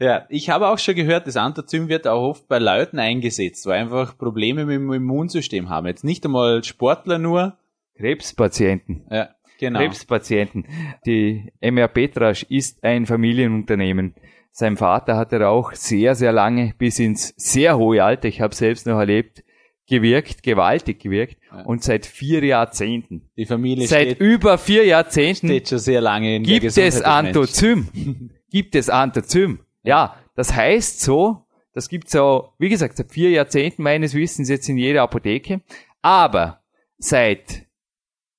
Ja, 0.00 0.26
ich 0.28 0.50
habe 0.50 0.68
auch 0.68 0.78
schon 0.78 0.94
gehört, 0.94 1.26
das 1.26 1.36
Antozym 1.36 1.88
wird 1.88 2.06
auch 2.06 2.22
oft 2.22 2.48
bei 2.48 2.58
Leuten 2.58 2.98
eingesetzt, 2.98 3.66
wo 3.66 3.70
einfach 3.70 4.16
Probleme 4.16 4.64
mit 4.64 4.76
dem 4.76 4.92
Immunsystem 4.92 5.68
haben. 5.68 5.86
Jetzt 5.86 6.04
nicht 6.04 6.24
einmal 6.24 6.64
Sportler 6.64 7.18
nur. 7.18 7.58
Krebspatienten. 7.96 9.04
Ja. 9.10 9.30
Genau. 9.58 9.80
Krebspatienten. 9.80 10.64
Die 11.04 11.52
MR 11.60 11.88
Petrasch 11.88 12.44
ist 12.44 12.82
ein 12.82 13.04
Familienunternehmen. 13.04 14.14
Sein 14.52 14.78
Vater 14.78 15.16
hat 15.16 15.34
er 15.34 15.50
auch 15.50 15.72
sehr, 15.74 16.14
sehr 16.14 16.32
lange 16.32 16.74
bis 16.78 16.98
ins 16.98 17.34
sehr 17.36 17.76
hohe 17.76 18.02
Alter, 18.02 18.28
ich 18.28 18.40
habe 18.40 18.54
selbst 18.54 18.86
noch 18.86 18.98
erlebt, 18.98 19.44
gewirkt, 19.86 20.42
gewaltig 20.42 21.00
gewirkt. 21.00 21.36
Ja. 21.52 21.62
Und 21.62 21.84
seit 21.84 22.06
vier 22.06 22.42
Jahrzehnten. 22.42 23.28
Die 23.36 23.44
Familie 23.44 23.86
Seit 23.86 24.12
steht, 24.12 24.20
über 24.20 24.56
vier 24.56 24.86
Jahrzehnten 24.86 25.48
steht 25.48 25.68
schon 25.68 25.78
sehr 25.78 26.00
lange 26.00 26.36
in 26.36 26.42
gibt 26.42 26.76
der 26.76 26.86
es 26.86 27.02
Antozym. 27.02 28.30
gibt 28.50 28.74
es 28.74 28.88
Antozym. 28.88 29.60
Ja, 29.82 30.16
das 30.34 30.54
heißt 30.54 31.00
so, 31.00 31.46
das 31.72 31.88
gibt's 31.88 32.12
so, 32.12 32.52
wie 32.58 32.68
gesagt, 32.68 32.96
seit 32.96 33.10
vier 33.12 33.30
Jahrzehnten 33.30 33.82
meines 33.82 34.14
Wissens 34.14 34.48
jetzt 34.48 34.68
in 34.68 34.76
jeder 34.76 35.02
Apotheke. 35.02 35.60
Aber 36.02 36.60
seit 36.98 37.66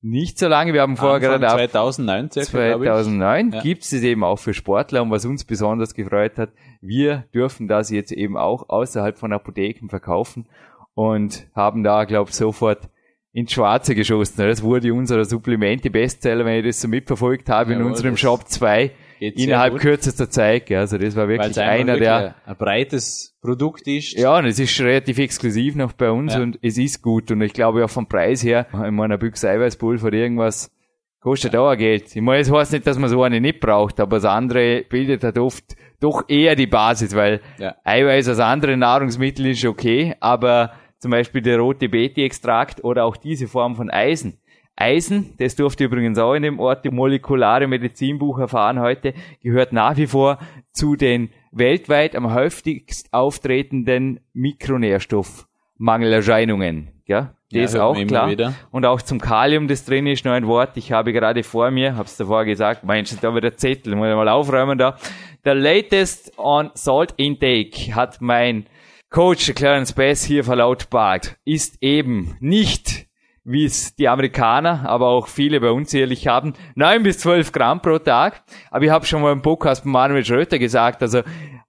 nicht 0.01 0.39
so 0.39 0.47
lange. 0.47 0.73
Wir 0.73 0.81
haben 0.81 0.97
vorher 0.97 1.19
gerade 1.19 1.45
2009 1.45 2.31
circa, 2.31 2.49
2009 2.49 3.51
ja. 3.51 3.61
gibt 3.61 3.83
es 3.83 3.93
es 3.93 4.01
eben 4.01 4.23
auch 4.23 4.37
für 4.37 4.53
Sportler 4.53 5.03
und 5.03 5.11
was 5.11 5.25
uns 5.25 5.43
besonders 5.45 5.93
gefreut 5.93 6.37
hat, 6.37 6.49
wir 6.81 7.25
dürfen 7.33 7.67
das 7.67 7.91
jetzt 7.91 8.11
eben 8.11 8.35
auch 8.35 8.69
außerhalb 8.69 9.17
von 9.17 9.31
Apotheken 9.31 9.89
verkaufen 9.89 10.47
und 10.95 11.47
haben 11.55 11.83
da, 11.83 12.05
glaube 12.05 12.31
ich, 12.31 12.35
sofort 12.35 12.89
ins 13.31 13.53
Schwarze 13.53 13.93
geschossen. 13.93 14.37
Das 14.37 14.63
wurde 14.63 14.93
unser 14.93 15.23
Supplement, 15.23 15.83
die 15.83 15.89
Bestseller, 15.89 16.45
wenn 16.45 16.59
ich 16.59 16.65
das 16.65 16.81
so 16.81 16.87
mitverfolgt 16.87 17.47
habe, 17.49 17.71
ja, 17.71 17.79
in 17.79 17.85
unserem 17.85 18.17
Shop 18.17 18.47
2 18.47 18.91
innerhalb 19.21 19.77
kürzester 19.77 20.29
Zeit. 20.29 20.69
Ja, 20.69 20.79
also 20.79 20.97
das 20.97 21.15
war 21.15 21.27
wirklich 21.27 21.59
einer 21.59 21.97
der 21.97 22.35
ein 22.45 22.55
breites 22.57 23.35
Produkt 23.41 23.87
ist. 23.87 24.13
Ja, 24.13 24.37
und 24.37 24.45
es 24.45 24.59
ist 24.59 24.79
relativ 24.81 25.19
exklusiv 25.19 25.75
noch 25.75 25.93
bei 25.93 26.11
uns 26.11 26.33
ja. 26.33 26.41
und 26.41 26.59
es 26.61 26.77
ist 26.77 27.01
gut. 27.01 27.31
Und 27.31 27.41
ich 27.41 27.53
glaube 27.53 27.83
auch 27.85 27.89
vom 27.89 28.07
Preis 28.07 28.43
her, 28.43 28.67
ich 28.71 28.91
meine, 28.91 29.15
ein 29.15 29.19
Büchse 29.19 29.49
Eiweißpulver 29.49 30.11
irgendwas 30.13 30.71
kostet 31.19 31.53
ja. 31.53 31.61
auch 31.61 31.75
Geld. 31.75 32.15
Ich 32.15 32.21
meine, 32.21 32.41
es 32.41 32.51
heißt 32.51 32.73
nicht, 32.73 32.87
dass 32.87 32.97
man 32.97 33.09
so 33.09 33.23
eine 33.23 33.39
nicht 33.39 33.59
braucht, 33.59 33.99
aber 33.99 34.17
das 34.17 34.25
andere 34.25 34.83
bildet 34.89 35.23
halt 35.23 35.37
oft 35.37 35.75
doch 35.99 36.27
eher 36.27 36.55
die 36.55 36.67
Basis, 36.67 37.15
weil 37.15 37.41
ja. 37.59 37.75
Eiweiß 37.83 38.27
als 38.27 38.39
andere 38.39 38.75
Nahrungsmittel 38.75 39.45
ist 39.45 39.63
okay, 39.63 40.15
aber 40.19 40.73
zum 40.97 41.11
Beispiel 41.11 41.41
der 41.41 41.59
rote 41.59 41.89
Beeti-Extrakt 41.89 42.83
oder 42.83 43.05
auch 43.05 43.17
diese 43.17 43.47
Form 43.47 43.75
von 43.75 43.89
Eisen 43.89 44.39
Eisen, 44.75 45.35
das 45.37 45.55
durfte 45.55 45.83
übrigens 45.83 46.17
auch 46.17 46.33
in 46.33 46.41
dem 46.43 46.59
Ort 46.59 46.85
die 46.85 46.89
molekulare 46.89 47.67
Medizinbuch 47.67 48.39
erfahren 48.39 48.79
heute, 48.79 49.13
gehört 49.41 49.73
nach 49.73 49.97
wie 49.97 50.07
vor 50.07 50.39
zu 50.71 50.95
den 50.95 51.29
weltweit 51.51 52.15
am 52.15 52.33
häufigst 52.33 53.13
auftretenden 53.13 54.21
Mikronährstoffmangelerscheinungen. 54.33 56.87
Ja, 57.05 57.35
das 57.51 57.73
ja, 57.73 57.83
auch 57.83 58.01
klar. 58.05 58.33
Und 58.71 58.85
auch 58.85 59.01
zum 59.01 59.19
Kalium, 59.19 59.67
das 59.67 59.83
drin 59.83 60.07
ist, 60.07 60.23
noch 60.23 60.31
ein 60.31 60.47
Wort. 60.47 60.77
Ich 60.77 60.93
habe 60.93 61.11
gerade 61.11 61.43
vor 61.43 61.69
mir, 61.69 61.97
hab's 61.97 62.15
davor 62.15 62.45
gesagt, 62.45 62.85
meinst 62.85 63.11
du, 63.11 63.17
da 63.21 63.33
wird 63.33 63.43
der 63.43 63.57
Zettel, 63.57 63.93
muss 63.95 64.07
ich 64.07 64.15
mal 64.15 64.29
aufräumen 64.29 64.77
da. 64.77 64.95
The 65.43 65.51
latest 65.51 66.31
on 66.37 66.71
salt 66.75 67.13
intake 67.17 67.93
hat 67.93 68.21
mein 68.21 68.67
Coach 69.09 69.53
Clarence 69.53 69.91
Bass 69.91 70.23
hier 70.23 70.45
verlautbart, 70.45 71.35
ist 71.43 71.77
eben 71.81 72.37
nicht 72.39 73.10
wie 73.43 73.65
es 73.65 73.95
die 73.95 74.07
Amerikaner, 74.07 74.87
aber 74.87 75.07
auch 75.07 75.27
viele 75.27 75.59
bei 75.59 75.71
uns 75.71 75.93
ehrlich 75.93 76.27
haben, 76.27 76.53
neun 76.75 77.03
bis 77.03 77.19
zwölf 77.19 77.51
Gramm 77.51 77.81
pro 77.81 77.97
Tag. 77.99 78.43
Aber 78.69 78.85
ich 78.85 78.91
habe 78.91 79.05
schon 79.05 79.21
mal 79.21 79.31
im 79.31 79.41
Podcast 79.41 79.85
mit 79.85 79.93
Manuel 79.93 80.25
Schröter 80.25 80.59
gesagt, 80.59 81.01
also 81.01 81.21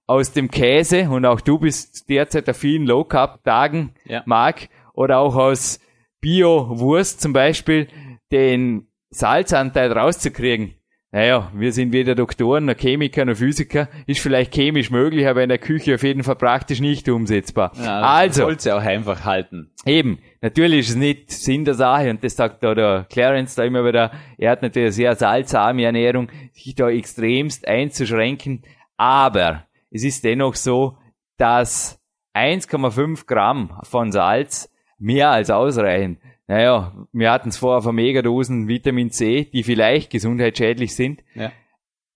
aus 0.05 0.33
dem 0.33 0.51
Käse, 0.51 1.09
und 1.09 1.25
auch 1.25 1.41
du 1.41 1.59
bist 1.59 2.09
derzeit 2.09 2.49
auf 2.49 2.57
vielen 2.57 2.85
Low-Carb-Tagen, 2.85 3.93
ja. 4.05 4.21
Marc, 4.25 4.67
oder 4.93 5.19
auch 5.19 5.35
aus 5.35 5.79
Bio-Wurst 6.21 7.21
zum 7.21 7.33
Beispiel, 7.33 7.87
den 8.31 8.87
Salzanteil 9.09 9.91
rauszukriegen. 9.91 10.75
Naja, 11.11 11.51
wir 11.53 11.71
sind 11.71 11.93
weder 11.93 12.15
Doktoren, 12.15 12.65
noch 12.65 12.75
Chemiker, 12.75 13.23
noch 13.23 13.35
Physiker. 13.35 13.87
Ist 14.07 14.19
vielleicht 14.19 14.55
chemisch 14.55 14.89
möglich, 14.89 15.27
aber 15.27 15.43
in 15.43 15.49
der 15.49 15.59
Küche 15.59 15.93
auf 15.93 16.01
jeden 16.01 16.23
Fall 16.23 16.37
praktisch 16.37 16.79
nicht 16.79 17.07
umsetzbar. 17.07 17.71
Ja, 17.79 18.01
also. 18.01 18.45
Soll's 18.45 18.65
ja 18.65 18.75
auch 18.75 18.81
einfach 18.81 19.23
halten. 19.23 19.71
Eben. 19.85 20.17
Natürlich 20.43 20.79
ist 20.81 20.89
es 20.89 20.95
nicht 20.97 21.31
Sinn 21.31 21.63
der 21.63 21.73
Sache, 21.73 22.09
und 22.09 22.21
das 22.21 22.35
sagt 22.35 22.61
da 22.63 22.75
der 22.75 23.07
Clarence 23.09 23.55
da 23.55 23.63
immer 23.63 23.85
wieder, 23.85 24.11
er 24.37 24.51
hat 24.51 24.61
natürlich 24.61 24.87
eine 24.87 24.91
sehr 24.91 25.15
salzarme 25.15 25.85
Ernährung, 25.85 26.27
sich 26.51 26.75
da 26.75 26.89
extremst 26.89 27.65
einzuschränken. 27.65 28.61
Aber 28.97 29.63
es 29.89 30.03
ist 30.03 30.21
dennoch 30.25 30.55
so, 30.55 30.97
dass 31.37 31.97
1,5 32.35 33.25
Gramm 33.25 33.79
von 33.83 34.11
Salz 34.11 34.69
mehr 34.97 35.29
als 35.29 35.49
ausreichen. 35.49 36.19
Naja, 36.47 36.91
wir 37.13 37.31
hatten 37.31 37.47
es 37.47 37.55
vorher 37.55 37.81
von 37.81 37.95
Megadosen 37.95 38.67
Vitamin 38.67 39.11
C, 39.11 39.45
die 39.45 39.63
vielleicht 39.63 40.09
gesundheitsschädlich 40.09 40.93
sind. 40.93 41.23
Ja. 41.35 41.53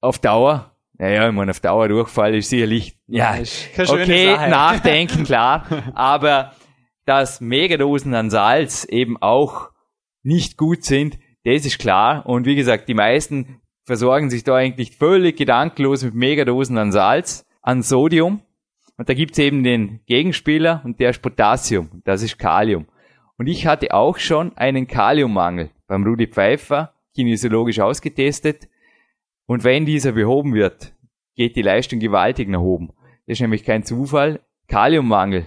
Auf 0.01 0.19
Dauer, 0.19 0.75
naja, 0.97 1.29
ich 1.29 1.33
meine, 1.33 1.51
auf 1.51 1.61
Dauer 1.61 1.87
Durchfall 1.87 2.35
ist 2.35 2.49
sicherlich, 2.49 2.97
ja, 3.07 3.37
okay, 3.77 4.35
nachdenken, 4.49 5.23
klar. 5.23 5.65
aber 5.95 6.51
dass 7.07 7.39
Megadosen 7.39 8.13
an 8.13 8.29
Salz 8.29 8.83
eben 8.83 9.15
auch 9.21 9.69
nicht 10.23 10.57
gut 10.57 10.83
sind, 10.83 11.17
das 11.45 11.65
ist 11.65 11.79
klar. 11.79 12.25
Und 12.25 12.45
wie 12.45 12.55
gesagt, 12.55 12.89
die 12.89 12.93
meisten 12.93 13.61
versorgen 13.85 14.29
sich 14.29 14.43
da 14.43 14.55
eigentlich 14.55 14.97
völlig 14.97 15.37
gedankenlos 15.37 16.03
mit 16.03 16.13
Megadosen 16.13 16.77
an 16.77 16.91
Salz, 16.91 17.45
an 17.61 17.81
Sodium. 17.81 18.41
Und 18.97 19.07
da 19.07 19.13
gibt's 19.13 19.39
eben 19.39 19.63
den 19.63 20.01
Gegenspieler 20.05 20.81
und 20.83 20.99
der 20.99 21.11
ist 21.11 21.21
Potassium. 21.21 22.01
Das 22.03 22.21
ist 22.21 22.37
Kalium. 22.37 22.87
Und 23.37 23.47
ich 23.47 23.65
hatte 23.65 23.93
auch 23.93 24.17
schon 24.17 24.57
einen 24.57 24.87
Kaliummangel 24.87 25.69
beim 25.87 26.03
Rudi 26.03 26.27
Pfeiffer, 26.27 26.93
kinesiologisch 27.15 27.79
ausgetestet. 27.79 28.67
Und 29.45 29.63
wenn 29.63 29.85
dieser 29.85 30.11
behoben 30.11 30.53
wird, 30.53 30.93
geht 31.35 31.55
die 31.55 31.61
Leistung 31.61 31.99
gewaltig 31.99 32.49
nach 32.49 32.59
oben. 32.59 32.89
Das 33.27 33.35
ist 33.35 33.41
nämlich 33.41 33.63
kein 33.63 33.83
Zufall. 33.83 34.41
Kaliummangel 34.67 35.45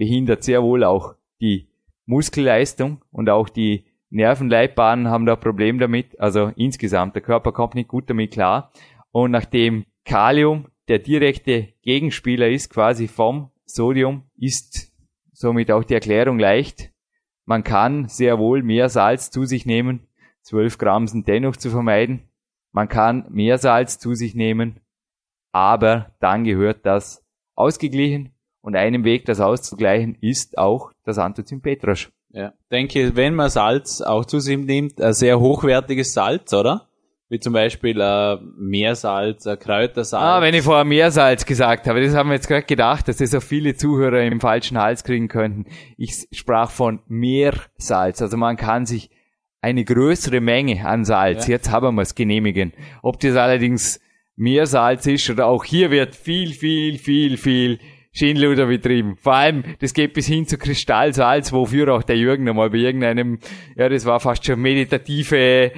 behindert 0.00 0.42
sehr 0.42 0.62
wohl 0.62 0.82
auch 0.82 1.14
die 1.42 1.68
Muskelleistung 2.06 3.04
und 3.12 3.28
auch 3.28 3.50
die 3.50 3.84
Nervenleibbahnen 4.08 5.08
haben 5.08 5.26
da 5.26 5.34
ein 5.34 5.40
Problem 5.40 5.78
damit. 5.78 6.18
Also 6.18 6.50
insgesamt, 6.56 7.14
der 7.16 7.22
Körper 7.22 7.52
kommt 7.52 7.74
nicht 7.74 7.88
gut 7.88 8.08
damit 8.08 8.32
klar. 8.32 8.72
Und 9.12 9.30
nachdem 9.30 9.84
Kalium 10.06 10.68
der 10.88 11.00
direkte 11.00 11.74
Gegenspieler 11.82 12.48
ist, 12.48 12.70
quasi 12.70 13.08
vom 13.08 13.50
Sodium, 13.66 14.22
ist 14.38 14.90
somit 15.34 15.70
auch 15.70 15.84
die 15.84 15.94
Erklärung 15.94 16.38
leicht. 16.38 16.90
Man 17.44 17.62
kann 17.62 18.08
sehr 18.08 18.38
wohl 18.38 18.62
mehr 18.62 18.88
Salz 18.88 19.30
zu 19.30 19.44
sich 19.44 19.66
nehmen. 19.66 20.08
12 20.44 20.78
Gramm 20.78 21.08
sind 21.08 21.28
dennoch 21.28 21.56
zu 21.56 21.68
vermeiden. 21.68 22.22
Man 22.72 22.88
kann 22.88 23.26
mehr 23.28 23.58
Salz 23.58 23.98
zu 23.98 24.14
sich 24.14 24.34
nehmen, 24.34 24.80
aber 25.52 26.14
dann 26.20 26.44
gehört 26.44 26.86
das 26.86 27.22
ausgeglichen 27.54 28.32
und 28.62 28.76
einem 28.76 29.04
Weg, 29.04 29.24
das 29.24 29.40
auszugleichen, 29.40 30.16
ist 30.20 30.58
auch 30.58 30.92
das 31.04 31.18
Anthozin 31.18 31.60
Petrasch. 31.60 32.10
Ja, 32.32 32.52
denke, 32.70 33.16
wenn 33.16 33.34
man 33.34 33.50
Salz 33.50 34.00
auch 34.00 34.24
zu 34.24 34.38
sich 34.38 34.56
nimmt, 34.56 35.00
ein 35.00 35.12
sehr 35.12 35.40
hochwertiges 35.40 36.12
Salz, 36.12 36.52
oder? 36.52 36.86
Wie 37.28 37.38
zum 37.38 37.52
Beispiel 37.52 38.00
äh, 38.00 38.38
Meersalz, 38.56 39.46
äh, 39.46 39.56
Kräutersalz. 39.56 40.22
Ah, 40.22 40.40
wenn 40.40 40.54
ich 40.54 40.62
vorher 40.62 40.84
Meersalz 40.84 41.44
gesagt 41.46 41.86
habe, 41.86 42.04
das 42.04 42.14
haben 42.14 42.28
wir 42.28 42.34
jetzt 42.34 42.48
gerade 42.48 42.66
gedacht, 42.66 43.06
dass 43.06 43.18
das 43.18 43.34
auch 43.34 43.42
viele 43.42 43.76
Zuhörer 43.76 44.22
im 44.22 44.40
falschen 44.40 44.78
Hals 44.78 45.04
kriegen 45.04 45.28
könnten. 45.28 45.66
Ich 45.96 46.26
sprach 46.32 46.70
von 46.70 47.00
Meersalz. 47.06 48.20
Also 48.20 48.36
man 48.36 48.56
kann 48.56 48.84
sich 48.84 49.10
eine 49.60 49.84
größere 49.84 50.40
Menge 50.40 50.84
an 50.84 51.04
Salz, 51.04 51.46
ja. 51.46 51.52
jetzt 51.52 51.70
haben 51.70 51.94
wir 51.94 52.02
es 52.02 52.14
genehmigen. 52.14 52.72
Ob 53.02 53.20
das 53.20 53.36
allerdings 53.36 54.00
Meersalz 54.34 55.06
ist 55.06 55.28
oder 55.30 55.46
auch 55.46 55.64
hier 55.64 55.90
wird 55.90 56.16
viel, 56.16 56.52
viel, 56.52 56.98
viel, 56.98 57.36
viel 57.36 57.78
Schindluder 58.12 58.66
betrieben. 58.66 59.16
Vor 59.16 59.34
allem, 59.34 59.62
das 59.78 59.94
geht 59.94 60.14
bis 60.14 60.26
hin 60.26 60.46
zu 60.46 60.58
Kristallsalz, 60.58 61.52
wofür 61.52 61.94
auch 61.94 62.02
der 62.02 62.16
Jürgen 62.16 62.48
einmal 62.48 62.70
bei 62.70 62.78
irgendeinem, 62.78 63.38
ja, 63.76 63.88
das 63.88 64.04
war 64.04 64.20
fast 64.20 64.44
schon 64.44 64.60
meditative 64.60 65.72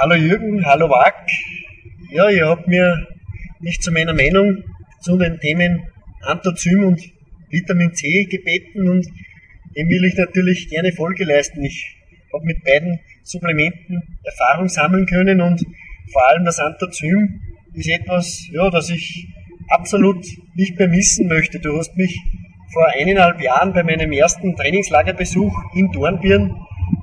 Hallo 0.00 0.14
Jürgen, 0.14 0.64
hallo 0.66 0.88
Wack. 0.88 1.14
Ja, 2.10 2.28
ihr 2.28 2.48
habt 2.48 2.66
mir 2.66 3.06
nicht 3.60 3.82
zu 3.82 3.92
meiner 3.92 4.14
Meinung 4.14 4.64
zu 5.00 5.16
den 5.16 5.38
Themen 5.38 5.86
Antozym 6.22 6.84
und 6.84 7.00
Vitamin 7.50 7.92
C 7.94 8.24
gebeten 8.24 8.88
und 8.88 9.06
dem 9.76 9.88
will 9.88 10.04
ich 10.04 10.16
natürlich 10.16 10.68
gerne 10.68 10.92
Folge 10.92 11.24
leisten. 11.24 11.62
Ich 11.64 11.96
habe 12.32 12.44
mit 12.44 12.62
beiden 12.64 12.98
Supplementen 13.22 14.02
Erfahrung 14.24 14.68
sammeln 14.68 15.06
können 15.06 15.40
und 15.40 15.62
vor 16.12 16.28
allem 16.28 16.44
das 16.44 16.58
Anthozym 16.58 17.40
ist 17.74 17.88
etwas, 17.88 18.48
ja, 18.52 18.68
das 18.70 18.90
ich 18.90 19.28
absolut 19.68 20.26
nicht 20.54 20.78
mehr 20.78 20.88
missen 20.88 21.28
möchte. 21.28 21.60
Du 21.60 21.76
hast 21.76 21.96
mich 21.96 22.18
vor 22.72 22.88
eineinhalb 22.88 23.40
Jahren 23.40 23.72
bei 23.72 23.82
meinem 23.82 24.12
ersten 24.12 24.56
Trainingslagerbesuch 24.56 25.52
in 25.74 25.90
Dornbirn, 25.92 26.54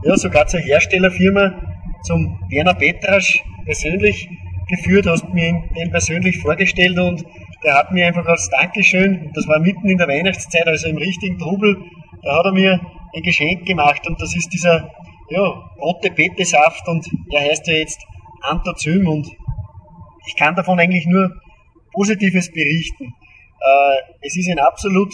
ja, 0.03 0.17
sogar 0.17 0.47
zur 0.47 0.59
Herstellerfirma, 0.59 1.61
zum 2.03 2.39
Werner 2.49 2.73
Petrasch 2.73 3.41
persönlich 3.65 4.29
geführt, 4.69 5.07
hast 5.07 5.33
mir 5.33 5.63
ihn 5.75 5.91
persönlich 5.91 6.39
vorgestellt 6.39 6.99
und 6.99 7.23
der 7.67 7.75
hat 7.75 7.91
mir 7.91 8.07
einfach 8.07 8.25
als 8.25 8.49
Dankeschön, 8.49 9.29
das 9.33 9.45
war 9.45 9.59
mitten 9.59 9.89
in 9.89 9.97
der 9.97 10.07
Weihnachtszeit, 10.07 10.65
also 10.67 10.87
im 10.87 10.95
richtigen 10.95 11.37
Trubel, 11.37 11.75
da 12.23 12.37
hat 12.37 12.45
er 12.45 12.53
mir 12.53 12.79
ein 13.13 13.21
Geschenk 13.21 13.65
gemacht 13.65 14.07
und 14.07 14.21
das 14.21 14.33
ist 14.37 14.53
dieser 14.53 14.89
ja, 15.29 15.41
rote 15.77 16.09
Betesaft 16.11 16.87
und 16.87 17.05
er 17.29 17.41
heißt 17.41 17.67
ja 17.67 17.73
jetzt 17.73 17.99
Anthozym 18.41 19.05
und 19.05 19.27
ich 20.27 20.35
kann 20.37 20.55
davon 20.55 20.79
eigentlich 20.79 21.05
nur 21.07 21.29
Positives 21.91 22.49
berichten. 22.53 23.03
Äh, 23.03 23.97
es 24.21 24.37
ist 24.37 24.49
ein 24.49 24.59
absolut 24.59 25.13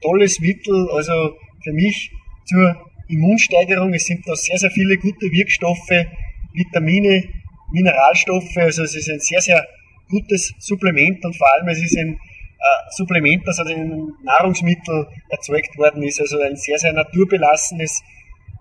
tolles 0.00 0.38
Mittel, 0.38 0.88
also 0.94 1.34
für 1.64 1.72
mich 1.72 2.12
zur 2.44 2.76
Immunsteigerung. 3.08 3.92
Es 3.92 4.04
sind 4.04 4.22
da 4.28 4.36
sehr, 4.36 4.58
sehr 4.58 4.70
viele 4.70 4.98
gute 4.98 5.26
Wirkstoffe, 5.32 6.06
Vitamine, 6.52 7.24
Mineralstoffe, 7.72 8.56
also 8.56 8.84
es 8.84 8.94
ist 8.94 9.10
ein 9.10 9.18
sehr, 9.18 9.40
sehr 9.40 9.66
gutes 10.12 10.52
Supplement 10.58 11.24
und 11.24 11.34
vor 11.36 11.48
allem 11.52 11.68
es 11.68 11.82
ist 11.82 11.96
ein 11.96 12.12
äh, 12.12 12.90
Supplement, 12.90 13.42
das 13.46 13.58
aus 13.58 13.66
einem 13.66 14.14
Nahrungsmittel 14.22 15.08
erzeugt 15.30 15.76
worden 15.78 16.02
ist, 16.02 16.20
also 16.20 16.40
ein 16.40 16.56
sehr, 16.56 16.78
sehr 16.78 16.92
naturbelassenes 16.92 18.02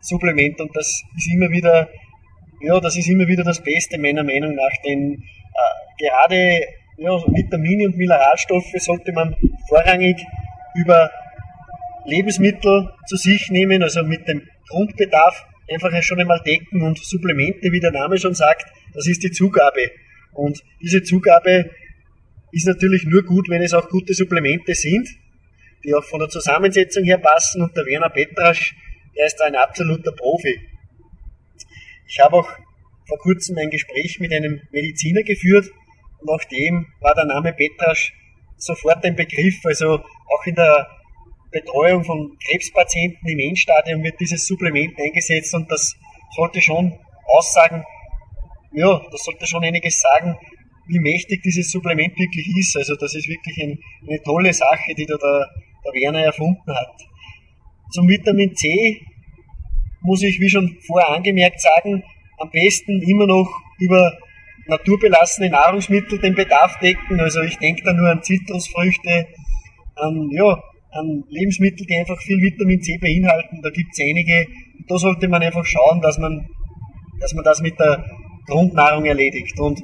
Supplement 0.02 0.60
und 0.62 0.76
das 0.76 0.88
ist 1.16 1.34
immer 1.34 1.50
wieder, 1.50 1.90
ja, 2.62 2.80
das 2.80 2.98
ist 2.98 3.10
immer 3.10 3.28
wieder 3.28 3.44
das 3.44 3.62
Beste 3.62 4.00
meiner 4.00 4.24
Meinung 4.24 4.56
nach, 4.56 4.76
denn 4.88 5.22
äh, 5.22 6.04
gerade 6.04 6.62
ja, 6.98 7.12
Vitamine 7.28 7.88
und 7.88 7.98
Mineralstoffe 7.98 8.74
sollte 8.78 9.12
man 9.12 9.36
vorrangig 9.68 10.18
über 10.76 11.10
Lebensmittel 12.06 12.90
zu 13.08 13.18
sich 13.18 13.50
nehmen, 13.50 13.84
also 13.84 14.04
mit 14.04 14.28
dem 14.28 14.42
Grundbedarf 14.70 15.46
einfach 15.72 15.92
schon 16.04 16.20
einmal 16.20 16.42
decken 16.46 16.82
und 16.82 16.98
Supplemente, 17.00 17.72
wie 17.72 17.80
der 17.80 17.92
Name 17.92 18.18
schon 18.18 18.34
sagt, 18.34 18.66
das 18.94 19.08
ist 19.08 19.24
die 19.24 19.32
Zugabe. 19.32 19.90
Und 20.34 20.62
diese 20.82 21.04
Zugabe 21.04 21.70
ist 22.52 22.68
natürlich 22.68 23.06
nur 23.06 23.24
gut, 23.24 23.50
wenn 23.50 23.62
es 23.62 23.74
auch 23.74 23.90
gute 23.90 24.14
Supplemente 24.14 24.74
sind, 24.76 25.08
die 25.84 25.94
auch 25.94 26.04
von 26.04 26.20
der 26.20 26.30
Zusammensetzung 26.30 27.04
her 27.04 27.18
passen. 27.18 27.62
Und 27.62 27.76
der 27.76 27.86
Werner 27.86 28.10
Petrasch, 28.10 28.76
der 29.18 29.26
ist 29.26 29.42
ein 29.42 29.56
absoluter 29.56 30.12
Profi. 30.12 30.60
Ich 32.08 32.20
habe 32.20 32.38
auch 32.38 32.50
vor 33.08 33.18
kurzem 33.20 33.58
ein 33.58 33.70
Gespräch 33.70 34.20
mit 34.20 34.34
einem 34.34 34.62
Mediziner 34.72 35.24
geführt 35.24 35.70
und 36.20 36.30
auch 36.30 36.44
dem 36.46 36.88
war 37.00 37.16
der 37.16 37.26
Name 37.26 37.54
Petrasch 37.54 38.14
sofort 38.58 39.04
ein 39.04 39.16
Begriff. 39.16 39.60
Also 39.66 39.96
auch 39.96 40.46
in 40.46 40.56
der 40.56 40.88
Betreuung 41.52 42.04
von 42.04 42.38
Krebspatienten 42.48 43.28
im 43.28 43.40
Endstadium 43.40 44.04
wird 44.04 44.20
dieses 44.20 44.46
Supplement 44.48 44.98
eingesetzt 45.00 45.54
und 45.54 45.70
das 45.70 45.96
sollte 46.36 46.62
schon 46.62 46.98
aussagen, 47.26 47.84
ja, 48.74 49.02
das 49.12 49.24
sollte 49.24 49.46
schon 49.48 49.64
einiges 49.64 50.00
sagen, 50.00 50.38
wie 50.88 51.00
mächtig 51.00 51.42
dieses 51.44 51.72
Supplement 51.72 52.18
wirklich 52.18 52.48
ist. 52.58 52.76
Also 52.78 52.96
das 52.96 53.16
ist 53.16 53.28
wirklich 53.28 53.58
ein, 53.62 53.80
eine 54.08 54.22
tolle 54.24 54.54
Sache, 54.54 54.94
die 54.98 55.06
da 55.06 55.16
der, 55.18 55.48
der 55.86 56.02
Werner 56.02 56.24
erfunden 56.24 56.68
hat. 56.68 56.96
Zum 57.92 58.08
Vitamin 58.08 58.56
C 58.56 59.02
muss 60.02 60.24
ich, 60.24 60.40
wie 60.40 60.50
schon 60.50 60.78
vorher 60.86 61.10
angemerkt, 61.10 61.62
sagen, 61.62 62.04
am 62.40 62.50
besten 62.50 63.02
immer 63.02 63.28
noch 63.28 63.50
über 63.80 64.18
naturbelassene 64.68 65.50
Nahrungsmittel 65.50 66.20
den 66.20 66.36
Bedarf 66.36 66.80
decken. 66.80 67.20
Also 67.20 67.42
ich 67.42 67.58
denke 67.58 67.84
da 67.84 67.94
nur 67.94 68.10
an 68.10 68.24
Zitrusfrüchte, 68.24 69.28
an, 69.96 70.30
ja, 70.32 70.62
an 70.92 71.24
Lebensmittel, 71.30 71.86
die 71.86 71.98
einfach 71.98 72.20
viel 72.22 72.42
Vitamin 72.42 72.82
C 72.82 72.98
beinhalten. 72.98 73.62
Da 73.62 73.70
gibt 73.70 73.92
es 73.92 74.00
einige. 74.00 74.48
Und 74.78 74.90
da 74.90 74.98
sollte 74.98 75.28
man 75.28 75.42
einfach 75.42 75.66
schauen, 75.66 76.02
dass 76.02 76.18
man, 76.18 76.48
dass 77.20 77.34
man 77.34 77.44
das 77.44 77.62
mit 77.62 77.80
der 77.80 78.04
Grundnahrung 78.52 79.06
erledigt. 79.06 79.60
Und 79.60 79.82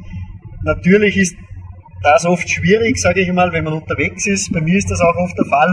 natürlich 0.63 1.17
ist 1.17 1.35
das 2.03 2.25
oft 2.25 2.49
schwierig, 2.49 2.97
sage 2.97 3.21
ich 3.21 3.31
mal, 3.33 3.51
wenn 3.51 3.63
man 3.63 3.73
unterwegs 3.73 4.27
ist. 4.27 4.51
Bei 4.53 4.61
mir 4.61 4.77
ist 4.77 4.91
das 4.91 5.01
auch 5.01 5.15
oft 5.15 5.37
der 5.37 5.45
Fall. 5.45 5.71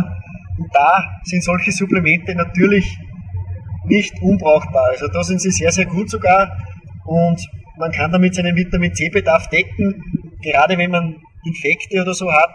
Und 0.58 0.68
da 0.72 1.20
sind 1.24 1.42
solche 1.42 1.72
Supplemente 1.72 2.34
natürlich 2.34 2.96
nicht 3.86 4.14
unbrauchbar. 4.22 4.90
Also 4.90 5.08
da 5.08 5.22
sind 5.22 5.40
sie 5.40 5.50
sehr, 5.50 5.72
sehr 5.72 5.86
gut 5.86 6.08
sogar. 6.10 6.56
Und 7.04 7.40
man 7.78 7.92
kann 7.92 8.12
damit 8.12 8.34
seinen 8.34 8.56
Vitamin 8.56 8.94
C-Bedarf 8.94 9.48
decken. 9.48 10.02
Gerade 10.42 10.78
wenn 10.78 10.90
man 10.90 11.16
Infekte 11.44 12.00
oder 12.00 12.14
so 12.14 12.32
hat, 12.32 12.54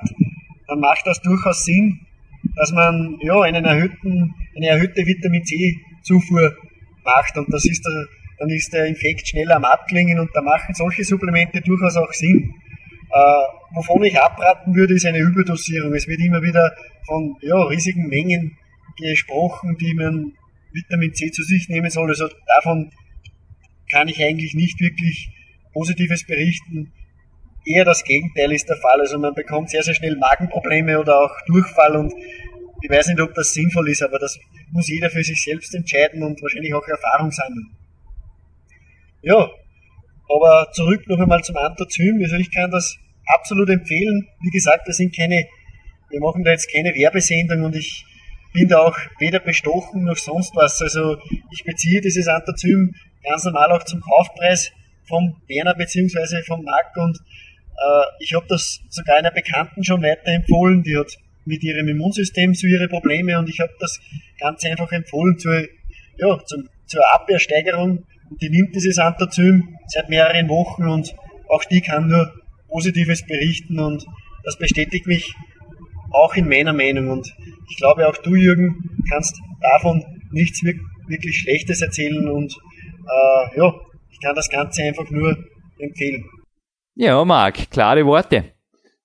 dann 0.68 0.80
macht 0.80 1.06
das 1.06 1.22
durchaus 1.22 1.66
Sinn, 1.66 2.00
dass 2.56 2.72
man 2.72 3.18
ja 3.22 3.42
einen 3.42 3.66
erhöhten, 3.66 4.34
eine 4.56 4.68
erhöhte 4.68 5.06
Vitamin 5.06 5.44
C-Zufuhr 5.44 6.56
macht. 7.04 7.38
Und 7.38 7.54
das 7.54 7.66
ist 7.66 7.84
der, 7.86 8.06
dann 8.40 8.50
ist 8.50 8.74
der 8.74 8.86
Infekt 8.86 9.28
schneller 9.28 9.58
am 9.58 9.66
Abklingen 9.66 10.20
und 10.20 10.30
da 10.34 10.42
machen 10.42 10.74
solche 10.74 11.04
Supplemente 11.04 11.62
durchaus 11.62 11.98
auch 11.98 12.12
Sinn. 12.14 12.54
Äh, 13.12 13.76
wovon 13.76 14.04
ich 14.04 14.18
abraten 14.18 14.74
würde, 14.74 14.94
ist 14.94 15.06
eine 15.06 15.20
Überdosierung. 15.20 15.94
Es 15.94 16.08
wird 16.08 16.22
immer 16.22 16.42
wieder 16.42 16.74
von 17.06 17.36
ja, 17.42 17.62
riesigen 17.64 18.08
Mengen 18.08 18.58
gesprochen, 18.98 19.78
die 19.80 19.94
man 19.94 20.34
Vitamin 20.72 21.14
C 21.14 21.32
zu 21.32 21.44
sich 21.44 21.68
nehmen 21.70 21.90
soll. 21.90 22.10
Also 22.10 22.30
davon 22.56 22.92
kann 23.92 24.08
ich 24.08 24.24
eigentlich 24.24 24.54
nicht 24.54 24.80
wirklich 24.80 25.32
Positives 25.74 26.26
berichten. 26.26 26.94
Eher 27.66 27.84
das 27.84 28.04
Gegenteil 28.04 28.52
ist 28.54 28.70
der 28.70 28.78
Fall. 28.78 29.02
Also 29.02 29.20
man 29.20 29.34
bekommt 29.34 29.70
sehr, 29.70 29.84
sehr 29.84 29.96
schnell 29.96 30.16
Magenprobleme 30.16 31.00
oder 31.00 31.20
auch 31.20 31.36
Durchfall 31.48 31.96
und 31.98 32.14
ich 32.82 32.90
weiß 32.90 33.08
nicht, 33.08 33.20
ob 33.20 33.34
das 33.34 33.54
sinnvoll 33.54 33.90
ist, 33.90 34.02
aber 34.02 34.20
das 34.20 34.40
muss 34.72 34.88
jeder 34.88 35.10
für 35.10 35.24
sich 35.24 35.44
selbst 35.44 35.76
entscheiden 35.76 36.24
und 36.24 36.42
wahrscheinlich 36.42 36.74
auch 36.74 36.88
Erfahrung 36.88 37.32
sammeln. 37.32 37.76
Ja, 39.22 39.50
aber 40.30 40.72
zurück 40.74 41.08
noch 41.08 41.20
einmal 41.20 41.44
zum 41.44 41.58
Anthrazym. 41.58 42.20
Also 42.22 42.36
ich 42.38 42.52
kann 42.52 42.72
das 42.72 42.98
absolut 43.26 43.70
empfehlen. 43.70 44.28
Wie 44.42 44.50
gesagt, 44.50 44.88
wir 44.88 44.94
sind 44.94 45.16
keine, 45.16 45.48
wir 46.10 46.20
machen 46.20 46.44
da 46.44 46.52
jetzt 46.52 46.72
keine 46.72 46.94
Werbesendung 46.96 47.64
und 47.64 47.76
ich 47.76 48.06
bin 48.54 48.68
da 48.68 48.80
auch 48.80 48.98
weder 49.20 49.40
bestochen 49.40 50.06
noch 50.06 50.18
sonst 50.18 50.56
was. 50.56 50.82
Also 50.82 51.18
ich 51.52 51.64
beziehe 51.64 52.02
dieses 52.02 52.28
Anthrazym 52.28 52.96
ganz 53.24 53.44
normal 53.46 53.72
auch 53.72 53.84
zum 53.84 54.02
Kaufpreis 54.02 54.72
vom 55.08 55.36
Berner 55.48 55.76
bzw. 55.76 56.44
vom 56.46 56.64
Markt 56.64 56.98
und 56.98 57.18
äh, 57.18 58.06
ich 58.20 58.34
habe 58.34 58.46
das 58.48 58.80
sogar 58.90 59.18
einer 59.18 59.32
Bekannten 59.32 59.84
schon 59.84 60.02
weiterempfohlen, 60.02 60.84
die 60.84 60.98
hat 60.98 61.18
mit 61.46 61.64
ihrem 61.64 61.88
Immunsystem 61.88 62.54
so 62.54 62.68
ihre 62.68 62.88
Probleme 62.88 63.38
und 63.38 63.50
ich 63.50 63.60
habe 63.60 63.74
das 63.80 64.00
Ganze 64.40 64.70
einfach 64.70 64.92
empfohlen 64.92 65.38
zur, 65.40 65.68
ja, 66.18 66.40
zum, 66.46 66.70
zur 66.86 67.02
Abwehrsteigerung 67.14 68.06
und 68.30 68.42
die 68.42 68.50
nimmt 68.50 68.76
dieses 68.76 69.00
Anthrazym 69.00 69.76
seit 69.88 70.10
mehreren 70.10 70.50
Wochen 70.50 70.88
und 70.88 71.16
auch 71.50 71.64
die 71.66 71.82
kann 71.82 72.08
nur 72.08 72.32
Positives 72.68 73.26
berichten 73.26 73.80
und 73.80 74.06
das 74.44 74.58
bestätigt 74.58 75.08
mich 75.08 75.34
auch 76.12 76.36
in 76.36 76.48
meiner 76.48 76.74
Meinung 76.74 77.10
und 77.10 77.34
ich 77.70 77.78
glaube 77.78 78.08
auch 78.08 78.18
du, 78.18 78.36
Jürgen, 78.36 78.76
kannst 79.10 79.40
davon 79.62 80.04
nichts 80.32 80.64
wirklich 80.64 81.38
Schlechtes 81.38 81.82
erzählen 81.82 82.28
und 82.30 82.54
äh, 82.54 83.58
ja, 83.58 83.74
ich 84.12 84.20
kann 84.22 84.36
das 84.36 84.50
Ganze 84.50 84.84
einfach 84.84 85.10
nur 85.10 85.38
empfehlen. 85.80 86.26
Ja, 86.96 87.24
Marc, 87.24 87.70
klare 87.72 88.06
Worte. 88.06 88.54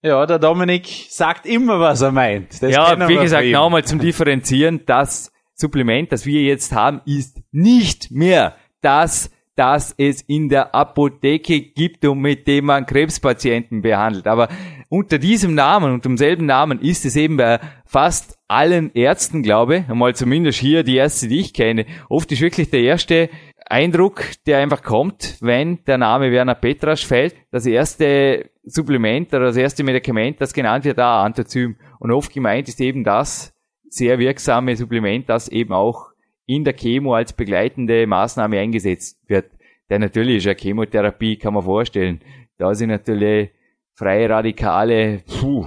Ja, 0.02 0.26
der 0.26 0.38
Dominik 0.38 0.86
sagt 1.08 1.46
immer, 1.46 1.80
was 1.80 2.02
er 2.02 2.12
meint. 2.12 2.62
Das 2.62 2.70
ja, 2.70 3.08
wie 3.08 3.16
gesagt, 3.16 3.46
nochmal 3.46 3.84
zum 3.84 4.00
Differenzieren, 4.00 4.82
das 4.84 5.32
Supplement, 5.54 6.12
das 6.12 6.26
wir 6.26 6.42
jetzt 6.42 6.72
haben, 6.72 7.00
ist 7.06 7.40
nicht 7.52 8.10
mehr 8.10 8.56
das, 8.84 9.30
das 9.56 9.94
es 9.96 10.22
in 10.22 10.48
der 10.48 10.74
Apotheke 10.74 11.60
gibt 11.60 12.04
und 12.04 12.18
mit 12.18 12.46
dem 12.46 12.66
man 12.66 12.86
Krebspatienten 12.86 13.82
behandelt. 13.82 14.26
Aber 14.26 14.48
unter 14.88 15.18
diesem 15.18 15.54
Namen, 15.54 15.92
unter 15.92 16.08
demselben 16.08 16.46
Namen 16.46 16.80
ist 16.80 17.04
es 17.04 17.16
eben 17.16 17.36
bei 17.36 17.60
fast 17.84 18.38
allen 18.48 18.92
Ärzten, 18.94 19.42
glaube 19.42 19.78
ich, 19.78 19.88
einmal 19.88 20.14
zumindest 20.14 20.58
hier 20.58 20.82
die 20.82 20.96
erste, 20.96 21.28
die 21.28 21.40
ich 21.40 21.54
kenne. 21.54 21.86
Oft 22.08 22.30
ist 22.32 22.40
wirklich 22.40 22.70
der 22.70 22.80
erste 22.80 23.30
Eindruck, 23.66 24.22
der 24.46 24.58
einfach 24.58 24.82
kommt, 24.82 25.38
wenn 25.40 25.84
der 25.84 25.98
Name 25.98 26.30
Werner 26.30 26.54
Petrasch 26.54 27.06
fällt. 27.06 27.34
Das 27.50 27.66
erste 27.66 28.50
Supplement 28.64 29.32
oder 29.32 29.46
das 29.46 29.56
erste 29.56 29.84
Medikament, 29.84 30.40
das 30.40 30.52
genannt 30.52 30.84
wird, 30.84 30.98
da 30.98 31.22
Anthrazym. 31.22 31.76
Und 31.98 32.12
oft 32.12 32.32
gemeint 32.32 32.68
ist 32.68 32.80
eben 32.80 33.04
das 33.04 33.54
sehr 33.88 34.18
wirksame 34.18 34.76
Supplement, 34.76 35.28
das 35.28 35.48
eben 35.48 35.72
auch 35.72 36.13
in 36.46 36.64
der 36.64 36.74
Chemo 36.74 37.14
als 37.14 37.32
begleitende 37.32 38.06
Maßnahme 38.06 38.58
eingesetzt 38.58 39.18
wird. 39.28 39.50
Der 39.90 39.98
natürlich 39.98 40.38
ist 40.38 40.44
ja 40.44 40.54
Chemotherapie, 40.54 41.36
kann 41.36 41.54
man 41.54 41.64
vorstellen. 41.64 42.20
Da 42.58 42.74
sind 42.74 42.88
natürlich 42.90 43.50
freie 43.94 44.28
Radikale, 44.28 45.22
puh, 45.40 45.66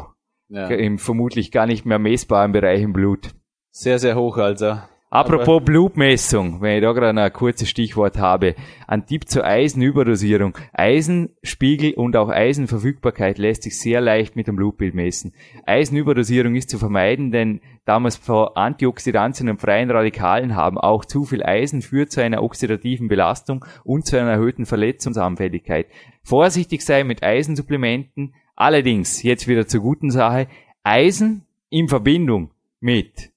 ja. 0.49 0.67
im 0.67 0.97
vermutlich 0.97 1.51
gar 1.51 1.65
nicht 1.65 1.85
mehr 1.85 1.99
messbaren 1.99 2.51
Bereich 2.51 2.81
im 2.81 2.93
Blut. 2.93 3.31
Sehr, 3.71 3.99
sehr 3.99 4.15
hoch 4.15 4.37
also. 4.37 4.77
Apropos 5.10 5.63
Blutmessung, 5.63 6.60
wenn 6.60 6.76
ich 6.76 6.82
da 6.82 6.91
gerade 6.91 7.17
ein 7.17 7.32
kurzes 7.32 7.70
Stichwort 7.70 8.17
habe. 8.17 8.56
Ein 8.88 9.06
Tipp 9.06 9.30
zur 9.30 9.46
Eisenüberdosierung. 9.46 10.58
Eisenspiegel 10.74 11.93
und 11.93 12.17
auch 12.17 12.28
Eisenverfügbarkeit 12.28 13.38
lässt 13.38 13.63
sich 13.63 13.80
sehr 13.80 14.02
leicht 14.02 14.36
mit 14.36 14.48
dem 14.48 14.58
Blutbild 14.58 14.96
messen. 14.96 15.34
Eisenüberdosierung 15.65 16.56
ist 16.56 16.70
zu 16.70 16.78
vermeiden, 16.78 17.32
denn 17.32 17.62
damals 17.86 18.17
vor 18.17 18.58
Antioxidantien 18.58 19.48
und 19.48 19.62
freien 19.62 19.89
Radikalen 19.89 20.58
haben 20.58 20.78
auch 20.78 21.06
zu 21.06 21.24
viel 21.24 21.41
Eisen 21.41 21.82
führt 21.82 22.12
zu 22.12 22.22
einer 22.22 22.43
oxidativen 22.43 23.08
Belastung 23.08 23.63
und 23.86 24.06
zu 24.06 24.20
einer 24.20 24.32
erhöhten 24.32 24.65
Verletzungsanfälligkeit. 24.65 25.88
Vorsichtig 26.22 26.82
sein 26.82 27.08
mit 27.08 27.24
Eisensupplementen. 27.24 28.34
Allerdings, 28.58 29.24
jetzt 29.24 29.48
wieder 29.48 29.67
zur 29.67 29.80
guten 29.80 30.12
Sache, 30.12 30.48
Eisen 30.84 31.46
in 31.70 31.88
Verbindung 31.88 32.52
mit 32.82 33.32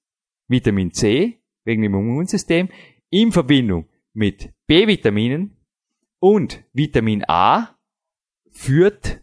Vitamin 0.49 0.93
C, 0.93 1.40
wegen 1.71 1.83
dem 1.83 1.95
Immunsystem 1.95 2.69
in 3.11 3.31
Verbindung 3.31 3.87
mit 4.13 4.53
B-Vitaminen 4.67 5.57
und 6.19 6.65
Vitamin 6.73 7.25
A 7.29 7.77
führt 8.51 9.21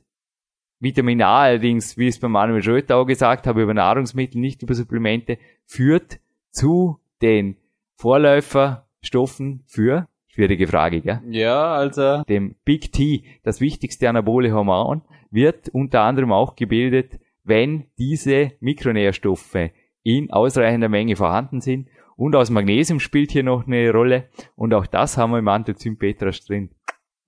Vitamin 0.80 1.22
A 1.22 1.42
allerdings, 1.42 1.98
wie 1.98 2.08
es 2.08 2.20
bei 2.20 2.30
Manuel 2.30 2.64
Schröter 2.64 2.96
auch 2.96 3.06
gesagt 3.06 3.48
habe, 3.48 3.64
über 3.64 3.74
Nahrungsmittel, 3.74 4.40
nicht 4.40 4.64
über 4.64 4.74
Supplemente, 4.76 5.38
führt 5.66 6.20
zu 6.52 7.00
den 7.22 7.58
Vorläuferstoffen 7.96 9.64
für, 9.66 10.08
schwierige 10.28 10.68
Frage, 10.68 11.02
gell? 11.02 11.22
Ja, 11.30 11.74
also. 11.74 12.24
Dem 12.30 12.56
Big 12.64 12.94
T, 12.94 13.24
das 13.44 13.60
wichtigste 13.60 14.08
anabole 14.08 14.54
Hormon, 14.54 15.02
wird 15.32 15.68
unter 15.70 16.02
anderem 16.02 16.32
auch 16.32 16.56
gebildet, 16.56 17.20
wenn 17.44 17.88
diese 17.98 18.52
Mikronährstoffe 18.62 19.72
in 20.04 20.32
ausreichender 20.32 20.90
Menge 20.90 21.16
vorhanden 21.18 21.60
sind 21.60 21.90
und 22.18 22.36
aus 22.36 22.50
Magnesium 22.50 23.00
spielt 23.00 23.32
hier 23.32 23.44
noch 23.44 23.66
eine 23.66 23.92
Rolle. 23.92 24.26
Und 24.56 24.74
auch 24.74 24.88
das 24.88 25.18
haben 25.18 25.32
wir 25.32 25.40
im 25.40 25.48
Anthrazym 25.48 25.98
Petras 25.98 26.44
drin. 26.44 26.72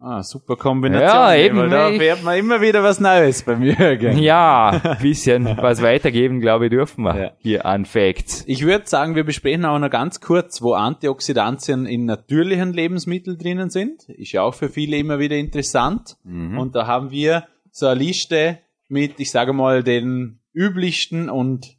Ah, 0.01 0.23
super 0.23 0.55
Kombination. 0.55 1.09
Ja, 1.09 1.35
eben. 1.35 1.69
Da 1.69 1.91
fährt 1.91 2.23
man 2.23 2.37
immer 2.37 2.61
wieder 2.61 2.81
was 2.81 3.01
Neues 3.01 3.43
bei 3.43 3.57
mir. 3.57 3.97
Gell? 3.97 4.17
Ja, 4.17 4.69
ein 4.81 4.97
bisschen 5.01 5.45
was 5.57 5.81
weitergeben, 5.81 6.39
glaube 6.39 6.65
ich, 6.65 6.71
dürfen 6.71 7.03
wir 7.03 7.21
ja. 7.21 7.31
hier 7.37 7.65
an 7.65 7.85
Facts. 7.85 8.45
Ich 8.47 8.65
würde 8.65 8.87
sagen, 8.87 9.15
wir 9.15 9.25
besprechen 9.25 9.65
auch 9.65 9.77
noch 9.77 9.89
ganz 9.89 10.21
kurz, 10.21 10.61
wo 10.61 10.73
Antioxidantien 10.73 11.85
in 11.85 12.05
natürlichen 12.05 12.71
Lebensmitteln 12.71 13.37
drinnen 13.37 13.69
sind. 13.69 14.07
Ist 14.07 14.31
ja 14.31 14.41
auch 14.41 14.53
für 14.53 14.69
viele 14.69 14.95
immer 14.95 15.19
wieder 15.19 15.35
interessant. 15.35 16.15
Mhm. 16.23 16.57
Und 16.57 16.75
da 16.75 16.87
haben 16.87 17.11
wir 17.11 17.47
so 17.69 17.87
eine 17.87 17.99
Liste 17.99 18.59
mit, 18.87 19.19
ich 19.19 19.31
sage 19.31 19.51
mal, 19.51 19.83
den 19.83 20.39
üblichsten 20.53 21.29
und 21.29 21.77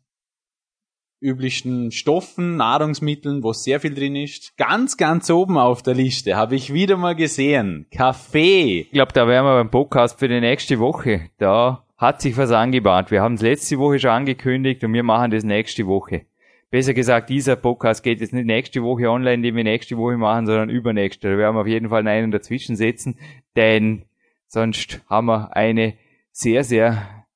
üblichen 1.21 1.93
Stoffen, 1.93 2.57
Nahrungsmitteln, 2.57 3.43
wo 3.43 3.53
sehr 3.53 3.79
viel 3.81 3.95
drin 3.95 4.17
ist. 4.17 4.57
Ganz, 4.57 4.97
ganz 4.97 5.31
oben 5.31 5.59
auf 5.59 5.83
der 5.83 5.95
Liste 5.95 6.37
habe 6.37 6.55
ich 6.55 6.73
wieder 6.73 6.97
mal 6.97 7.15
gesehen. 7.15 7.87
Kaffee. 7.95 8.81
Ich 8.81 8.91
glaube, 8.91 9.13
da 9.13 9.29
wären 9.29 9.45
wir 9.45 9.57
beim 9.57 9.71
Podcast 9.71 10.19
für 10.19 10.29
die 10.29 10.41
nächste 10.41 10.79
Woche. 10.79 11.29
Da 11.39 11.85
hat 11.99 12.23
sich 12.23 12.37
was 12.39 12.51
angebahnt. 12.51 13.11
Wir 13.11 13.21
haben 13.21 13.35
es 13.35 13.43
letzte 13.43 13.79
Woche 13.79 13.99
schon 13.99 14.11
angekündigt 14.11 14.83
und 14.83 14.95
wir 14.95 15.03
machen 15.03 15.31
das 15.31 15.45
nächste 15.45 15.87
Woche. 15.87 16.23
Besser 16.71 16.95
gesagt, 16.95 17.29
dieser 17.29 17.57
Podcast 17.57 18.03
geht 18.03 18.21
jetzt 18.21 18.33
nicht 18.33 18.47
nächste 18.47 18.83
Woche 18.83 19.11
online, 19.11 19.43
den 19.43 19.57
wir 19.57 19.65
nächste 19.65 19.99
Woche 19.99 20.17
machen, 20.17 20.47
sondern 20.47 20.71
übernächste. 20.71 21.31
Da 21.31 21.37
werden 21.37 21.57
wir 21.57 21.61
auf 21.61 21.67
jeden 21.67 21.91
Fall 21.91 22.07
einen 22.07 22.31
dazwischen 22.31 22.77
setzen, 22.77 23.19
denn 23.57 24.05
sonst 24.47 25.03
haben 25.09 25.27
wir 25.27 25.55
eine 25.55 25.95
sehr, 26.33 26.65
sehr 26.65 27.27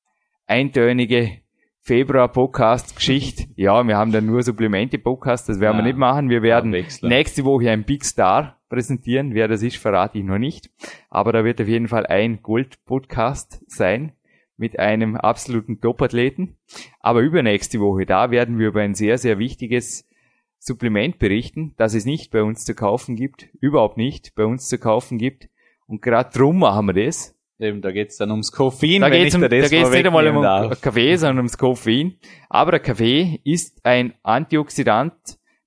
eintönige 0.47 1.41
Februar-Podcast-Geschichte. 1.85 3.43
Ja, 3.55 3.83
wir 3.87 3.95
haben 3.95 4.11
dann 4.11 4.25
nur 4.25 4.41
Supplemente-Podcast, 4.41 5.47
das 5.47 5.59
werden 5.59 5.77
ja, 5.77 5.83
wir 5.83 5.87
nicht 5.87 5.99
machen. 5.99 6.29
Wir 6.31 6.41
werden 6.41 6.71
nächste 6.71 7.45
Woche 7.45 7.69
ein 7.69 7.83
Big 7.83 8.03
Star 8.03 8.59
präsentieren. 8.69 9.35
Wer 9.35 9.47
das 9.47 9.61
ist, 9.61 9.77
verrate 9.77 10.17
ich 10.17 10.23
noch 10.23 10.39
nicht. 10.39 10.71
Aber 11.11 11.31
da 11.31 11.45
wird 11.45 11.61
auf 11.61 11.67
jeden 11.67 11.87
Fall 11.87 12.07
ein 12.07 12.41
Gold-Podcast 12.41 13.61
sein 13.67 14.13
mit 14.57 14.79
einem 14.79 15.15
absoluten 15.15 15.79
Top-Athleten. 15.79 16.57
Aber 17.01 17.21
übernächste 17.21 17.79
Woche, 17.79 18.07
da 18.07 18.31
werden 18.31 18.57
wir 18.57 18.69
über 18.69 18.81
ein 18.81 18.95
sehr, 18.95 19.19
sehr 19.19 19.37
wichtiges 19.37 20.09
Supplement 20.57 21.19
berichten, 21.19 21.75
das 21.77 21.93
es 21.93 22.05
nicht 22.05 22.31
bei 22.31 22.41
uns 22.41 22.65
zu 22.65 22.73
kaufen 22.73 23.15
gibt, 23.15 23.49
überhaupt 23.61 23.97
nicht 23.97 24.33
bei 24.33 24.45
uns 24.45 24.67
zu 24.69 24.79
kaufen 24.79 25.19
gibt. 25.19 25.49
Und 25.85 26.01
gerade 26.01 26.35
drum 26.35 26.57
machen 26.57 26.87
wir 26.87 27.05
das. 27.05 27.34
Eben, 27.57 27.81
da 27.81 27.91
geht's 27.91 28.17
dann 28.17 28.31
ums 28.31 28.51
Koffein. 28.51 29.01
Da 29.01 29.09
geht's 29.09 29.33
um, 29.33 29.41
da 29.41 29.47
geht's 29.47 29.71
nicht 29.71 30.05
einmal 30.05 30.27
um 30.27 30.41
darf. 30.41 30.81
Kaffee, 30.81 31.15
sondern 31.15 31.37
ums 31.37 31.57
Koffein. 31.57 32.17
Aber 32.49 32.71
der 32.71 32.79
Kaffee 32.81 33.39
ist 33.45 33.85
ein 33.85 34.13
Antioxidant, 34.23 35.13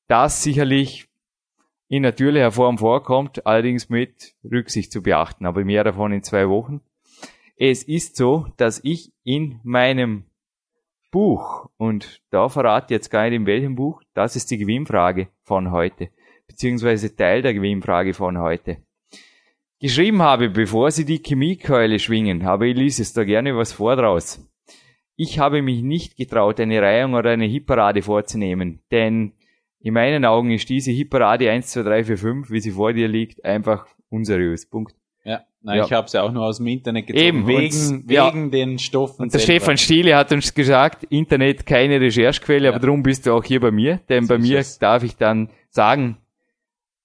das 0.06 0.42
sicherlich 0.42 1.08
in 1.88 2.02
natürlicher 2.02 2.52
Form 2.52 2.76
vorkommt, 2.76 3.46
allerdings 3.46 3.88
mit 3.88 4.34
Rücksicht 4.44 4.92
zu 4.92 5.02
beachten. 5.02 5.46
Aber 5.46 5.64
mehr 5.64 5.82
davon 5.82 6.12
in 6.12 6.22
zwei 6.22 6.48
Wochen. 6.48 6.82
Es 7.56 7.82
ist 7.82 8.16
so, 8.16 8.46
dass 8.58 8.80
ich 8.84 9.10
in 9.24 9.58
meinem 9.64 10.24
Buch, 11.10 11.70
und 11.78 12.20
da 12.30 12.50
verrate 12.50 12.86
ich 12.86 12.98
jetzt 12.98 13.10
gar 13.10 13.24
nicht 13.24 13.32
in 13.32 13.46
welchem 13.46 13.74
Buch, 13.76 14.02
das 14.12 14.36
ist 14.36 14.50
die 14.50 14.58
Gewinnfrage 14.58 15.28
von 15.42 15.72
heute, 15.72 16.10
beziehungsweise 16.46 17.16
Teil 17.16 17.40
der 17.40 17.54
Gewinnfrage 17.54 18.12
von 18.12 18.38
heute 18.38 18.76
geschrieben 19.80 20.22
habe, 20.22 20.48
bevor 20.50 20.90
sie 20.90 21.04
die 21.04 21.18
Chemiekeule 21.22 21.98
schwingen, 21.98 22.44
aber 22.46 22.66
ich 22.66 22.76
lese 22.76 23.02
es 23.02 23.12
da 23.12 23.24
gerne 23.24 23.56
was 23.56 23.72
vor 23.72 23.96
draus. 23.96 24.44
Ich 25.16 25.38
habe 25.38 25.62
mich 25.62 25.82
nicht 25.82 26.16
getraut, 26.16 26.60
eine 26.60 26.80
Reihung 26.80 27.14
oder 27.14 27.30
eine 27.30 27.46
Hitparade 27.46 28.02
vorzunehmen, 28.02 28.80
denn 28.90 29.32
in 29.80 29.94
meinen 29.94 30.24
Augen 30.24 30.50
ist 30.50 30.68
diese 30.68 30.90
Hitparade 30.90 31.50
1, 31.50 31.68
2, 31.68 31.82
3, 31.82 32.04
4, 32.04 32.18
5, 32.18 32.50
wie 32.50 32.60
sie 32.60 32.72
vor 32.72 32.92
dir 32.92 33.08
liegt, 33.08 33.44
einfach 33.44 33.86
unseriös. 34.10 34.68
Punkt. 34.68 34.94
Ja, 35.24 35.42
nein, 35.62 35.78
Ja. 35.78 35.84
ich 35.84 35.92
habe 35.92 36.06
es 36.06 36.12
ja 36.12 36.22
auch 36.22 36.32
nur 36.32 36.44
aus 36.44 36.56
dem 36.58 36.66
Internet 36.68 37.06
gezogen. 37.08 37.24
Eben, 37.24 37.46
wegen, 37.46 37.88
und- 37.88 38.10
ja. 38.10 38.26
wegen 38.32 38.50
den 38.50 38.78
Stoffen. 38.78 39.22
Und 39.24 39.34
der 39.34 39.40
selber. 39.40 39.60
Stefan 39.60 39.76
Stiele 39.76 40.16
hat 40.16 40.32
uns 40.32 40.54
gesagt, 40.54 41.04
Internet 41.04 41.66
keine 41.66 42.00
Recherchequelle, 42.00 42.68
aber 42.68 42.78
darum 42.80 43.02
bist 43.02 43.26
du 43.26 43.32
auch 43.32 43.44
hier 43.44 43.60
bei 43.60 43.70
mir, 43.70 44.00
denn 44.08 44.24
So 44.24 44.34
bei 44.34 44.38
mir 44.38 44.64
darf 44.80 45.02
ich 45.04 45.16
dann 45.16 45.50
sagen, 45.70 46.16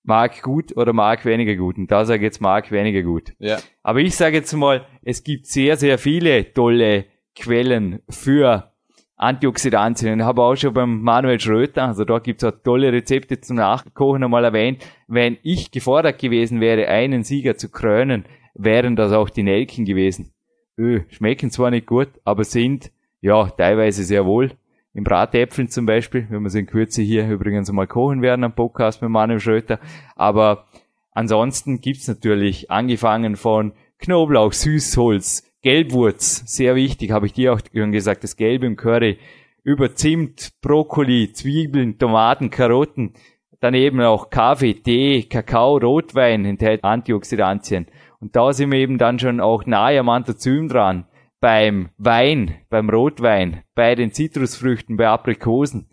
mag 0.04 0.42
gut 0.42 0.76
oder 0.76 0.94
mag 0.94 1.26
weniger 1.26 1.56
gut. 1.56 1.78
Und 1.78 1.92
da 1.92 2.06
sage 2.06 2.20
ich 2.20 2.26
jetzt 2.26 2.42
mag 2.42 2.72
weniger 2.72 3.02
gut. 3.02 3.34
Ja, 3.40 3.60
Aber 3.82 4.00
ich 4.00 4.16
sage 4.16 4.38
jetzt 4.38 4.54
mal, 4.54 4.86
es 5.02 5.24
gibt 5.24 5.48
sehr, 5.48 5.78
sehr 5.78 5.98
viele 5.98 6.54
tolle 6.54 7.06
Quellen 7.36 8.02
für 8.10 8.72
Antioxidantien. 9.16 10.20
Ich 10.20 10.26
habe 10.26 10.42
auch 10.42 10.56
schon 10.56 10.74
beim 10.74 11.02
Manuel 11.02 11.40
Schröter, 11.40 11.88
also 11.88 12.04
da 12.04 12.20
gibt's 12.20 12.44
auch 12.44 12.52
tolle 12.64 12.92
Rezepte 12.92 13.40
zum 13.40 13.58
Nachkochen 13.58 14.24
einmal 14.24 14.44
erwähnt. 14.44 14.86
Wenn 15.08 15.38
ich 15.44 15.72
gefordert 15.72 16.20
gewesen 16.20 16.60
wäre, 16.60 16.88
einen 16.88 17.24
Sieger 17.24 17.56
zu 17.56 17.70
krönen, 17.70 18.26
wären 18.54 18.96
das 18.96 19.12
auch 19.12 19.30
die 19.30 19.44
Nelken 19.44 19.86
gewesen. 19.86 20.32
Öh, 20.78 21.02
schmecken 21.10 21.52
zwar 21.52 21.72
nicht 21.72 21.86
gut, 21.86 22.10
aber 22.24 22.44
sind, 22.44 22.92
ja, 23.22 23.48
teilweise 23.50 24.04
sehr 24.04 24.26
wohl. 24.26 24.52
Im 24.94 25.04
Bratäpfeln 25.04 25.70
zum 25.70 25.86
Beispiel, 25.86 26.28
wenn 26.30 26.44
wir 26.44 26.50
sie 26.50 26.60
in 26.60 26.68
Kürze 26.68 27.02
hier 27.02 27.28
übrigens 27.28 27.72
mal 27.72 27.88
kochen 27.88 28.22
werden 28.22 28.44
am 28.44 28.54
Podcast 28.54 29.02
mit 29.02 29.10
Manuel 29.10 29.40
Schröter. 29.40 29.80
Aber 30.16 30.66
Ansonsten 31.14 31.80
gibt's 31.80 32.08
natürlich 32.08 32.72
angefangen 32.72 33.36
von 33.36 33.74
Knoblauch, 34.00 34.52
Süßholz, 34.52 35.44
Gelbwurz, 35.62 36.44
sehr 36.46 36.76
wichtig, 36.76 37.12
habe 37.12 37.28
ich 37.28 37.34
dir 37.34 37.54
auch 37.54 37.60
schon 37.74 37.92
gesagt, 37.92 38.24
das 38.24 38.36
Gelbe 38.36 38.66
im 38.66 38.76
Curry, 38.76 39.20
über 39.64 39.96
Zimt, 39.96 40.54
Brokkoli, 40.62 41.32
Zwiebeln, 41.32 41.98
Tomaten, 42.00 42.50
Karotten, 42.50 43.14
daneben 43.62 44.02
auch 44.02 44.30
Kaffee, 44.30 44.74
Tee, 44.74 45.24
Kakao, 45.24 45.78
Rotwein 45.78 46.44
enthält 46.46 46.84
Antioxidantien. 46.84 47.88
Und 48.20 48.36
da 48.36 48.52
sind 48.52 48.72
wir 48.72 48.80
eben 48.80 48.98
dann 48.98 49.20
schon 49.20 49.40
auch 49.40 49.66
nahe 49.66 50.00
am 50.00 50.10
Anthozym 50.10 50.68
dran. 50.68 51.06
Beim 51.44 51.90
Wein, 51.98 52.56
beim 52.70 52.90
Rotwein, 52.90 53.64
bei 53.76 53.96
den 53.96 54.14
Zitrusfrüchten, 54.14 54.96
bei 54.96 55.10
Aprikosen, 55.10 55.90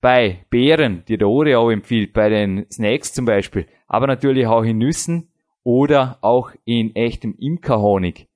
bei 0.00 0.44
Beeren, 0.50 1.04
die 1.06 1.16
der 1.16 1.28
Ore 1.28 1.56
auch 1.58 1.70
empfiehlt, 1.70 2.12
bei 2.12 2.28
den 2.28 2.66
Snacks 2.72 3.12
zum 3.12 3.24
Beispiel, 3.24 3.66
aber 3.86 4.08
natürlich 4.08 4.48
auch 4.48 4.64
in 4.64 4.78
Nüssen 4.78 5.28
oder 5.62 6.18
auch 6.22 6.50
in 6.64 6.96
echtem 6.96 7.36
Imkerhonig, 7.38 8.26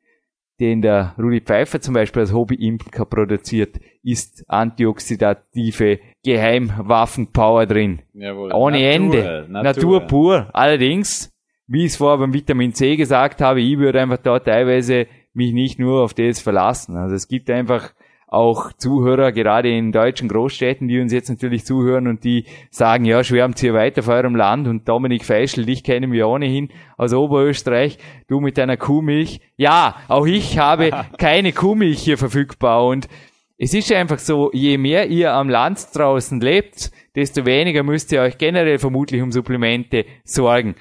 den 0.60 0.80
der 0.80 1.16
Rudi 1.18 1.40
Pfeiffer 1.40 1.80
zum 1.80 1.94
Beispiel 1.94 2.20
als 2.20 2.32
Hobby-Imker 2.32 3.04
produziert, 3.04 3.80
ist 4.04 4.44
antioxidative 4.46 5.98
Geheimwaffenpower 6.24 7.66
drin. 7.66 8.02
jawohl. 8.12 8.52
Ohne 8.52 8.76
Natur, 8.76 8.92
Ende. 8.92 9.46
Natur. 9.48 10.00
pur. 10.02 10.50
Allerdings, 10.52 11.32
wie 11.66 11.80
ich 11.80 11.86
es 11.86 11.96
vorher 11.96 12.18
beim 12.18 12.32
Vitamin 12.32 12.72
C 12.72 12.94
gesagt 12.94 13.40
habe, 13.40 13.60
ich 13.60 13.76
würde 13.76 14.00
einfach 14.00 14.18
da 14.18 14.38
teilweise 14.38 15.08
mich 15.34 15.52
nicht 15.52 15.78
nur 15.78 16.02
auf 16.02 16.14
das 16.14 16.40
verlassen. 16.40 16.96
Also 16.96 17.14
es 17.14 17.28
gibt 17.28 17.50
einfach 17.50 17.92
auch 18.34 18.72
Zuhörer, 18.72 19.32
gerade 19.32 19.70
in 19.70 19.92
deutschen 19.92 20.28
Großstädten, 20.28 20.88
die 20.88 21.00
uns 21.00 21.12
jetzt 21.12 21.28
natürlich 21.28 21.64
zuhören 21.64 22.08
und 22.08 22.24
die 22.24 22.46
sagen, 22.70 23.04
ja, 23.04 23.22
schwärmt 23.22 23.60
hier 23.60 23.74
weiter 23.74 24.02
vor 24.02 24.14
eurem 24.14 24.34
Land 24.34 24.66
und 24.66 24.88
Dominik 24.88 25.24
Feischl, 25.24 25.64
dich 25.64 25.84
kennen 25.84 26.10
wir 26.12 26.28
ohnehin 26.28 26.70
aus 26.96 27.12
Oberösterreich, 27.12 27.98
du 28.26 28.40
mit 28.40 28.58
deiner 28.58 28.76
Kuhmilch. 28.76 29.40
Ja, 29.56 29.96
auch 30.08 30.26
ich 30.26 30.58
habe 30.58 30.90
keine 31.18 31.52
Kuhmilch 31.52 32.00
hier 32.00 32.18
verfügbar 32.18 32.84
und 32.86 33.08
es 33.56 33.72
ist 33.72 33.92
einfach 33.92 34.18
so, 34.18 34.50
je 34.52 34.78
mehr 34.78 35.06
ihr 35.06 35.32
am 35.32 35.48
Land 35.48 35.86
draußen 35.94 36.40
lebt, 36.40 36.90
desto 37.14 37.46
weniger 37.46 37.84
müsst 37.84 38.10
ihr 38.10 38.20
euch 38.20 38.36
generell 38.36 38.80
vermutlich 38.80 39.22
um 39.22 39.30
Supplemente 39.30 40.06
sorgen. 40.24 40.74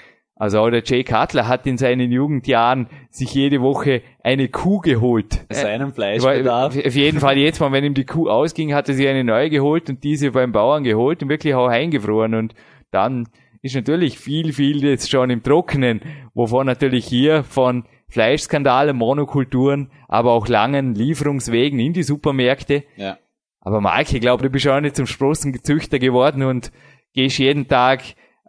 Also 0.44 0.60
auch 0.60 0.70
der 0.70 0.84
Jay 0.84 1.06
Cutler 1.06 1.48
hat 1.48 1.66
in 1.68 1.78
seinen 1.78 2.12
Jugendjahren 2.12 2.88
sich 3.10 3.34
jede 3.34 3.62
Woche 3.62 4.02
eine 4.22 4.50
Kuh 4.50 4.80
geholt. 4.80 5.46
Seinem 5.50 5.88
War- 5.88 5.94
Fleischbedarf. 5.94 6.76
Auf 6.86 6.96
jeden 6.96 7.22
Fall 7.22 7.38
jetzt 7.38 7.62
mal, 7.62 7.72
wenn 7.72 7.86
ihm 7.86 7.94
die 7.94 8.04
Kuh 8.04 8.30
ausging, 8.30 8.74
hat 8.74 8.90
er 8.90 8.94
sich 8.96 9.08
eine 9.08 9.24
neue 9.24 9.50
geholt 9.50 9.90
und 9.90 10.04
diese 10.04 10.32
beim 10.32 10.52
Bauern 10.52 10.84
geholt 10.84 11.24
und 11.24 11.30
wirklich 11.30 11.56
auch 11.56 11.70
eingefroren 11.70 12.34
und 12.34 12.56
dann 12.92 13.30
ist 13.62 13.74
natürlich 13.74 14.20
viel, 14.20 14.52
viel 14.52 14.84
jetzt 14.84 15.10
schon 15.10 15.30
im 15.30 15.44
Trockenen, 15.44 16.02
wovon 16.34 16.66
natürlich 16.66 17.06
hier 17.06 17.46
von 17.46 17.86
Fleischskandalen, 18.10 18.98
Monokulturen, 18.98 19.92
aber 20.10 20.34
auch 20.34 20.50
langen 20.50 20.94
Lieferungswegen 20.94 21.80
in 21.80 21.94
die 21.94 22.04
Supermärkte. 22.04 22.84
Ja. 22.98 23.18
Aber 23.62 23.80
Marc, 23.80 24.12
ich 24.14 24.20
glaube, 24.20 24.44
du 24.44 24.50
bist 24.50 24.68
auch 24.68 24.82
nicht 24.82 24.98
zum 24.98 25.08
Sprossengezüchter 25.08 26.00
geworden 26.00 26.44
und 26.44 26.74
gehst 27.14 27.38
jeden 27.38 27.70
Tag 27.70 28.02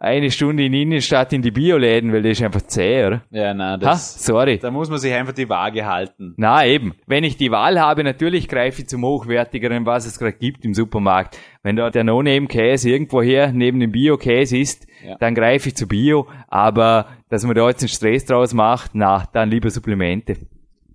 eine 0.05 0.29
Stunde 0.31 0.63
in 0.63 0.73
Innenstadt 0.73 1.33
in 1.33 1.41
die 1.41 1.51
Bioläden, 1.51 2.13
weil 2.13 2.21
das 2.21 2.33
ist 2.33 2.43
einfach 2.43 2.61
zäh, 2.61 3.05
oder? 3.07 3.23
Ja, 3.31 3.53
na, 3.53 3.71
Ha, 3.71 3.77
das, 3.77 4.23
sorry. 4.23 4.59
da 4.59 4.69
muss 4.71 4.89
man 4.89 4.99
sich 4.99 5.11
einfach 5.13 5.33
die 5.33 5.49
Waage 5.49 5.85
halten. 5.85 6.33
Na 6.37 6.65
eben, 6.65 6.93
wenn 7.07 7.23
ich 7.23 7.37
die 7.37 7.51
Wahl 7.51 7.79
habe, 7.79 8.03
natürlich 8.03 8.47
greife 8.47 8.81
ich 8.83 8.87
zum 8.87 9.03
hochwertigeren, 9.03 9.85
was 9.85 10.05
es 10.05 10.19
gerade 10.19 10.33
gibt 10.37 10.63
im 10.63 10.73
Supermarkt. 10.73 11.37
Wenn 11.63 11.75
da 11.75 11.89
der 11.89 12.03
No-Name-Käse 12.03 12.89
irgendwoher 12.91 13.51
neben 13.51 13.79
dem 13.79 13.91
Bio-Käse 13.91 14.57
ist, 14.57 14.87
Ja. 15.05 15.15
dann 15.19 15.33
greife 15.35 15.69
ich 15.69 15.75
zu 15.75 15.87
Bio. 15.87 16.27
Aber 16.47 17.07
dass 17.29 17.43
man 17.43 17.55
da 17.55 17.67
jetzt 17.67 17.81
einen 17.81 17.89
Stress 17.89 18.25
draus 18.25 18.53
macht, 18.53 18.91
na, 18.93 19.27
dann 19.33 19.49
lieber 19.49 19.69
Supplemente. 19.69 20.37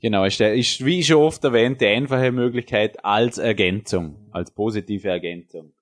Genau, 0.00 0.24
ist, 0.24 0.40
ist 0.40 0.84
wie 0.86 1.02
schon 1.02 1.18
oft 1.18 1.44
erwähnt, 1.44 1.80
die 1.80 1.86
einfache 1.86 2.32
Möglichkeit 2.32 3.04
als 3.04 3.36
Ergänzung, 3.38 4.16
als 4.32 4.50
positive 4.54 5.08
Ergänzung. 5.08 5.72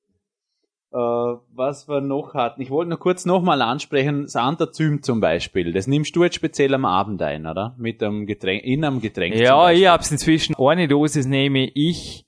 Äh, 0.91 0.97
was 0.97 1.87
wir 1.87 2.01
noch 2.01 2.33
hatten, 2.33 2.63
ich 2.63 2.71
wollte 2.71 2.91
noch 2.91 2.99
kurz 2.99 3.27
nochmal 3.27 3.61
ansprechen, 3.61 4.23
das 4.23 4.37
Antazym 4.37 5.03
zum 5.03 5.21
Beispiel, 5.21 5.73
das 5.73 5.87
nimmst 5.87 6.17
du 6.17 6.25
jetzt 6.25 6.37
speziell 6.37 6.73
am 6.75 6.87
Abend 6.87 7.21
ein, 7.21 7.47
oder? 7.47 7.75
Mit 7.77 8.03
einem 8.03 8.27
Getränk, 8.27 8.65
in 8.65 8.85
einem 8.85 9.03
Getränk. 9.03 9.35
Ja, 9.35 9.71
ich 9.71 9.87
hab's 9.87 10.11
inzwischen. 10.11 10.55
Eine 10.55 10.89
Dosis 10.89 11.27
nehme 11.27 11.71
ich 11.75 12.25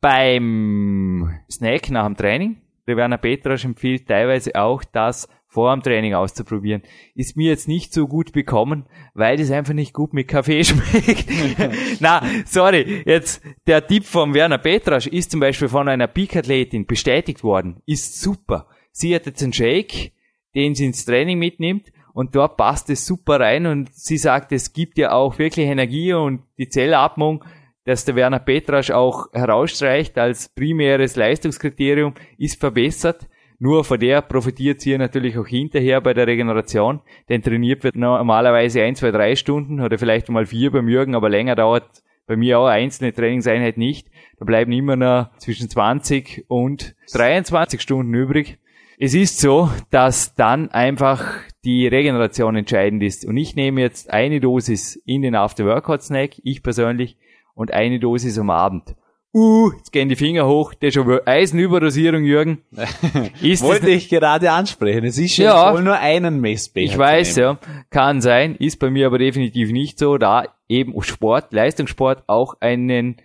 beim 0.00 1.38
Snack 1.50 1.90
nach 1.90 2.06
dem 2.06 2.16
Training. 2.16 2.62
Der 2.86 2.96
Werner 2.96 3.18
Petrasch 3.18 3.64
empfiehlt 3.66 4.08
teilweise 4.08 4.54
auch, 4.54 4.82
das 4.84 5.28
vor 5.52 5.74
dem 5.74 5.82
Training 5.82 6.14
auszuprobieren. 6.14 6.82
Ist 7.14 7.36
mir 7.36 7.50
jetzt 7.50 7.68
nicht 7.68 7.92
so 7.92 8.08
gut 8.08 8.32
bekommen, 8.32 8.86
weil 9.12 9.38
es 9.38 9.50
einfach 9.50 9.74
nicht 9.74 9.92
gut 9.92 10.14
mit 10.14 10.26
Kaffee 10.26 10.64
schmeckt. 10.64 11.26
Na, 12.00 12.22
sorry, 12.46 13.02
jetzt 13.04 13.42
der 13.66 13.86
Tipp 13.86 14.06
vom 14.06 14.32
Werner 14.32 14.56
Petrasch 14.56 15.06
ist 15.06 15.30
zum 15.30 15.40
Beispiel 15.40 15.68
von 15.68 15.88
einer 15.88 16.06
Peak-Athletin 16.06 16.86
bestätigt 16.86 17.44
worden. 17.44 17.82
Ist 17.84 18.18
super. 18.18 18.66
Sie 18.92 19.14
hat 19.14 19.26
jetzt 19.26 19.42
einen 19.42 19.52
Shake, 19.52 20.12
den 20.54 20.74
sie 20.74 20.86
ins 20.86 21.04
Training 21.04 21.38
mitnimmt 21.38 21.92
und 22.14 22.34
dort 22.34 22.56
passt 22.56 22.88
es 22.88 23.06
super 23.06 23.38
rein 23.38 23.66
und 23.66 23.94
sie 23.94 24.16
sagt, 24.16 24.52
es 24.52 24.72
gibt 24.72 24.96
ja 24.96 25.12
auch 25.12 25.38
wirklich 25.38 25.66
Energie 25.66 26.14
und 26.14 26.44
die 26.56 26.70
Zellatmung, 26.70 27.44
dass 27.84 28.06
der 28.06 28.16
Werner 28.16 28.38
Petrasch 28.38 28.90
auch 28.90 29.30
herausstreicht 29.34 30.16
als 30.16 30.48
primäres 30.48 31.16
Leistungskriterium, 31.16 32.14
ist 32.38 32.58
verbessert. 32.58 33.26
Nur 33.64 33.84
von 33.84 34.00
der 34.00 34.22
profitiert 34.22 34.80
sie 34.80 34.98
natürlich 34.98 35.38
auch 35.38 35.46
hinterher 35.46 36.00
bei 36.00 36.14
der 36.14 36.26
Regeneration, 36.26 37.00
denn 37.28 37.42
trainiert 37.42 37.84
wird 37.84 37.94
normalerweise 37.94 38.82
ein, 38.82 38.96
zwei, 38.96 39.12
drei 39.12 39.36
Stunden 39.36 39.78
oder 39.78 39.98
vielleicht 39.98 40.28
mal 40.30 40.46
vier 40.46 40.72
beim 40.72 40.88
Jürgen, 40.88 41.14
aber 41.14 41.28
länger 41.28 41.54
dauert 41.54 42.02
bei 42.26 42.34
mir 42.34 42.58
auch 42.58 42.66
einzelne 42.66 43.12
Trainingseinheit 43.12 43.76
nicht. 43.76 44.08
Da 44.40 44.46
bleiben 44.46 44.72
immer 44.72 44.96
noch 44.96 45.30
zwischen 45.36 45.70
20 45.70 46.46
und 46.48 46.96
23 47.12 47.80
Stunden 47.80 48.12
übrig. 48.12 48.58
Es 48.98 49.14
ist 49.14 49.38
so, 49.38 49.70
dass 49.90 50.34
dann 50.34 50.72
einfach 50.72 51.24
die 51.64 51.86
Regeneration 51.86 52.56
entscheidend 52.56 53.04
ist. 53.04 53.24
Und 53.24 53.36
ich 53.36 53.54
nehme 53.54 53.80
jetzt 53.80 54.10
eine 54.10 54.40
Dosis 54.40 54.96
in 55.06 55.22
den 55.22 55.36
After-Workout-Snack, 55.36 56.40
ich 56.42 56.64
persönlich, 56.64 57.16
und 57.54 57.72
eine 57.72 58.00
Dosis 58.00 58.40
am 58.40 58.50
Abend. 58.50 58.96
Uh, 59.34 59.72
jetzt 59.78 59.92
gehen 59.92 60.10
die 60.10 60.16
Finger 60.16 60.46
hoch, 60.46 60.74
das 60.74 60.88
ist 60.88 60.94
schon 60.94 61.20
Eisenüberdosierung, 61.24 62.22
Jürgen. 62.22 62.62
Ist 63.40 63.62
Wollte 63.62 63.88
ich 63.88 64.10
gerade 64.10 64.50
ansprechen. 64.50 65.04
Es 65.06 65.16
ist 65.16 65.38
ja 65.38 65.72
wohl 65.72 65.82
nur 65.82 65.98
einen 65.98 66.38
Messbecher. 66.38 66.92
Ich 66.92 66.98
weiß, 66.98 67.36
ja. 67.36 67.58
Kann 67.88 68.20
sein, 68.20 68.56
ist 68.56 68.78
bei 68.78 68.90
mir 68.90 69.06
aber 69.06 69.18
definitiv 69.18 69.72
nicht 69.72 69.98
so, 69.98 70.18
da 70.18 70.44
eben 70.68 71.00
Sport, 71.02 71.54
Leistungssport 71.54 72.24
auch 72.26 72.56
einen 72.60 73.16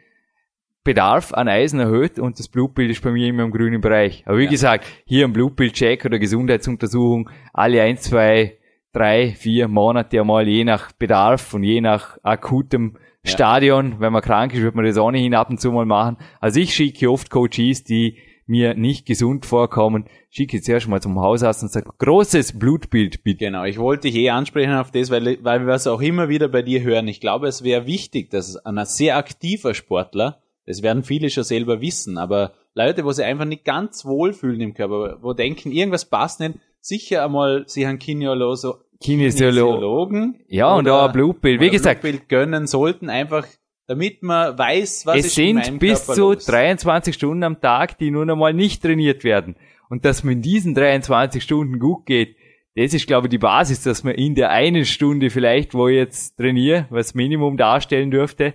Bedarf 0.86 1.34
an 1.34 1.49
Eisen 1.49 1.82
erhöht 1.82 2.18
und 2.20 2.39
das 2.39 2.47
Blutbild 2.47 2.89
ist 2.89 3.01
bei 3.01 3.12
mir 3.12 3.28
immer 3.28 3.43
im 3.43 3.51
grünen 3.51 3.82
Bereich. 3.82 4.24
Aber 4.26 4.38
wie 4.38 4.45
ja. 4.45 4.49
gesagt, 4.49 4.86
hier 5.05 5.26
ein 5.26 5.34
Blutbildcheck 5.34 6.05
oder 6.05 6.20
Gesundheitsuntersuchung 6.20 7.30
alle 7.51 7.82
ein, 7.82 7.97
zwei, 7.97 8.58
drei, 8.93 9.36
vier 9.38 9.68
Monate 9.68 10.22
einmal 10.22 10.47
je 10.47 10.64
nach 10.64 10.93
Bedarf 10.93 11.53
und 11.53 11.64
je 11.64 11.82
nach 11.82 12.18
akutem 12.24 12.95
ja. 13.28 13.34
Stadion. 13.34 13.99
Wenn 13.99 14.13
man 14.13 14.21
krank 14.21 14.53
ist, 14.53 14.61
wird 14.61 14.75
man 14.75 14.86
das 14.86 14.97
ohnehin 14.97 15.36
ab 15.36 15.49
und 15.49 15.59
zu 15.59 15.71
mal 15.71 15.86
machen. 15.86 16.17
Also 16.39 16.59
ich 16.59 16.73
schicke 16.73 17.11
oft 17.11 17.30
Coaches, 17.30 17.84
die 17.84 18.17
mir 18.45 18.75
nicht 18.75 19.05
gesund 19.05 19.45
vorkommen, 19.45 20.05
schicke 20.30 20.55
jetzt 20.55 20.69
erst 20.69 20.88
mal 20.88 21.01
zum 21.01 21.19
Hausarzt 21.19 21.63
und 21.63 21.71
sage, 21.71 21.89
großes 21.97 22.57
Blutbild 22.57 23.21
bitte. 23.23 23.45
Genau, 23.45 23.65
ich 23.65 23.78
wollte 23.78 24.07
dich 24.07 24.15
eh 24.15 24.30
ansprechen 24.30 24.73
auf 24.73 24.89
das, 24.89 25.11
weil, 25.11 25.43
weil 25.43 25.67
wir 25.67 25.73
es 25.73 25.86
auch 25.86 26.01
immer 26.01 26.30
wieder 26.30 26.47
bei 26.47 26.61
dir 26.61 26.82
hören. 26.82 27.09
Ich 27.09 27.19
glaube, 27.19 27.47
es 27.47 27.63
wäre 27.63 27.86
wichtig, 27.86 28.30
dass 28.30 28.55
ein 28.55 28.86
sehr 28.86 29.17
aktiver 29.17 29.73
Sportler 29.73 30.41
das 30.67 30.82
werden 30.82 31.03
viele 31.03 31.30
schon 31.30 31.45
selber 31.45 31.80
wissen, 31.80 32.17
aber 32.17 32.51
Leute, 32.73 33.05
wo 33.05 33.11
sie 33.13 33.23
einfach 33.23 33.45
nicht 33.45 33.63
ganz 33.63 34.03
wohlfühlen 34.03 34.59
im 34.59 34.73
Körper, 34.73 35.17
wo 35.21 35.32
denken, 35.32 35.71
irgendwas 35.71 36.03
passt 36.05 36.41
nicht, 36.41 36.55
sicher 36.82 37.23
einmal 37.23 37.67
sich 37.69 37.86
einen 37.88 37.99
Kinesiolo 37.99 38.53
Kinesiologen 39.01 40.43
ja, 40.47 40.73
und 40.73 40.89
auch 40.89 41.07
ein 41.07 41.11
Blutbild. 41.11 41.61
Wie 41.61 41.69
gesagt, 41.69 42.01
Blutbild 42.01 42.29
gönnen 42.29 42.67
sollten, 42.67 43.09
einfach 43.09 43.45
damit 43.87 44.21
man 44.21 44.57
weiß, 44.57 45.05
was 45.05 45.17
es 45.17 45.35
sind 45.35 45.67
in 45.67 45.79
bis 45.79 46.05
Körper 46.05 46.13
zu 46.13 46.33
los. 46.33 46.45
23 46.45 47.15
Stunden 47.15 47.43
am 47.43 47.61
Tag, 47.61 47.97
die 47.97 48.11
nun 48.11 48.29
einmal 48.29 48.53
nicht 48.53 48.81
trainiert 48.81 49.23
werden. 49.23 49.55
Und 49.89 50.03
dass 50.03 50.23
man 50.23 50.33
in 50.33 50.41
diesen 50.41 50.75
23 50.75 51.41
Stunden 51.41 51.79
gut 51.79 52.05
geht, 52.05 52.35
das 52.75 52.93
ist, 52.93 53.07
glaube 53.07 53.27
ich, 53.27 53.31
die 53.31 53.37
Basis, 53.37 53.81
dass 53.81 54.03
man 54.03 54.13
in 54.13 54.35
der 54.35 54.51
einen 54.51 54.85
Stunde 54.85 55.29
vielleicht, 55.29 55.73
wo 55.73 55.87
ich 55.87 55.95
jetzt 55.95 56.37
trainiere, 56.37 56.85
was 56.89 57.15
Minimum 57.15 57.57
darstellen 57.57 58.11
dürfte, 58.11 58.53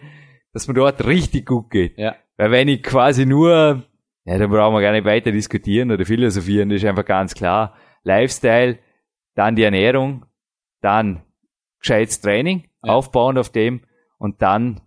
dass 0.53 0.69
man 0.69 0.77
dort 0.77 1.05
richtig 1.07 1.47
gut 1.47 1.71
geht. 1.71 1.99
Ja. 1.99 2.15
Weil 2.37 2.51
wenn 2.51 2.69
ich 2.69 2.83
quasi 2.83 3.27
nur, 3.27 3.83
ja, 4.25 4.39
dann 4.39 4.51
brauchen 4.51 4.75
wir 4.75 4.81
gar 4.83 4.93
nicht 4.93 5.07
weiter 5.07 5.33
diskutieren 5.33 5.91
oder 5.91 6.05
philosophieren, 6.05 6.69
das 6.69 6.83
ist 6.83 6.89
einfach 6.89 7.05
ganz 7.05 7.35
klar. 7.35 7.75
Lifestyle, 8.05 8.79
dann 9.35 9.57
die 9.57 9.63
Ernährung, 9.63 10.25
dann 10.83 11.23
gescheites 11.81 12.21
Training, 12.21 12.69
ja. 12.85 12.93
aufbauen 12.93 13.39
auf 13.39 13.51
dem 13.51 13.83
und 14.19 14.43
dann, 14.43 14.81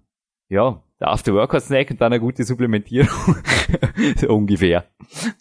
ja, 0.50 0.82
der 1.00 1.10
After-Workout-Snack 1.10 1.92
und 1.92 2.02
dann 2.02 2.14
eine 2.14 2.22
gute 2.22 2.44
Supplementierung. 2.44 3.38
so 4.16 4.28
ungefähr. 4.30 4.86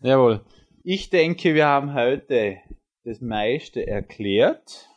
Jawohl. 0.03 0.41
Ich 0.83 1.11
denke, 1.11 1.55
wir 1.55 1.67
haben 1.67 1.95
heute 1.95 2.59
das 3.05 3.21
meiste 3.21 3.87
erklärt. 3.87 4.89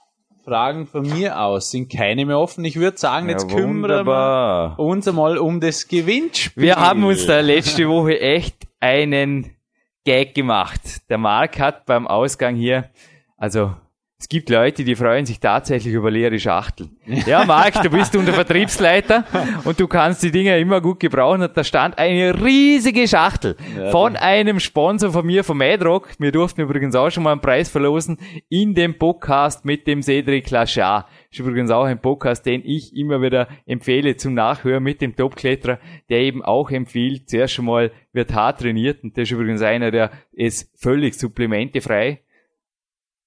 Fragen 0.44 0.88
von 0.88 1.02
mir 1.02 1.42
aus 1.42 1.72
sind 1.72 1.92
keine 1.92 2.26
mehr 2.26 2.40
offen. 2.40 2.64
Ich 2.64 2.78
würde 2.78 2.98
sagen, 2.98 3.28
jetzt 3.28 3.52
ja, 3.52 3.58
kümmern 3.58 4.06
wir 4.06 4.80
uns 4.80 5.08
einmal 5.08 5.38
um 5.38 5.60
das 5.60 5.90
Gewinnspiel. 5.90 6.64
Wir 6.64 6.78
haben 6.78 7.04
uns 7.04 7.26
da 7.26 7.42
letzte 7.42 7.88
Woche 7.90 8.20
echt 8.20 8.66
einen 8.80 9.58
Gag 10.06 10.34
gemacht. 10.34 11.10
Der 11.10 11.18
Marc 11.18 11.60
hat 11.60 11.86
beim 11.86 12.08
Ausgang 12.08 12.56
hier, 12.56 12.90
also 13.36 13.76
es 14.20 14.28
gibt 14.28 14.50
Leute, 14.50 14.84
die 14.84 14.96
freuen 14.96 15.28
sich 15.28 15.40
tatsächlich 15.40 15.94
über 15.94 16.10
leere 16.10 16.40
Schachteln. 16.40 16.98
Ja, 17.28 17.46
Marc, 17.46 17.84
du 17.84 17.90
bist 17.92 18.16
unter 18.16 18.34
Vertriebsleiter 18.34 19.26
und 19.64 19.80
du 19.80 19.88
kannst 19.88 20.24
die 20.24 20.32
Dinger 20.32 20.58
immer 20.58 20.82
gut 20.82 21.00
gebrauchen. 21.00 21.44
Und 21.44 21.56
da 21.56 21.64
stand 21.64 22.00
eine 22.00 22.34
riesige 22.44 23.08
Schachtel 23.08 23.56
von 23.92 24.16
einem 24.16 24.60
Sponsor 24.60 25.12
von 25.12 25.24
mir, 25.24 25.44
von 25.44 25.58
Madrock. 25.58 26.10
Wir 26.18 26.32
durften 26.32 26.62
übrigens 26.62 26.96
auch 26.96 27.12
schon 27.12 27.24
mal 27.24 27.34
einen 27.34 27.42
Preis 27.42 27.70
verlosen 27.70 28.18
in 28.50 28.74
dem 28.74 28.98
Podcast 28.98 29.66
mit 29.66 29.86
dem 29.86 30.02
Cedric 30.02 30.50
Lachar. 30.50 31.08
Ist 31.30 31.40
übrigens 31.40 31.70
auch 31.70 31.86
ein 31.86 32.02
Podcast, 32.02 32.44
den 32.48 32.64
ich 32.66 32.96
immer 32.96 33.22
wieder 33.22 33.48
empfehle 33.68 34.18
zum 34.18 34.34
Nachhören 34.34 34.82
mit 34.82 35.00
dem 35.00 35.16
Topkletterer, 35.16 35.78
der 36.10 36.22
eben 36.22 36.44
auch 36.44 36.72
empfiehlt, 36.72 37.30
zuerst 37.30 37.54
schon 37.54 37.66
mal 37.66 37.92
wird 38.14 38.34
hart 38.34 38.62
trainiert 38.62 39.04
und 39.04 39.16
der 39.16 39.24
ist 39.24 39.32
übrigens 39.32 39.62
einer, 39.62 39.92
der 39.92 40.10
ist 40.32 40.72
völlig 40.76 41.14
supplementefrei 41.14 42.22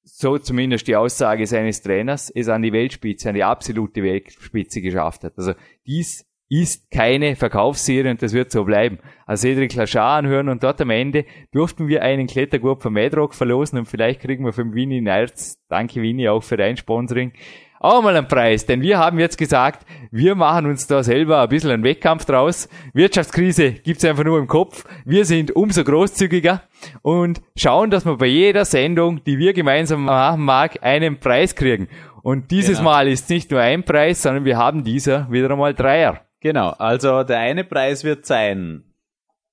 so 0.03 0.39
zumindest 0.39 0.87
die 0.89 0.97
Aussage 0.97 1.47
seines 1.47 1.83
Trainers, 1.83 2.31
es 2.31 2.49
an 2.49 2.63
die 2.63 2.73
Weltspitze, 2.73 3.29
an 3.29 3.35
die 3.35 3.45
absolute 3.45 4.03
Weltspitze 4.03 4.81
geschafft 4.81 5.25
hat. 5.25 5.37
Also 5.37 5.55
dies 5.87 6.27
ist 6.51 6.91
keine 6.91 7.37
Verkaufsserie 7.37 8.11
und 8.11 8.21
das 8.21 8.33
wird 8.33 8.51
so 8.51 8.65
bleiben. 8.65 8.99
Also 9.25 9.43
Cedric 9.43 9.73
Lachar 9.75 10.19
anhören 10.19 10.49
und 10.49 10.65
dort 10.65 10.81
am 10.81 10.91
Ende 10.91 11.25
durften 11.53 11.87
wir 11.87 12.03
einen 12.03 12.27
Klettergurt 12.27 12.83
von 12.83 12.93
Madrock 12.93 13.35
verlosen 13.35 13.79
und 13.79 13.87
vielleicht 13.87 14.21
kriegen 14.21 14.45
wir 14.45 14.53
vom 14.53 14.75
Winnie 14.75 15.01
Nerz, 15.01 15.59
danke 15.69 16.03
Winnie 16.03 16.29
auch 16.29 16.43
für 16.43 16.57
dein 16.57 16.77
Sponsoring, 16.77 17.33
auch 17.79 18.03
mal 18.03 18.17
einen 18.17 18.27
Preis, 18.27 18.67
denn 18.67 18.83
wir 18.83 18.99
haben 18.99 19.19
jetzt 19.21 19.39
gesagt, 19.39 19.87
wir 20.11 20.35
machen 20.35 20.67
uns 20.67 20.89
da 20.89 21.03
selber 21.05 21.41
ein 21.41 21.49
bisschen 21.49 21.71
einen 21.71 21.85
Wettkampf 21.85 22.27
draus. 22.27 22.69
Wirtschaftskrise 22.93 23.73
gibt's 23.73 24.05
einfach 24.05 24.25
nur 24.25 24.39
im 24.39 24.49
Kopf. 24.49 24.85
Wir 25.07 25.25
sind 25.25 25.57
umso 25.57 25.83
großzügiger 25.83 26.63
und 27.01 27.41
schauen, 27.57 27.91
dass 27.91 28.05
wir 28.05 28.19
bei 28.19 28.27
jeder 28.27 28.67
Sendung, 28.67 29.25
die 29.25 29.39
wir 29.39 29.55
gemeinsam 29.55 30.05
machen 30.05 30.45
mag, 30.45 30.83
einen 30.83 31.21
Preis 31.21 31.55
kriegen. 31.55 31.89
Und 32.23 32.51
dieses 32.51 32.79
genau. 32.79 32.91
Mal 32.91 33.09
ist 33.09 33.31
nicht 33.31 33.51
nur 33.51 33.61
ein 33.61 33.83
Preis, 33.83 34.21
sondern 34.21 34.45
wir 34.45 34.59
haben 34.59 34.85
dieser 34.85 35.31
wieder 35.31 35.51
einmal 35.51 35.73
Dreier. 35.73 36.21
Genau, 36.41 36.71
also 36.71 37.23
der 37.23 37.39
eine 37.39 37.65
Preis 37.65 38.05
wird 38.05 38.27
sein 38.27 38.91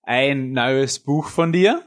ein 0.07 0.53
neues 0.53 0.99
Buch 0.99 1.27
von 1.27 1.51
dir. 1.51 1.83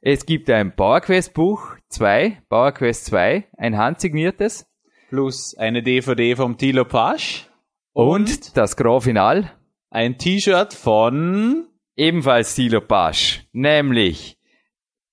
Es 0.00 0.24
gibt 0.24 0.48
ein 0.50 0.76
PowerQuest 0.76 1.34
Buch, 1.34 1.74
zwei, 1.88 2.40
PowerQuest 2.48 3.06
2, 3.06 3.44
ein 3.58 3.76
handsigniertes 3.76 4.66
plus 5.08 5.56
eine 5.56 5.82
DVD 5.82 6.36
vom 6.36 6.56
Tilo 6.56 6.84
Pasch 6.84 7.48
und, 7.92 8.30
und 8.30 8.56
das 8.56 8.76
Grand 8.76 9.02
Final. 9.02 9.52
Ein 9.90 10.16
T-Shirt 10.18 10.74
von 10.74 11.66
ebenfalls 11.96 12.54
Tilo 12.54 12.80
Pasch, 12.80 13.44
nämlich, 13.52 14.38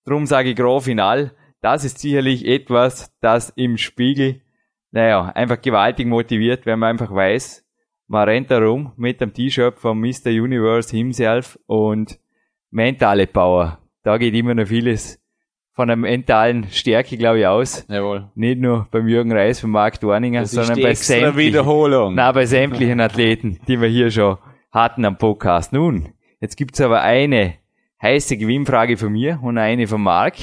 drum 0.05 0.27
sage 0.27 0.51
ich 0.51 0.55
Grand 0.55 0.84
Final, 0.84 1.36
das 1.61 1.86
ist 1.86 1.99
sicherlich 1.99 2.45
etwas, 2.45 3.15
das 3.19 3.51
im 3.55 3.77
Spiegel, 3.77 4.41
naja, 4.91 5.31
einfach 5.34 5.59
gewaltig 5.61 6.05
motiviert, 6.05 6.65
wenn 6.67 6.77
man 6.79 6.91
einfach 6.91 7.13
weiß, 7.13 7.65
man 8.08 8.28
rennt 8.28 8.51
da 8.51 8.60
rum 8.60 8.91
mit 8.97 9.22
dem 9.22 9.34
T-Shirt 9.34 9.80
von 9.80 9.99
Mr. 9.99 10.28
Universe 10.28 10.95
himself 10.95 11.58
und 11.66 12.20
mentale 12.72 13.28
Power. 13.28 13.80
Da 14.04 14.18
geht 14.18 14.34
immer 14.34 14.54
noch 14.54 14.68
vieles 14.68 15.20
von 15.74 15.89
einer 15.89 15.95
mentalen 15.95 16.68
Stärke, 16.70 17.18
glaube 17.18 17.39
ich, 17.39 17.47
aus. 17.47 17.86
Jawohl. 17.89 18.30
Nicht 18.36 18.60
nur 18.60 18.88
beim 18.91 19.08
Jürgen 19.08 19.32
Reis, 19.32 19.62
beim 19.62 19.72
Marc 19.72 19.99
Dorninger, 19.99 20.45
sondern 20.45 20.80
bei 20.80 20.93
sämtlichen, 20.93 21.38
Wiederholung. 21.38 22.14
Na, 22.16 22.32
bei 22.32 22.45
sämtlichen 22.45 22.99
Athleten, 22.99 23.60
die 23.68 23.82
wir 23.82 23.88
hier 23.88 24.12
schon 24.12 24.38
hatten 24.72 25.06
am 25.06 25.18
Podcast. 25.18 25.74
Nun, 25.74 26.10
jetzt 26.39 26.58
gibt's 26.58 26.82
aber 26.82 27.01
eine 27.01 27.56
heiße 28.01 28.38
Gewinnfrage 28.38 28.97
von 28.97 29.12
mir 29.12 29.39
und 29.41 29.58
eine 29.58 29.88
von 29.88 30.01
Marc. 30.01 30.36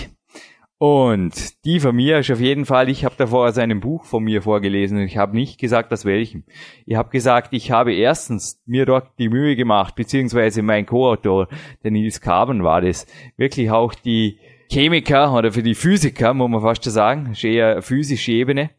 Und 0.83 1.62
die 1.66 1.78
von 1.78 1.95
mir 1.95 2.20
ist 2.20 2.31
auf 2.31 2.41
jeden 2.41 2.64
Fall, 2.64 2.89
ich 2.89 3.05
habe 3.05 3.14
davor 3.18 3.47
aus 3.47 3.59
einem 3.59 3.81
Buch 3.81 4.07
von 4.07 4.24
mir 4.24 4.41
vorgelesen 4.41 4.97
und 4.97 5.05
ich 5.05 5.18
habe 5.18 5.37
nicht 5.37 5.61
gesagt, 5.61 5.93
aus 5.93 6.07
welchem. 6.07 6.45
Ich 6.87 6.97
habe 6.97 7.11
gesagt, 7.11 7.53
ich 7.53 7.70
habe 7.70 7.93
erstens 7.93 8.62
mir 8.64 8.87
dort 8.87 9.11
die 9.18 9.28
Mühe 9.28 9.57
gemacht, 9.57 9.95
beziehungsweise 9.95 10.62
mein 10.62 10.87
Co-Autor, 10.87 11.49
der 11.85 11.91
Nils 11.91 12.22
Carbon 12.22 12.64
war 12.64 12.81
das, 12.81 13.07
wirklich 13.37 13.70
auch 13.70 13.93
die 13.93 14.39
Chemiker 14.72 15.35
oder 15.35 15.53
für 15.53 15.62
die 15.62 15.74
Physiker, 15.74 16.33
muss 16.33 16.49
man 16.49 16.62
fast 16.62 16.85
sagen, 16.85 17.33
ist 17.33 17.45
eher 17.45 17.83
physische 17.83 18.33
Ebene, 18.33 18.70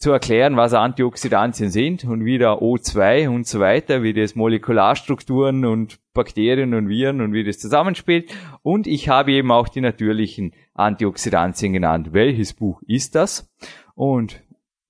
zu 0.00 0.12
erklären, 0.12 0.56
was 0.56 0.72
Antioxidantien 0.72 1.70
sind 1.70 2.04
und 2.04 2.24
wie 2.24 2.38
der 2.38 2.62
O2 2.62 3.28
und 3.28 3.46
so 3.46 3.60
weiter, 3.60 4.02
wie 4.02 4.14
das 4.14 4.34
Molekularstrukturen 4.34 5.66
und 5.66 5.98
Bakterien 6.14 6.72
und 6.72 6.88
Viren 6.88 7.20
und 7.20 7.34
wie 7.34 7.44
das 7.44 7.58
zusammenspielt. 7.58 8.32
Und 8.62 8.86
ich 8.86 9.10
habe 9.10 9.32
eben 9.32 9.52
auch 9.52 9.68
die 9.68 9.82
natürlichen 9.82 10.54
Antioxidantien 10.72 11.74
genannt. 11.74 12.14
Welches 12.14 12.54
Buch 12.54 12.80
ist 12.86 13.14
das? 13.14 13.50
Und 13.94 14.42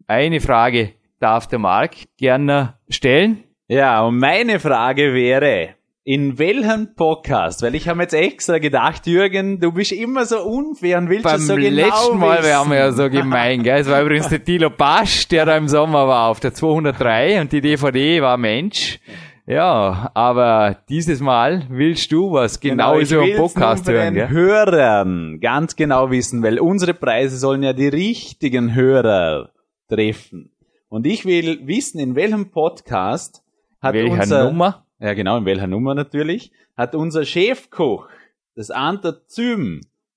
eine 0.06 0.40
Frage 0.40 0.92
darf 1.18 1.48
der 1.48 1.58
Marc 1.58 1.96
gerne 2.16 2.78
stellen. 2.88 3.42
Ja, 3.66 4.04
und 4.04 4.16
meine 4.16 4.60
Frage 4.60 5.12
wäre, 5.12 5.74
in 6.10 6.40
welchem 6.40 6.96
Podcast? 6.96 7.62
Weil 7.62 7.76
ich 7.76 7.86
habe 7.86 8.02
jetzt 8.02 8.14
extra 8.14 8.58
gedacht, 8.58 9.06
Jürgen, 9.06 9.60
du 9.60 9.70
bist 9.70 9.92
immer 9.92 10.24
so 10.26 10.42
unfair 10.42 10.98
und 10.98 11.08
willst 11.08 11.24
es 11.24 11.46
so 11.46 11.54
genau 11.54 11.68
Beim 11.68 11.74
letzten 11.76 12.18
Mal 12.18 12.42
wären 12.42 12.68
wir 12.68 12.78
ja 12.78 12.90
so 12.90 13.08
gemein, 13.08 13.62
gell? 13.62 13.78
Es 13.78 13.88
war 13.88 14.02
übrigens 14.02 14.28
der 14.28 14.42
Tilo 14.42 14.70
Basch, 14.70 15.28
der 15.28 15.46
da 15.46 15.56
im 15.56 15.68
Sommer 15.68 16.08
war 16.08 16.26
auf 16.26 16.40
der 16.40 16.52
203 16.52 17.42
und 17.42 17.52
die 17.52 17.60
DVD 17.60 18.22
war 18.22 18.38
Mensch. 18.38 18.98
Ja, 19.46 20.10
aber 20.14 20.78
dieses 20.88 21.20
Mal 21.20 21.66
willst 21.68 22.10
du 22.10 22.32
was 22.32 22.58
genau, 22.58 23.00
so 23.04 23.20
im 23.20 23.28
will's 23.28 23.36
Podcast 23.38 23.86
nur 23.86 23.94
hören, 23.94 24.14
den 24.14 24.14
gell? 24.14 24.30
Hörern 24.30 25.38
ganz 25.40 25.76
genau 25.76 26.10
wissen, 26.10 26.42
weil 26.42 26.58
unsere 26.58 26.92
Preise 26.92 27.36
sollen 27.36 27.62
ja 27.62 27.72
die 27.72 27.86
richtigen 27.86 28.74
Hörer 28.74 29.50
treffen. 29.88 30.50
Und 30.88 31.06
ich 31.06 31.24
will 31.24 31.60
wissen, 31.68 32.00
in 32.00 32.16
welchem 32.16 32.50
Podcast 32.50 33.44
hat 33.80 33.94
Welcher 33.94 34.12
unser, 34.12 34.44
Nummer? 34.46 34.86
Ja 35.00 35.14
genau, 35.14 35.38
in 35.38 35.44
welcher 35.44 35.66
Nummer 35.66 35.94
natürlich, 35.94 36.52
hat 36.76 36.94
unser 36.94 37.24
Chefkoch, 37.24 38.08
das 38.54 38.70
Anta 38.70 39.16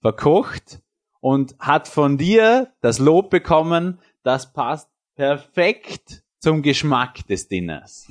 verkocht 0.01 0.81
und 1.21 1.55
hat 1.59 1.87
von 1.87 2.17
dir 2.17 2.73
das 2.81 2.99
Lob 2.99 3.29
bekommen, 3.29 3.99
das 4.23 4.53
passt 4.53 4.89
perfekt 5.15 6.23
zum 6.39 6.61
Geschmack 6.61 7.25
des 7.27 7.47
Dinners. 7.47 8.09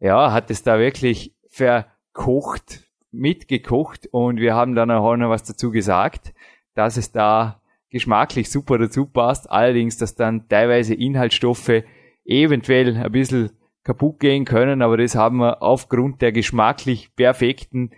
Ja, 0.00 0.32
hat 0.32 0.50
es 0.50 0.62
da 0.62 0.78
wirklich 0.78 1.34
verkocht, 1.48 2.84
mitgekocht 3.10 4.08
und 4.10 4.38
wir 4.38 4.54
haben 4.54 4.74
dann 4.74 4.90
auch 4.90 5.16
noch 5.16 5.30
was 5.30 5.44
dazu 5.44 5.70
gesagt, 5.70 6.32
dass 6.74 6.96
es 6.96 7.12
da 7.12 7.60
geschmacklich 7.90 8.50
super 8.50 8.78
dazu 8.78 9.06
passt, 9.06 9.50
allerdings, 9.50 9.96
dass 9.96 10.14
dann 10.14 10.48
teilweise 10.48 10.94
Inhaltsstoffe 10.94 11.82
eventuell 12.24 12.96
ein 12.96 13.12
bisschen 13.12 13.50
kaputt 13.86 14.18
gehen 14.18 14.44
können, 14.44 14.82
aber 14.82 14.96
das 14.96 15.14
haben 15.14 15.38
wir 15.38 15.62
aufgrund 15.62 16.20
der 16.20 16.32
geschmacklich 16.32 17.14
perfekten 17.14 17.92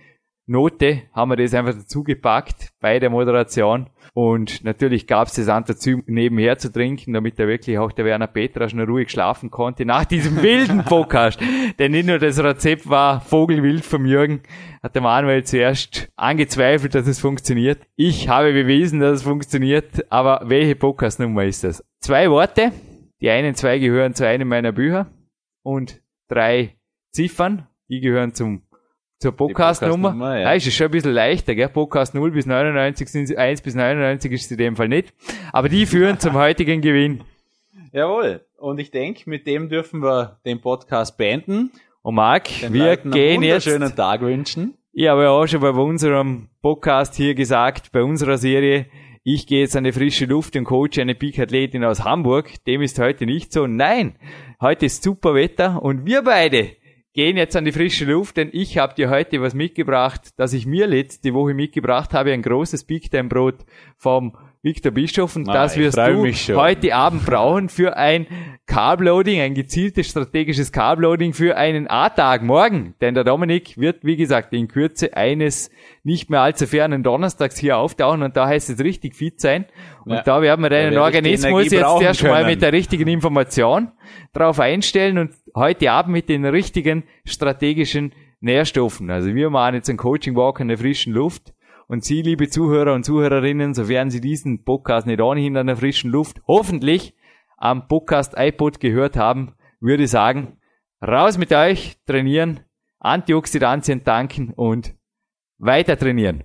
Note, 0.46 1.02
haben 1.14 1.30
wir 1.30 1.36
das 1.36 1.54
einfach 1.54 1.74
dazu 1.74 2.04
gepackt 2.04 2.70
bei 2.80 2.98
der 2.98 3.10
Moderation 3.10 3.88
und 4.12 4.64
natürlich 4.64 5.06
gab 5.06 5.28
es 5.28 5.34
das 5.34 5.48
Antazym 5.48 6.02
nebenher 6.06 6.58
zu 6.58 6.70
trinken, 6.70 7.14
damit 7.14 7.38
da 7.38 7.46
wirklich 7.46 7.78
auch 7.78 7.92
der 7.92 8.04
Werner 8.04 8.26
Petra 8.26 8.68
schon 8.68 8.80
ruhig 8.80 9.10
schlafen 9.10 9.50
konnte 9.50 9.86
nach 9.86 10.04
diesem 10.04 10.42
wilden 10.42 10.84
Podcast. 10.84 11.40
Denn 11.78 11.92
nicht 11.92 12.06
nur 12.06 12.18
das 12.18 12.42
Rezept 12.42 12.88
war 12.88 13.20
vogelwild 13.20 13.84
vom 13.84 14.04
Jürgen, 14.04 14.40
hat 14.82 14.94
der 14.94 15.02
Manuel 15.02 15.44
zuerst 15.44 16.10
angezweifelt, 16.16 16.94
dass 16.94 17.06
es 17.06 17.20
funktioniert. 17.20 17.80
Ich 17.96 18.28
habe 18.28 18.52
bewiesen, 18.52 19.00
dass 19.00 19.20
es 19.20 19.22
funktioniert, 19.22 20.10
aber 20.10 20.42
welche 20.44 20.76
Podcastnummer 20.76 21.44
ist 21.44 21.64
das? 21.64 21.84
Zwei 22.00 22.30
Worte, 22.30 22.72
die 23.20 23.30
einen 23.30 23.54
zwei 23.54 23.78
gehören 23.78 24.14
zu 24.14 24.26
einem 24.26 24.48
meiner 24.48 24.72
Bücher 24.72 25.06
und 25.68 26.00
drei 26.28 26.76
Ziffern, 27.12 27.66
die 27.90 28.00
gehören 28.00 28.32
zum 28.32 28.62
zur 29.18 29.32
Podcast-Nummer. 29.32 30.12
Podcast-Nummer, 30.12 30.38
ja. 30.38 30.42
ja. 30.44 30.52
ist 30.54 30.66
es 30.66 30.74
schon 30.74 30.86
ein 30.86 30.92
bisschen 30.92 31.12
leichter, 31.12 31.54
gell? 31.54 31.68
Podcast 31.68 32.14
0 32.14 32.30
bis 32.30 32.46
99 32.46 33.06
sind 33.06 33.36
1 33.36 33.60
bis 33.60 33.74
99 33.74 34.32
ist 34.32 34.44
es 34.46 34.50
in 34.52 34.56
dem 34.56 34.76
Fall 34.76 34.88
nicht. 34.88 35.12
Aber 35.52 35.68
die 35.68 35.84
führen 35.84 36.18
zum 36.20 36.32
heutigen 36.44 36.80
Gewinn. 36.80 37.22
Jawohl. 37.92 38.46
Und 38.56 38.80
ich 38.80 38.90
denke, 38.90 39.28
mit 39.28 39.46
dem 39.46 39.68
dürfen 39.68 40.00
wir 40.02 40.38
den 40.46 40.62
Podcast 40.62 41.18
beenden. 41.18 41.70
Und 42.00 42.14
Marc, 42.14 42.48
Den 42.62 42.72
wir 42.72 42.84
Leuten 42.84 43.10
gehen 43.10 43.34
einen 43.34 43.42
jetzt. 43.42 43.66
wunderschönen 43.66 43.94
Tag 43.94 44.22
wünschen. 44.22 44.78
Ich 44.92 45.08
habe 45.08 45.24
ja 45.24 45.30
auch 45.30 45.46
schon 45.46 45.60
bei 45.60 45.70
unserem 45.70 46.48
Podcast 46.62 47.14
hier 47.14 47.34
gesagt, 47.34 47.92
bei 47.92 48.02
unserer 48.02 48.38
Serie, 48.38 48.86
ich 49.30 49.46
gehe 49.46 49.60
jetzt 49.60 49.76
an 49.76 49.84
die 49.84 49.92
frische 49.92 50.24
Luft 50.24 50.56
und 50.56 50.64
coache 50.64 51.02
eine 51.02 51.14
Peak-Athletin 51.14 51.84
aus 51.84 52.02
Hamburg. 52.02 52.64
Dem 52.64 52.80
ist 52.80 52.98
heute 52.98 53.26
nicht 53.26 53.52
so. 53.52 53.66
Nein, 53.66 54.16
heute 54.58 54.86
ist 54.86 55.02
super 55.02 55.34
Wetter 55.34 55.82
und 55.82 56.06
wir 56.06 56.22
beide 56.22 56.70
gehen 57.12 57.36
jetzt 57.36 57.54
an 57.54 57.66
die 57.66 57.72
frische 57.72 58.06
Luft, 58.06 58.38
denn 58.38 58.48
ich 58.52 58.78
habe 58.78 58.94
dir 58.94 59.10
heute 59.10 59.42
was 59.42 59.52
mitgebracht, 59.52 60.30
das 60.38 60.54
ich 60.54 60.64
mir 60.64 60.86
letzte 60.86 61.34
Woche 61.34 61.52
mitgebracht 61.52 62.14
habe, 62.14 62.32
ein 62.32 62.40
großes 62.40 62.84
Big 62.84 63.10
Time 63.10 63.28
Brot 63.28 63.66
vom 63.98 64.34
Viktor 64.62 64.90
Bischof 64.92 65.36
und 65.36 65.48
Ah, 65.48 65.52
das 65.54 65.76
wirst 65.76 65.96
du 65.96 66.56
heute 66.56 66.94
Abend 66.94 67.24
brauchen 67.24 67.68
für 67.68 67.96
ein 67.96 68.26
Carbloading, 68.66 69.40
ein 69.40 69.54
gezieltes 69.54 70.08
strategisches 70.08 70.72
Carbloading 70.72 71.32
für 71.32 71.56
einen 71.56 71.88
A-Tag 71.88 72.42
morgen. 72.42 72.94
Denn 73.00 73.14
der 73.14 73.22
Dominik 73.24 73.78
wird, 73.78 74.04
wie 74.04 74.16
gesagt, 74.16 74.52
in 74.52 74.66
Kürze 74.68 75.16
eines 75.16 75.70
nicht 76.02 76.28
mehr 76.28 76.40
allzu 76.40 76.66
fernen 76.66 77.02
Donnerstags 77.02 77.56
hier 77.56 77.78
auftauchen 77.78 78.22
und 78.22 78.36
da 78.36 78.48
heißt 78.48 78.68
es 78.70 78.80
richtig 78.80 79.14
fit 79.14 79.40
sein. 79.40 79.66
Und 80.04 80.12
Ja. 80.16 80.22
da 80.22 80.42
werden 80.42 80.60
wir 80.62 80.70
deinen 80.70 80.98
Organismus 80.98 81.70
jetzt 81.70 81.80
brauchen 81.82 82.02
erst 82.04 82.22
mal 82.24 82.34
können. 82.38 82.46
mit 82.50 82.60
der 82.62 82.72
richtigen 82.72 83.08
Information 83.08 83.92
drauf 84.32 84.58
einstellen 84.58 85.18
und 85.18 85.30
heute 85.54 85.90
Abend 85.92 86.12
mit 86.12 86.28
den 86.28 86.44
richtigen 86.44 87.04
strategischen 87.24 88.12
Nährstoffen. 88.40 89.10
Also 89.10 89.34
wir 89.34 89.50
machen 89.50 89.76
jetzt 89.76 89.88
einen 89.88 89.98
Coaching 89.98 90.34
Walk 90.36 90.60
in 90.60 90.68
der 90.68 90.78
frischen 90.78 91.12
Luft. 91.12 91.52
Und 91.90 92.04
Sie, 92.04 92.20
liebe 92.20 92.50
Zuhörer 92.50 92.92
und 92.92 93.04
Zuhörerinnen, 93.04 93.72
sofern 93.72 94.10
Sie 94.10 94.20
diesen 94.20 94.62
Podcast 94.62 95.06
nicht 95.06 95.22
ohnehin 95.22 95.56
an 95.56 95.68
der 95.68 95.76
frischen 95.78 96.10
Luft 96.10 96.42
hoffentlich 96.46 97.14
am 97.56 97.88
Podcast 97.88 98.34
iPod 98.36 98.78
gehört 98.78 99.16
haben, 99.16 99.54
würde 99.80 100.06
sagen, 100.06 100.58
raus 101.00 101.38
mit 101.38 101.50
euch, 101.50 101.96
trainieren, 102.04 102.60
Antioxidantien 102.98 104.04
tanken 104.04 104.52
und 104.52 104.94
weiter 105.56 105.96
trainieren. 105.98 106.44